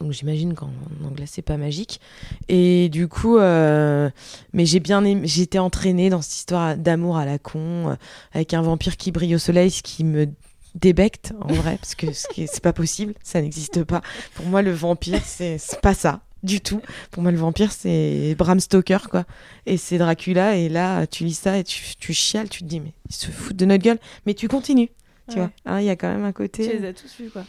Donc 0.00 0.12
j'imagine 0.12 0.54
qu'en 0.54 0.70
en 1.02 1.06
anglais 1.06 1.26
c'est 1.26 1.42
pas 1.42 1.56
magique. 1.56 2.00
Et 2.48 2.88
du 2.90 3.08
coup, 3.08 3.38
euh, 3.38 4.10
mais 4.52 4.66
j'ai 4.66 4.80
bien 4.80 5.02
j'étais 5.24 5.58
entraînée 5.58 6.10
dans 6.10 6.22
cette 6.22 6.36
histoire 6.36 6.76
d'amour 6.76 7.16
à 7.16 7.24
la 7.24 7.38
con, 7.38 7.90
euh, 7.90 7.94
avec 8.32 8.54
un 8.54 8.62
vampire 8.62 8.96
qui 8.96 9.10
brille 9.10 9.34
au 9.34 9.38
soleil, 9.38 9.70
ce 9.70 9.82
qui 9.82 10.04
me 10.04 10.26
débecte 10.74 11.32
en 11.40 11.52
vrai, 11.52 11.76
parce 11.76 11.94
que 11.94 12.06
c'est 12.12 12.62
pas 12.62 12.72
possible, 12.72 13.14
ça 13.22 13.40
n'existe 13.42 13.84
pas. 13.84 14.02
Pour 14.34 14.46
moi, 14.46 14.62
le 14.62 14.72
vampire, 14.72 15.20
c'est 15.24 15.58
pas 15.82 15.94
ça 15.94 16.20
du 16.42 16.60
tout. 16.60 16.80
Pour 17.10 17.22
moi, 17.22 17.32
le 17.32 17.38
vampire, 17.38 17.72
c'est 17.72 18.34
Bram 18.38 18.60
Stoker, 18.60 19.08
quoi. 19.10 19.24
Et 19.66 19.76
c'est 19.76 19.98
Dracula, 19.98 20.56
et 20.56 20.68
là, 20.68 21.06
tu 21.06 21.24
lis 21.24 21.34
ça 21.34 21.58
et 21.58 21.64
tu, 21.64 21.82
tu 21.98 22.12
chiales, 22.14 22.48
tu 22.48 22.60
te 22.60 22.64
dis, 22.68 22.80
mais 22.80 22.92
ils 23.08 23.14
se 23.14 23.30
foutent 23.30 23.56
de 23.56 23.64
notre 23.66 23.82
gueule. 23.84 23.98
Mais 24.26 24.34
tu 24.34 24.48
continues, 24.48 24.88
tu 25.28 25.34
Ouais. 25.36 25.40
vois. 25.42 25.50
Hein, 25.66 25.80
Il 25.80 25.86
y 25.86 25.90
a 25.90 25.96
quand 25.96 26.08
même 26.08 26.24
un 26.24 26.32
côté. 26.32 26.68
Tu 26.70 26.78
les 26.78 26.88
as 26.88 26.92
tous 26.94 27.14
vus, 27.20 27.30
quoi. 27.30 27.44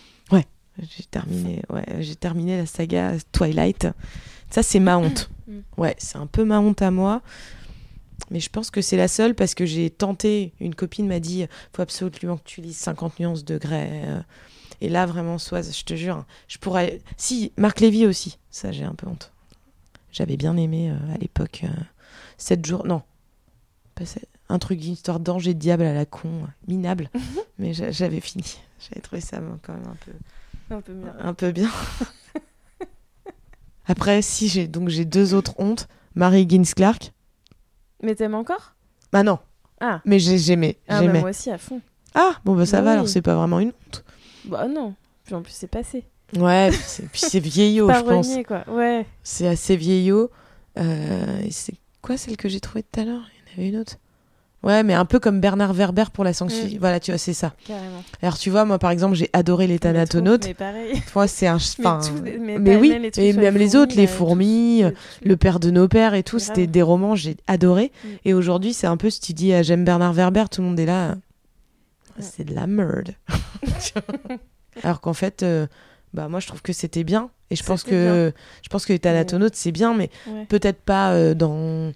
J'ai 0.97 1.04
terminé, 1.04 1.62
ouais, 1.69 1.84
j'ai 1.99 2.15
terminé 2.15 2.58
la 2.58 2.65
saga 2.65 3.12
Twilight. 3.34 3.88
Ça, 4.49 4.63
c'est 4.63 4.80
ma 4.80 4.97
honte. 4.97 5.30
Mm. 5.47 5.60
Ouais, 5.75 5.95
c'est 5.97 6.17
un 6.17 6.27
peu 6.27 6.45
ma 6.45 6.60
honte 6.62 6.82
à 6.82 6.91
moi. 6.91 7.21
Mais 8.30 8.39
je 8.39 8.49
pense 8.49 8.71
que 8.71 8.80
c'est 8.82 8.95
la 8.95 9.08
seule 9.10 9.36
parce 9.36 9.54
que 9.54 9.65
j'ai 9.65 9.89
tenté. 9.89 10.54
Une 10.62 10.75
copine 10.75 11.08
m'a 11.08 11.19
dit 11.19 11.45
faut 11.75 11.82
absolument 11.82 12.38
que 12.38 12.43
tu 12.45 12.62
lises 12.62 12.77
50 12.77 13.19
nuances 13.19 13.43
de 13.43 13.58
Grey. 13.58 13.89
euh. 14.06 14.21
Et 14.80 14.88
là, 14.88 15.06
vraiment, 15.06 15.38
soit, 15.39 15.69
je 15.69 15.84
te 15.84 15.93
jure, 15.95 16.25
je 16.47 16.58
pourrais. 16.58 17.01
Si, 17.17 17.51
Marc 17.58 17.82
Lévy 17.82 18.06
aussi. 18.06 18.38
Ça, 18.52 18.72
j'ai 18.72 18.84
un 18.84 18.94
peu 18.94 19.08
honte. 19.08 19.32
J'avais 20.12 20.38
bien 20.38 20.58
aimé 20.58 20.92
euh, 20.92 21.16
à 21.16 21.18
l'époque. 21.18 21.64
7 22.38 22.66
jours. 22.66 22.86
Non. 22.86 23.02
Pas 23.96 24.04
Un 24.50 24.60
truc 24.60 24.80
d'histoire 24.80 25.20
d'ange 25.20 25.48
et 25.48 25.54
de 25.54 25.60
diable 25.60 25.84
à 25.84 25.94
la 25.94 26.06
con. 26.06 26.48
Minable. 26.68 27.10
Mais 27.58 27.74
j'a- 27.74 27.92
j'avais 27.92 28.20
fini. 28.20 28.60
J'avais 28.80 29.02
trouvé 29.02 29.22
ça 29.22 29.40
quand 29.64 29.74
même 29.74 29.88
un 29.88 29.98
peu 30.06 30.12
Un 30.76 30.82
peu 30.82 30.94
mieux. 30.94 31.12
un 31.20 31.34
peu 31.34 31.52
bien. 31.52 31.70
Après, 33.88 34.22
si 34.22 34.48
j'ai 34.48 34.68
donc 34.68 34.90
j'ai 34.90 35.06
deux 35.06 35.34
autres 35.34 35.54
hontes. 35.58 35.88
Marie 36.16 36.42
Higgins 36.42 36.64
Clark. 36.76 37.14
Mais 38.04 38.16
t'aimes 38.16 38.36
encore? 38.36 38.74
Bah 39.14 39.24
non. 39.24 39.40
Ah. 39.80 40.02
Mais 40.06 40.20
j'ai- 40.20 40.38
j'aimais. 40.38 40.78
Ah, 40.88 41.02
bah, 41.02 41.20
moi 41.20 41.30
aussi, 41.30 41.50
à 41.50 41.58
fond. 41.58 41.82
Ah, 42.14 42.34
bon, 42.44 42.56
bah 42.56 42.66
ça 42.66 42.82
va, 42.82 42.92
alors 42.94 43.08
c'est 43.08 43.22
pas 43.22 43.36
vraiment 43.36 43.60
une 43.60 43.70
honte. 43.70 44.04
Bah 44.46 44.68
non. 44.68 44.94
Puis 45.24 45.34
en 45.36 45.42
plus, 45.42 45.54
c'est 45.54 45.68
passé. 45.68 46.04
Ouais, 46.38 46.70
puis 47.12 47.22
c'est- 47.22 47.39
vieillot, 47.39 47.91
je 47.91 48.00
pense. 48.02 48.28
renier, 48.28 48.44
quoi. 48.44 48.63
Ouais. 48.70 49.06
C'est 49.24 49.48
assez 49.48 49.76
vieillot. 49.76 50.30
Euh, 50.80 51.41
c'est 51.52 51.74
quoi 52.02 52.15
celle 52.17 52.38
que 52.38 52.48
j'ai 52.50 52.60
trouvée 52.60 52.84
tout 52.84 53.00
à 53.00 53.04
l'heure? 53.04 53.24
Il 53.34 53.38
y 53.38 53.41
en 53.41 53.58
avait 53.63 53.70
une 53.70 53.82
autre. 53.82 53.96
Ouais, 54.63 54.84
mais 54.84 54.94
un 54.94 55.06
peu 55.06 55.20
comme 55.20 55.41
Bernard 55.41 55.74
Werber 55.74 56.04
pour 56.13 56.24
la 56.24 56.34
sanction. 56.34 56.65
Mm. 56.65 56.78
Voilà, 56.80 57.00
tu 57.00 57.10
vois, 57.12 57.17
c'est 57.17 57.34
ça. 57.34 57.54
Carrément. 57.65 58.04
Alors, 58.22 58.38
tu 58.38 58.52
vois, 58.52 58.63
moi, 58.63 58.78
par 58.78 58.91
exemple, 58.91 59.15
j'ai 59.15 59.28
adoré 59.34 59.65
les 59.65 59.80
Thanatonautes. 59.80 60.46
Mais 60.46 60.54
pareil. 60.54 61.02
Moi, 61.15 61.28
c'est 61.28 61.48
un. 61.48 61.58
Mais 61.58 61.84
tout- 61.84 62.60
mais 62.62 62.76
oui, 62.76 62.89
même 62.89 63.02
les 63.02 63.10
trucs 63.12 63.26
et 63.26 63.34
même 63.34 63.56
les 63.56 63.60
les 63.60 63.76
autres, 63.76 63.96
les 63.98 64.06
fourmis, 64.06 64.84
euh, 64.84 64.91
tout- 64.91 64.96
le 65.28 65.36
père 65.36 65.60
de 65.60 65.72
nos 65.72 65.88
pères 65.88 66.13
et 66.13 66.22
tout, 66.22 66.38
c'était 66.38 66.67
des 66.67 66.84
romans, 66.84 67.15
j'ai 67.15 67.38
adoré. 67.48 67.91
Mm. 68.06 68.08
Et 68.26 68.34
aujourd'hui, 68.36 68.74
c'est 68.74 68.86
un 68.88 68.98
peu, 68.98 69.10
si 69.10 69.20
tu 69.20 69.34
dis 69.34 69.52
ah, 69.52 69.63
j'aime 69.63 69.84
Bernard 69.84 70.13
Werber, 70.13 70.46
tout 70.52 70.62
le 70.62 70.67
monde 70.67 70.80
est 70.80 70.86
là. 70.86 71.10
euh, 71.10 71.15
Ouais. 72.17 72.24
C'est 72.30 72.44
de 72.44 72.54
la 72.54 72.67
merde. 72.67 73.15
Alors 74.84 75.02
qu'en 75.02 75.13
fait, 75.13 75.44
euh, 75.44 75.65
bah 76.13 76.28
moi 76.28 76.39
je 76.39 76.47
trouve 76.47 76.62
que 76.62 76.74
c'était 76.74 77.04
bien. 77.04 77.30
Et 77.50 77.56
je 77.56 77.63
pense 77.63 77.84
que 77.84 78.34
je 78.63 78.69
pense 78.69 78.86
que 78.86 78.93
les 78.93 79.00
Thanatonautes 79.00 79.56
c'est 79.56 79.71
bien, 79.71 79.93
mais 79.93 80.10
Ouais. 80.28 80.45
peut-être 80.45 80.82
pas 80.82 81.13
euh, 81.13 81.34
dans. 81.34 81.91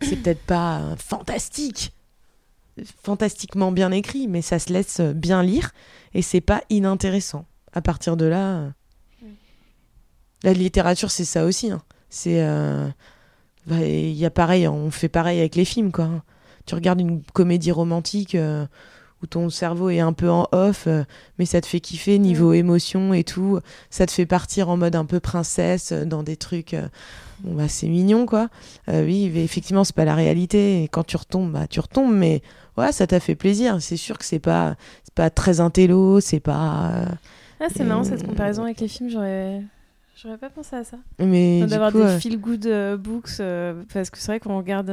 C'est 0.00 0.16
peut-être 0.16 0.42
pas 0.46 0.78
euh, 0.80 0.96
fantastique, 0.96 1.92
fantastiquement 3.02 3.72
bien 3.72 3.90
écrit, 3.92 4.28
mais 4.28 4.42
ça 4.42 4.58
se 4.58 4.72
laisse 4.72 5.00
euh, 5.00 5.12
bien 5.12 5.42
lire 5.42 5.72
et 6.14 6.22
c'est 6.22 6.40
pas 6.40 6.62
inintéressant. 6.70 7.46
À 7.72 7.80
partir 7.82 8.16
de 8.16 8.24
là, 8.26 8.56
euh, 8.58 8.70
la 10.42 10.52
littérature 10.52 11.10
c'est 11.10 11.24
ça 11.24 11.44
aussi. 11.44 11.70
hein. 11.70 11.82
C'est 12.10 12.40
bah, 13.66 13.80
il 13.80 14.12
y 14.12 14.24
a 14.26 14.30
pareil, 14.30 14.68
on 14.68 14.90
fait 14.90 15.08
pareil 15.08 15.38
avec 15.40 15.54
les 15.56 15.64
films 15.64 15.90
quoi. 15.92 16.22
Tu 16.66 16.74
regardes 16.74 17.00
une 17.00 17.22
comédie 17.32 17.72
romantique 17.72 18.36
où 19.22 19.26
ton 19.26 19.48
cerveau 19.50 19.90
est 19.90 20.00
un 20.00 20.12
peu 20.12 20.30
en 20.30 20.46
off, 20.52 20.84
euh, 20.86 21.04
mais 21.38 21.46
ça 21.46 21.60
te 21.60 21.66
fait 21.66 21.80
kiffer 21.80 22.18
niveau 22.18 22.52
émotion 22.52 23.14
et 23.14 23.24
tout. 23.24 23.58
Ça 23.90 24.06
te 24.06 24.10
fait 24.12 24.26
partir 24.26 24.68
en 24.68 24.76
mode 24.76 24.96
un 24.96 25.04
peu 25.04 25.20
princesse 25.20 25.92
euh, 25.92 26.04
dans 26.04 26.22
des 26.22 26.36
trucs. 26.36 26.74
euh, 26.74 26.88
bon 27.40 27.54
bah 27.54 27.68
c'est 27.68 27.88
mignon 27.88 28.26
quoi. 28.26 28.48
Oui, 28.88 29.30
mais 29.32 29.42
effectivement 29.44 29.84
c'est 29.84 29.94
pas 29.96 30.04
la 30.04 30.14
réalité. 30.14 30.82
Et 30.82 30.88
quand 30.88 31.04
tu 31.04 31.16
retombes, 31.16 31.52
bah 31.52 31.66
tu 31.68 31.80
retombes, 31.80 32.14
mais 32.14 32.42
ouais 32.76 32.92
ça 32.92 33.06
t'a 33.06 33.20
fait 33.20 33.34
plaisir. 33.34 33.76
C'est 33.80 33.96
sûr 33.96 34.18
que 34.18 34.24
c'est 34.24 34.38
pas 34.38 34.76
c'est 35.04 35.14
pas 35.14 35.30
très 35.30 35.60
intello, 35.60 36.20
c'est 36.20 36.40
pas. 36.40 37.06
Ah, 37.60 37.66
c'est 37.74 37.84
marrant 37.84 38.02
Et- 38.02 38.08
cette 38.08 38.26
comparaison 38.26 38.64
avec 38.64 38.80
les 38.80 38.88
films, 38.88 39.08
j'aurais. 39.10 39.62
J'aurais 40.22 40.38
pas 40.38 40.48
pensé 40.48 40.76
à 40.76 40.84
ça. 40.84 40.96
mais 41.18 41.66
D'avoir 41.66 41.90
des 41.90 42.18
feel 42.20 42.38
good 42.38 42.66
euh, 42.66 42.96
books, 42.96 43.38
parce 43.92 44.10
que 44.10 44.18
c'est 44.18 44.26
vrai 44.28 44.38
qu'on 44.40 44.56
regarde. 44.58 44.90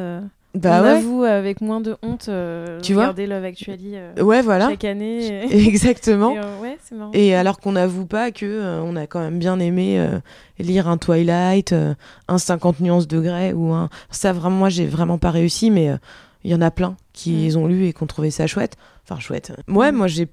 Euh, 0.55 0.59
bah 0.59 0.79
on 0.81 0.83
ouais, 0.83 0.89
avoue 0.89 1.23
avec 1.23 1.61
moins 1.61 1.79
de 1.81 1.95
honte 2.03 2.27
euh, 2.29 2.79
Tu 2.81 2.93
vois 2.93 3.03
regarder 3.03 3.25
Love 3.27 3.43
Actually 3.45 3.91
euh, 3.95 4.13
ouais 4.21 4.41
voilà, 4.41 4.69
chaque 4.69 4.83
année. 4.85 5.45
Et... 5.49 5.67
exactement. 5.69 6.33
et, 6.35 6.39
euh, 6.39 6.59
ouais, 6.61 6.77
c'est 6.83 6.95
marrant. 6.95 7.11
Et 7.13 7.33
alors 7.35 7.59
qu'on 7.59 7.71
n'avoue 7.73 8.05
pas 8.05 8.31
que 8.31 8.45
euh, 8.45 8.81
on 8.83 8.95
a 8.95 9.07
quand 9.07 9.19
même 9.21 9.39
bien 9.39 9.59
aimé 9.59 9.97
euh, 9.99 10.19
lire 10.59 10.87
un 10.89 10.97
Twilight, 10.97 11.71
euh, 11.73 11.93
un 12.27 12.37
50 12.37 12.81
nuances 12.81 13.07
de 13.07 13.19
Grey 13.21 13.53
ou 13.53 13.71
un 13.71 13.89
ça 14.09 14.33
vraiment 14.33 14.57
moi 14.57 14.69
j'ai 14.69 14.85
vraiment 14.87 15.17
pas 15.17 15.31
réussi 15.31 15.71
mais 15.71 15.89
euh, 15.89 15.97
il 16.43 16.51
y 16.51 16.55
en 16.55 16.61
a 16.61 16.71
plein 16.71 16.95
qui 17.13 17.31
Mm. 17.31 17.37
les 17.43 17.57
ont 17.57 17.67
lu 17.67 17.85
et 17.87 17.93
qui 17.93 18.03
ont 18.03 18.07
trouvé 18.07 18.31
ça 18.31 18.47
chouette. 18.47 18.75
Enfin 19.07 19.19
chouette. 19.19 19.53
Ouais, 19.67 19.91
Mm. 19.91 19.95
moi 19.95 20.07
j'ai 20.07 20.27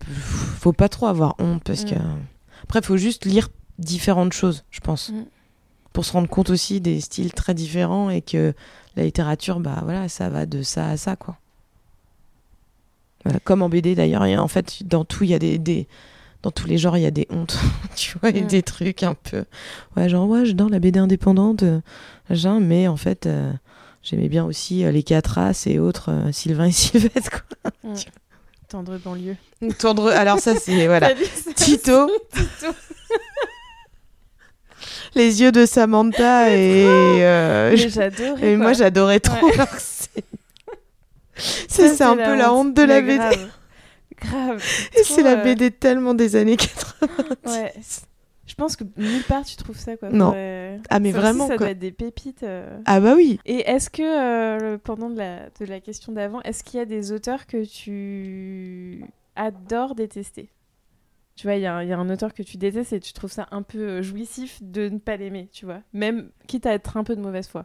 faut 0.58 0.72
pas 0.72 0.88
trop 0.88 1.06
avoir 1.06 1.34
honte 1.38 1.62
parce 1.64 1.84
Mm. 1.84 1.90
que 1.90 1.94
après 2.64 2.82
faut 2.82 2.96
juste 2.96 3.24
lire 3.24 3.50
différentes 3.78 4.32
choses, 4.32 4.64
je 4.70 4.80
pense. 4.80 5.10
Mm. 5.10 5.24
Pour 5.92 6.04
se 6.04 6.12
rendre 6.12 6.28
compte 6.28 6.50
aussi 6.50 6.80
des 6.80 7.00
styles 7.00 7.32
très 7.32 7.54
différents 7.54 8.08
et 8.10 8.20
que 8.22 8.52
la 8.98 9.04
littérature 9.04 9.60
bah 9.60 9.80
voilà, 9.82 10.08
ça 10.08 10.28
va 10.28 10.46
de 10.46 10.62
ça 10.62 10.88
à 10.88 10.96
ça 10.96 11.16
quoi. 11.16 11.36
Voilà, 13.24 13.40
comme 13.40 13.62
en 13.62 13.68
BD 13.68 13.94
d'ailleurs, 13.94 14.22
en 14.22 14.48
fait 14.48 14.86
dans 14.86 15.04
tout 15.04 15.24
il 15.24 15.30
y 15.30 15.34
a 15.34 15.38
des, 15.38 15.58
des 15.58 15.88
dans 16.42 16.50
tous 16.50 16.68
les 16.68 16.78
genres, 16.78 16.96
il 16.96 17.02
y 17.02 17.06
a 17.06 17.10
des 17.10 17.26
hontes, 17.30 17.58
tu 17.96 18.16
vois, 18.18 18.30
et 18.30 18.42
des 18.42 18.62
trucs 18.62 19.02
un 19.02 19.14
peu. 19.14 19.44
Ouais, 19.96 20.08
genre, 20.08 20.28
ouais, 20.28 20.46
j'adore 20.46 20.68
la 20.68 20.78
BD 20.78 20.98
indépendante, 20.98 21.62
euh, 21.62 21.80
machin, 22.30 22.60
mais 22.60 22.86
en 22.86 22.96
fait, 22.96 23.26
euh, 23.26 23.52
j'aimais 24.02 24.28
bien 24.28 24.44
aussi 24.44 24.84
euh, 24.84 24.92
les 24.92 25.02
quatre 25.02 25.38
As 25.38 25.66
et 25.66 25.78
autres, 25.78 26.10
euh, 26.10 26.32
Sylvain 26.32 26.66
et 26.66 26.72
Sylvette, 26.72 27.30
quoi. 27.30 27.70
Mm. 27.82 27.94
Tendre 28.68 28.98
banlieue. 28.98 29.36
Tendre... 29.78 30.08
Alors, 30.08 30.38
ça, 30.38 30.54
c'est. 30.54 30.86
Voilà. 30.86 31.08
Ça 31.34 31.52
Tito, 31.54 32.06
Tito. 32.32 32.72
Les 35.14 35.42
yeux 35.42 35.52
de 35.52 35.66
Samantha 35.66 36.50
et. 36.54 36.84
euh. 37.24 37.76
Et 38.42 38.56
moi, 38.56 38.72
j'adorais 38.72 39.20
trop. 39.20 39.46
Ouais. 39.46 39.52
c'est- 39.78 40.24
Ça, 41.94 42.10
un 42.10 42.16
peu 42.16 42.36
la 42.36 42.52
honte 42.52 42.74
de 42.74 42.82
la 42.82 43.00
BD. 43.00 43.16
Grave. 43.16 43.48
Grave. 44.20 44.64
Et 44.98 45.04
c'est 45.04 45.22
la 45.22 45.38
euh, 45.38 45.44
BD 45.44 45.70
tellement 45.70 46.14
des 46.14 46.34
années 46.36 46.56
80. 46.56 47.08
Ouais. 47.46 47.72
Je 48.46 48.54
pense 48.54 48.74
que 48.74 48.82
nulle 48.96 49.22
part 49.22 49.44
tu 49.44 49.54
trouves 49.56 49.78
ça 49.78 49.96
quoi. 49.96 50.08
Non. 50.08 50.32
Ah, 50.90 50.98
mais 50.98 51.12
ça 51.12 51.18
aussi, 51.18 51.22
vraiment, 51.22 51.46
ça 51.46 51.56
quoi. 51.56 51.66
doit 51.66 51.70
être 51.70 51.78
des 51.78 51.92
pépites. 51.92 52.42
euh. 52.42 52.78
Ah, 52.86 52.98
bah 52.98 53.12
oui. 53.14 53.38
Et 53.44 53.60
est-ce 53.70 53.88
que 53.90 54.02
euh, 54.02 54.78
pendant 54.82 55.10
de 55.10 55.18
la, 55.18 55.48
de 55.60 55.66
la 55.66 55.78
question 55.80 56.12
d'avant, 56.12 56.40
est-ce 56.42 56.64
qu'il 56.64 56.78
y 56.78 56.82
a 56.82 56.86
des 56.86 57.12
auteurs 57.12 57.46
que 57.46 57.64
tu 57.64 59.04
adores 59.36 59.94
détester? 59.94 60.48
Tu 61.38 61.46
vois, 61.46 61.54
il 61.54 61.62
y, 61.62 61.66
a 61.66 61.76
un- 61.76 61.82
il 61.84 61.88
y 61.88 61.92
a 61.92 61.98
un 61.98 62.10
auteur 62.10 62.34
que 62.34 62.42
tu 62.42 62.56
détestes 62.56 62.92
et 62.92 62.98
tu 62.98 63.12
trouves 63.12 63.30
ça 63.30 63.46
un 63.52 63.62
peu 63.62 63.78
euh, 63.78 64.02
jouissif 64.02 64.58
de 64.60 64.88
ne 64.88 64.98
pas 64.98 65.16
l'aimer, 65.16 65.48
tu 65.52 65.66
vois. 65.66 65.82
Même 65.92 66.30
quitte 66.48 66.66
à 66.66 66.72
être 66.74 66.96
un 66.96 67.04
peu 67.04 67.14
de 67.14 67.20
mauvaise 67.20 67.46
foi. 67.46 67.64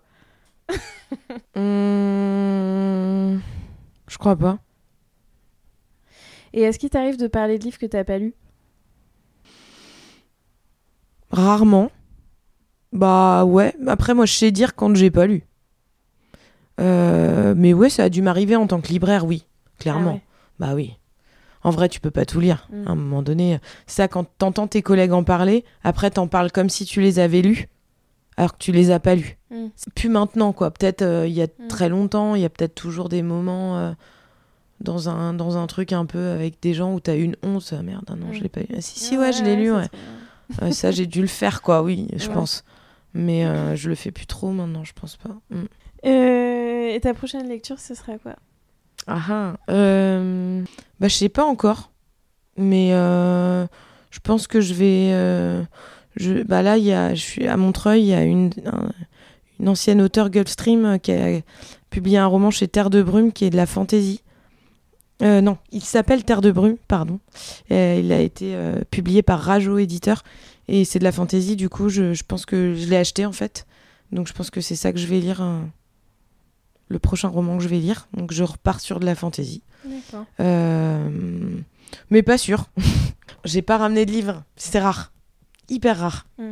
Hum, 1.55 3.41
Je 4.07 4.17
crois 4.19 4.36
pas. 4.36 4.59
Et 6.53 6.62
est-ce 6.62 6.77
qu'il 6.77 6.91
t'arrive 6.91 7.17
de 7.17 7.25
parler 7.25 7.57
de 7.57 7.63
livres 7.63 7.79
que 7.79 7.88
t'as 7.88 8.03
pas 8.03 8.19
lus? 8.19 8.36
Rarement. 11.31 11.89
Bah 12.91 13.43
ouais. 13.43 13.73
Après, 13.88 14.13
moi, 14.13 14.27
je 14.27 14.33
sais 14.33 14.51
dire 14.51 14.75
quand 14.75 14.93
j'ai 14.95 15.09
pas 15.09 15.25
lu. 15.25 15.47
Euh, 16.79 17.55
mais 17.57 17.73
ouais, 17.73 17.89
ça 17.89 18.03
a 18.03 18.09
dû 18.09 18.21
m'arriver 18.21 18.55
en 18.55 18.67
tant 18.67 18.81
que 18.81 18.89
libraire, 18.89 19.25
oui. 19.25 19.47
Clairement. 19.79 20.12
Ah 20.12 20.13
ouais. 20.13 20.21
Bah 20.59 20.73
oui. 20.75 20.93
En 21.63 21.69
vrai, 21.71 21.88
tu 21.89 21.99
peux 21.99 22.12
pas 22.12 22.26
tout 22.26 22.39
lire. 22.39 22.67
Mm. 22.71 22.88
À 22.88 22.91
un 22.91 22.95
moment 22.95 23.21
donné, 23.21 23.60
ça, 23.88 24.08
quand 24.08 24.26
t'entends 24.38 24.67
tes 24.67 24.82
collègues 24.82 25.13
en 25.13 25.23
parler, 25.23 25.63
après, 25.84 26.12
t'en 26.12 26.28
parles 26.28 26.52
comme 26.52 26.69
si 26.69 26.86
tu 26.86 26.99
les 27.02 27.19
avais 27.19 27.41
lus, 27.41 27.67
alors 28.38 28.54
que 28.54 28.58
tu 28.63 28.71
les 28.71 28.91
as 28.91 28.99
pas 28.99 29.15
lus. 29.15 29.38
Mm. 29.52 29.67
C'est 29.76 29.93
plus 29.93 30.10
maintenant, 30.10 30.52
quoi. 30.54 30.71
Peut-être 30.71 31.02
euh, 31.04 31.26
il 31.28 31.34
y 31.34 31.41
a 31.41 31.45
Mm. 31.47 31.67
très 31.69 31.89
longtemps, 31.89 32.36
il 32.36 32.41
y 32.41 32.45
a 32.45 32.49
peut-être 32.49 32.76
toujours 32.76 33.08
des 33.10 33.21
moments 33.21 33.78
euh, 33.78 33.91
dans, 34.82 35.08
un, 35.10 35.34
dans 35.34 35.56
un 35.58 35.67
truc 35.67 35.93
un 35.93 36.06
peu 36.06 36.30
avec 36.32 36.62
des 36.62 36.73
gens 36.73 36.93
où 36.93 36.99
t'as 36.99 37.15
une 37.15 37.36
honte. 37.43 37.73
Ah, 37.78 37.82
merde, 37.82 38.04
ah 38.10 38.15
non, 38.15 38.28
Mm. 38.28 38.34
je 38.34 38.41
l'ai 38.43 38.49
pas 38.49 38.62
lu. 38.62 38.67
Ah, 38.76 38.82
si, 38.82 38.99
si, 38.99 39.17
ouais, 39.17 39.32
je 39.32 39.43
l'ai 39.43 39.56
lu, 39.56 39.71
ouais. 40.62 40.71
ça, 40.73 40.91
j'ai 40.91 41.06
dû 41.06 41.21
le 41.21 41.28
faire, 41.28 41.62
quoi, 41.62 41.82
oui, 41.84 42.08
je 42.15 42.28
Ouais. 42.28 42.34
pense. 42.34 42.63
Mais 43.13 43.45
euh, 43.45 43.76
je 43.76 43.89
le 43.89 43.95
fais 43.95 44.12
plus 44.12 44.26
trop 44.26 44.49
maintenant, 44.52 44.84
je 44.84 44.93
pense 44.93 45.15
pas. 45.17 45.30
Mm. 45.52 45.63
Euh, 46.06 46.89
et 46.95 46.99
ta 46.99 47.13
prochaine 47.13 47.47
lecture, 47.47 47.80
ce 47.80 47.93
sera 47.95 48.17
quoi? 48.17 48.36
Ah 49.07 49.21
ah. 49.29 49.53
Euh, 49.69 50.63
bah, 50.99 51.07
je 51.07 51.15
sais 51.15 51.29
pas 51.29 51.43
encore. 51.45 51.91
Mais 52.57 52.89
euh, 52.93 53.65
je 54.11 54.19
pense 54.19 54.47
que 54.47 54.61
je 54.61 54.73
vais. 54.73 55.09
euh, 55.13 55.63
je, 56.15 56.43
bah 56.43 56.61
là, 56.61 56.77
y 56.77 56.91
a, 56.93 57.15
je 57.15 57.21
suis 57.21 57.47
à 57.47 57.57
Montreuil, 57.57 58.01
il 58.03 58.07
y 58.07 58.13
a 58.13 58.23
une, 58.23 58.51
un- 58.65 58.91
une 59.59 59.69
ancienne 59.69 60.01
auteure 60.01 60.29
Gulfstream 60.29 60.85
euh, 60.85 60.97
qui 60.97 61.11
a 61.11 61.41
publié 61.89 62.17
un 62.17 62.27
roman 62.27 62.51
chez 62.51 62.67
Terre 62.67 62.89
de 62.89 63.01
Brume 63.01 63.31
qui 63.31 63.45
est 63.45 63.49
de 63.49 63.57
la 63.57 63.65
fantaisie. 63.65 64.21
Non, 65.21 65.57
il 65.71 65.81
s'appelle 65.83 66.25
Terre 66.25 66.41
de 66.41 66.51
Brume, 66.51 66.75
pardon. 66.89 67.17
Euh, 67.71 68.01
il 68.03 68.11
a 68.11 68.19
été 68.19 68.57
publié 68.91 69.21
par 69.21 69.39
Rajo 69.39 69.77
éditeur 69.77 70.21
et 70.67 70.83
c'est 70.83 70.99
de 70.99 71.05
la 71.05 71.13
fantaisie. 71.13 71.55
Du 71.55 71.69
coup, 71.69 71.87
je, 71.87 72.13
je 72.13 72.23
pense 72.27 72.45
que 72.45 72.73
je 72.75 72.87
l'ai 72.89 72.97
acheté 72.97 73.25
en 73.25 73.31
fait. 73.31 73.65
Donc 74.11 74.27
je 74.27 74.33
pense 74.33 74.49
que 74.49 74.59
c'est 74.59 74.75
ça 74.75 74.91
que 74.91 74.99
je 74.99 75.07
vais 75.07 75.19
lire. 75.21 75.41
euh, 75.41 75.61
le 76.89 76.99
prochain 76.99 77.27
roman 77.27 77.57
que 77.57 77.63
je 77.63 77.67
vais 77.69 77.79
lire. 77.79 78.07
Donc 78.15 78.31
je 78.34 78.43
repars 78.43 78.79
sur 78.79 78.99
de 78.99 79.05
la 79.05 79.15
fantaisie. 79.15 79.63
D'accord. 79.86 80.25
Euh, 80.39 81.09
mais 82.09 82.23
pas 82.23 82.38
sûr. 82.38 82.65
J'ai 83.45 83.61
pas 83.61 83.77
ramené 83.77 84.05
de 84.05 84.11
livre. 84.11 84.43
C'est 84.55 84.79
rare. 84.79 85.11
Hyper 85.69 85.97
rare. 85.99 86.25
Mm. 86.38 86.51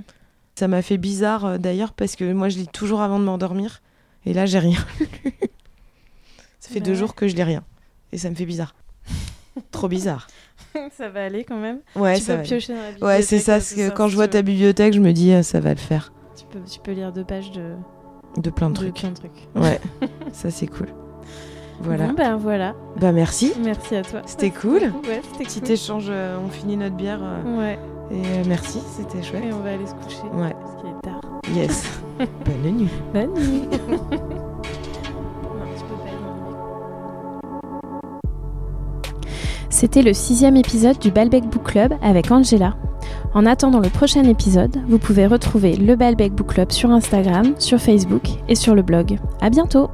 Ça 0.55 0.67
m'a 0.67 0.81
fait 0.81 0.97
bizarre 0.97 1.45
euh, 1.45 1.57
d'ailleurs 1.57 1.93
parce 1.93 2.15
que 2.15 2.31
moi 2.33 2.49
je 2.49 2.57
lis 2.57 2.67
toujours 2.67 3.01
avant 3.01 3.19
de 3.19 3.23
m'endormir. 3.23 3.81
Et 4.25 4.33
là 4.33 4.45
j'ai 4.45 4.59
rien 4.59 4.77
lu. 4.99 5.07
Ça 6.59 6.69
fait 6.69 6.79
Bah 6.79 6.85
deux 6.85 6.91
ouais. 6.91 6.97
jours 6.97 7.15
que 7.15 7.27
je 7.27 7.35
lis 7.35 7.43
rien. 7.43 7.63
Et 8.11 8.17
ça 8.17 8.29
me 8.29 8.35
fait 8.35 8.45
bizarre. 8.45 8.75
Trop 9.71 9.87
bizarre. 9.87 10.27
ça 10.97 11.09
va 11.09 11.25
aller 11.25 11.43
quand 11.43 11.59
même. 11.59 11.79
Ouais, 11.95 12.17
tu 12.17 12.23
ça 12.23 12.33
peux 12.33 12.41
va. 12.41 12.43
piocher 12.43 12.73
dans 12.73 12.79
la 12.81 12.91
bibliothèque. 12.91 13.03
Ouais, 13.17 13.21
c'est 13.21 13.39
ça. 13.39 13.53
euh, 13.53 13.55
parce 13.57 13.73
que 13.73 13.89
quand 13.89 14.07
je 14.07 14.15
vois 14.15 14.27
ta 14.27 14.41
bibliothèque, 14.41 14.93
je 14.93 14.99
me 14.99 15.11
dis 15.13 15.31
ah, 15.33 15.43
ça 15.43 15.59
va 15.59 15.71
le 15.71 15.79
faire. 15.79 16.13
Tu 16.37 16.45
peux, 16.45 16.59
tu 16.63 16.79
peux 16.79 16.91
lire 16.91 17.11
deux 17.11 17.23
pages 17.25 17.51
de, 17.51 17.73
De 18.37 18.49
plein 18.49 18.69
de 18.69 18.73
de 18.73 18.79
trucs. 18.79 18.95
plein 18.95 19.09
de 19.09 19.15
trucs. 19.15 19.47
Ouais, 19.55 19.79
ça 20.31 20.49
c'est 20.51 20.67
cool. 20.67 20.87
Voilà. 21.81 22.07
Bon, 22.07 22.13
ben 22.13 22.35
voilà. 22.37 22.75
Bah 22.99 23.11
merci. 23.11 23.53
Merci 23.63 23.95
à 23.95 24.03
toi. 24.03 24.21
C'était 24.25 24.51
cool. 24.51 24.81
Ouais, 25.07 25.21
c'était 25.31 25.43
Petit 25.45 25.59
cool. 25.61 25.71
échange, 25.71 26.05
euh, 26.09 26.37
on 26.45 26.49
finit 26.49 26.77
notre 26.77 26.95
bière. 26.95 27.19
euh, 27.21 27.57
Ouais, 27.57 27.79
et 28.11 28.21
euh, 28.23 28.43
merci, 28.47 28.79
c'était 28.95 29.21
chouette. 29.23 29.43
et 29.43 29.51
on 29.53 29.59
va 29.61 29.71
aller 29.73 29.87
se 29.87 29.93
coucher. 29.95 30.23
Ouais. 30.33 30.53
Parce 30.61 30.75
qu'il 30.81 30.89
est 30.89 31.01
tard. 31.01 31.21
Yes. 31.55 31.83
Bonne 32.45 32.71
nuit. 32.77 32.89
Bonne 33.13 33.33
nuit. 33.33 33.67
C'était 39.69 40.01
le 40.01 40.13
sixième 40.13 40.57
épisode 40.57 40.99
du 40.99 41.11
Balbec 41.11 41.45
Book 41.45 41.63
Club 41.63 41.93
avec 42.01 42.29
Angela. 42.31 42.75
En 43.33 43.45
attendant 43.45 43.79
le 43.79 43.89
prochain 43.89 44.23
épisode, 44.23 44.77
vous 44.87 44.99
pouvez 44.99 45.25
retrouver 45.25 45.75
le 45.75 45.95
Balbec 45.95 46.33
Book 46.33 46.53
Club 46.53 46.71
sur 46.71 46.91
Instagram, 46.91 47.53
sur 47.59 47.79
Facebook 47.79 48.23
et 48.49 48.55
sur 48.55 48.75
le 48.75 48.81
blog. 48.81 49.19
À 49.39 49.49
bientôt! 49.49 49.89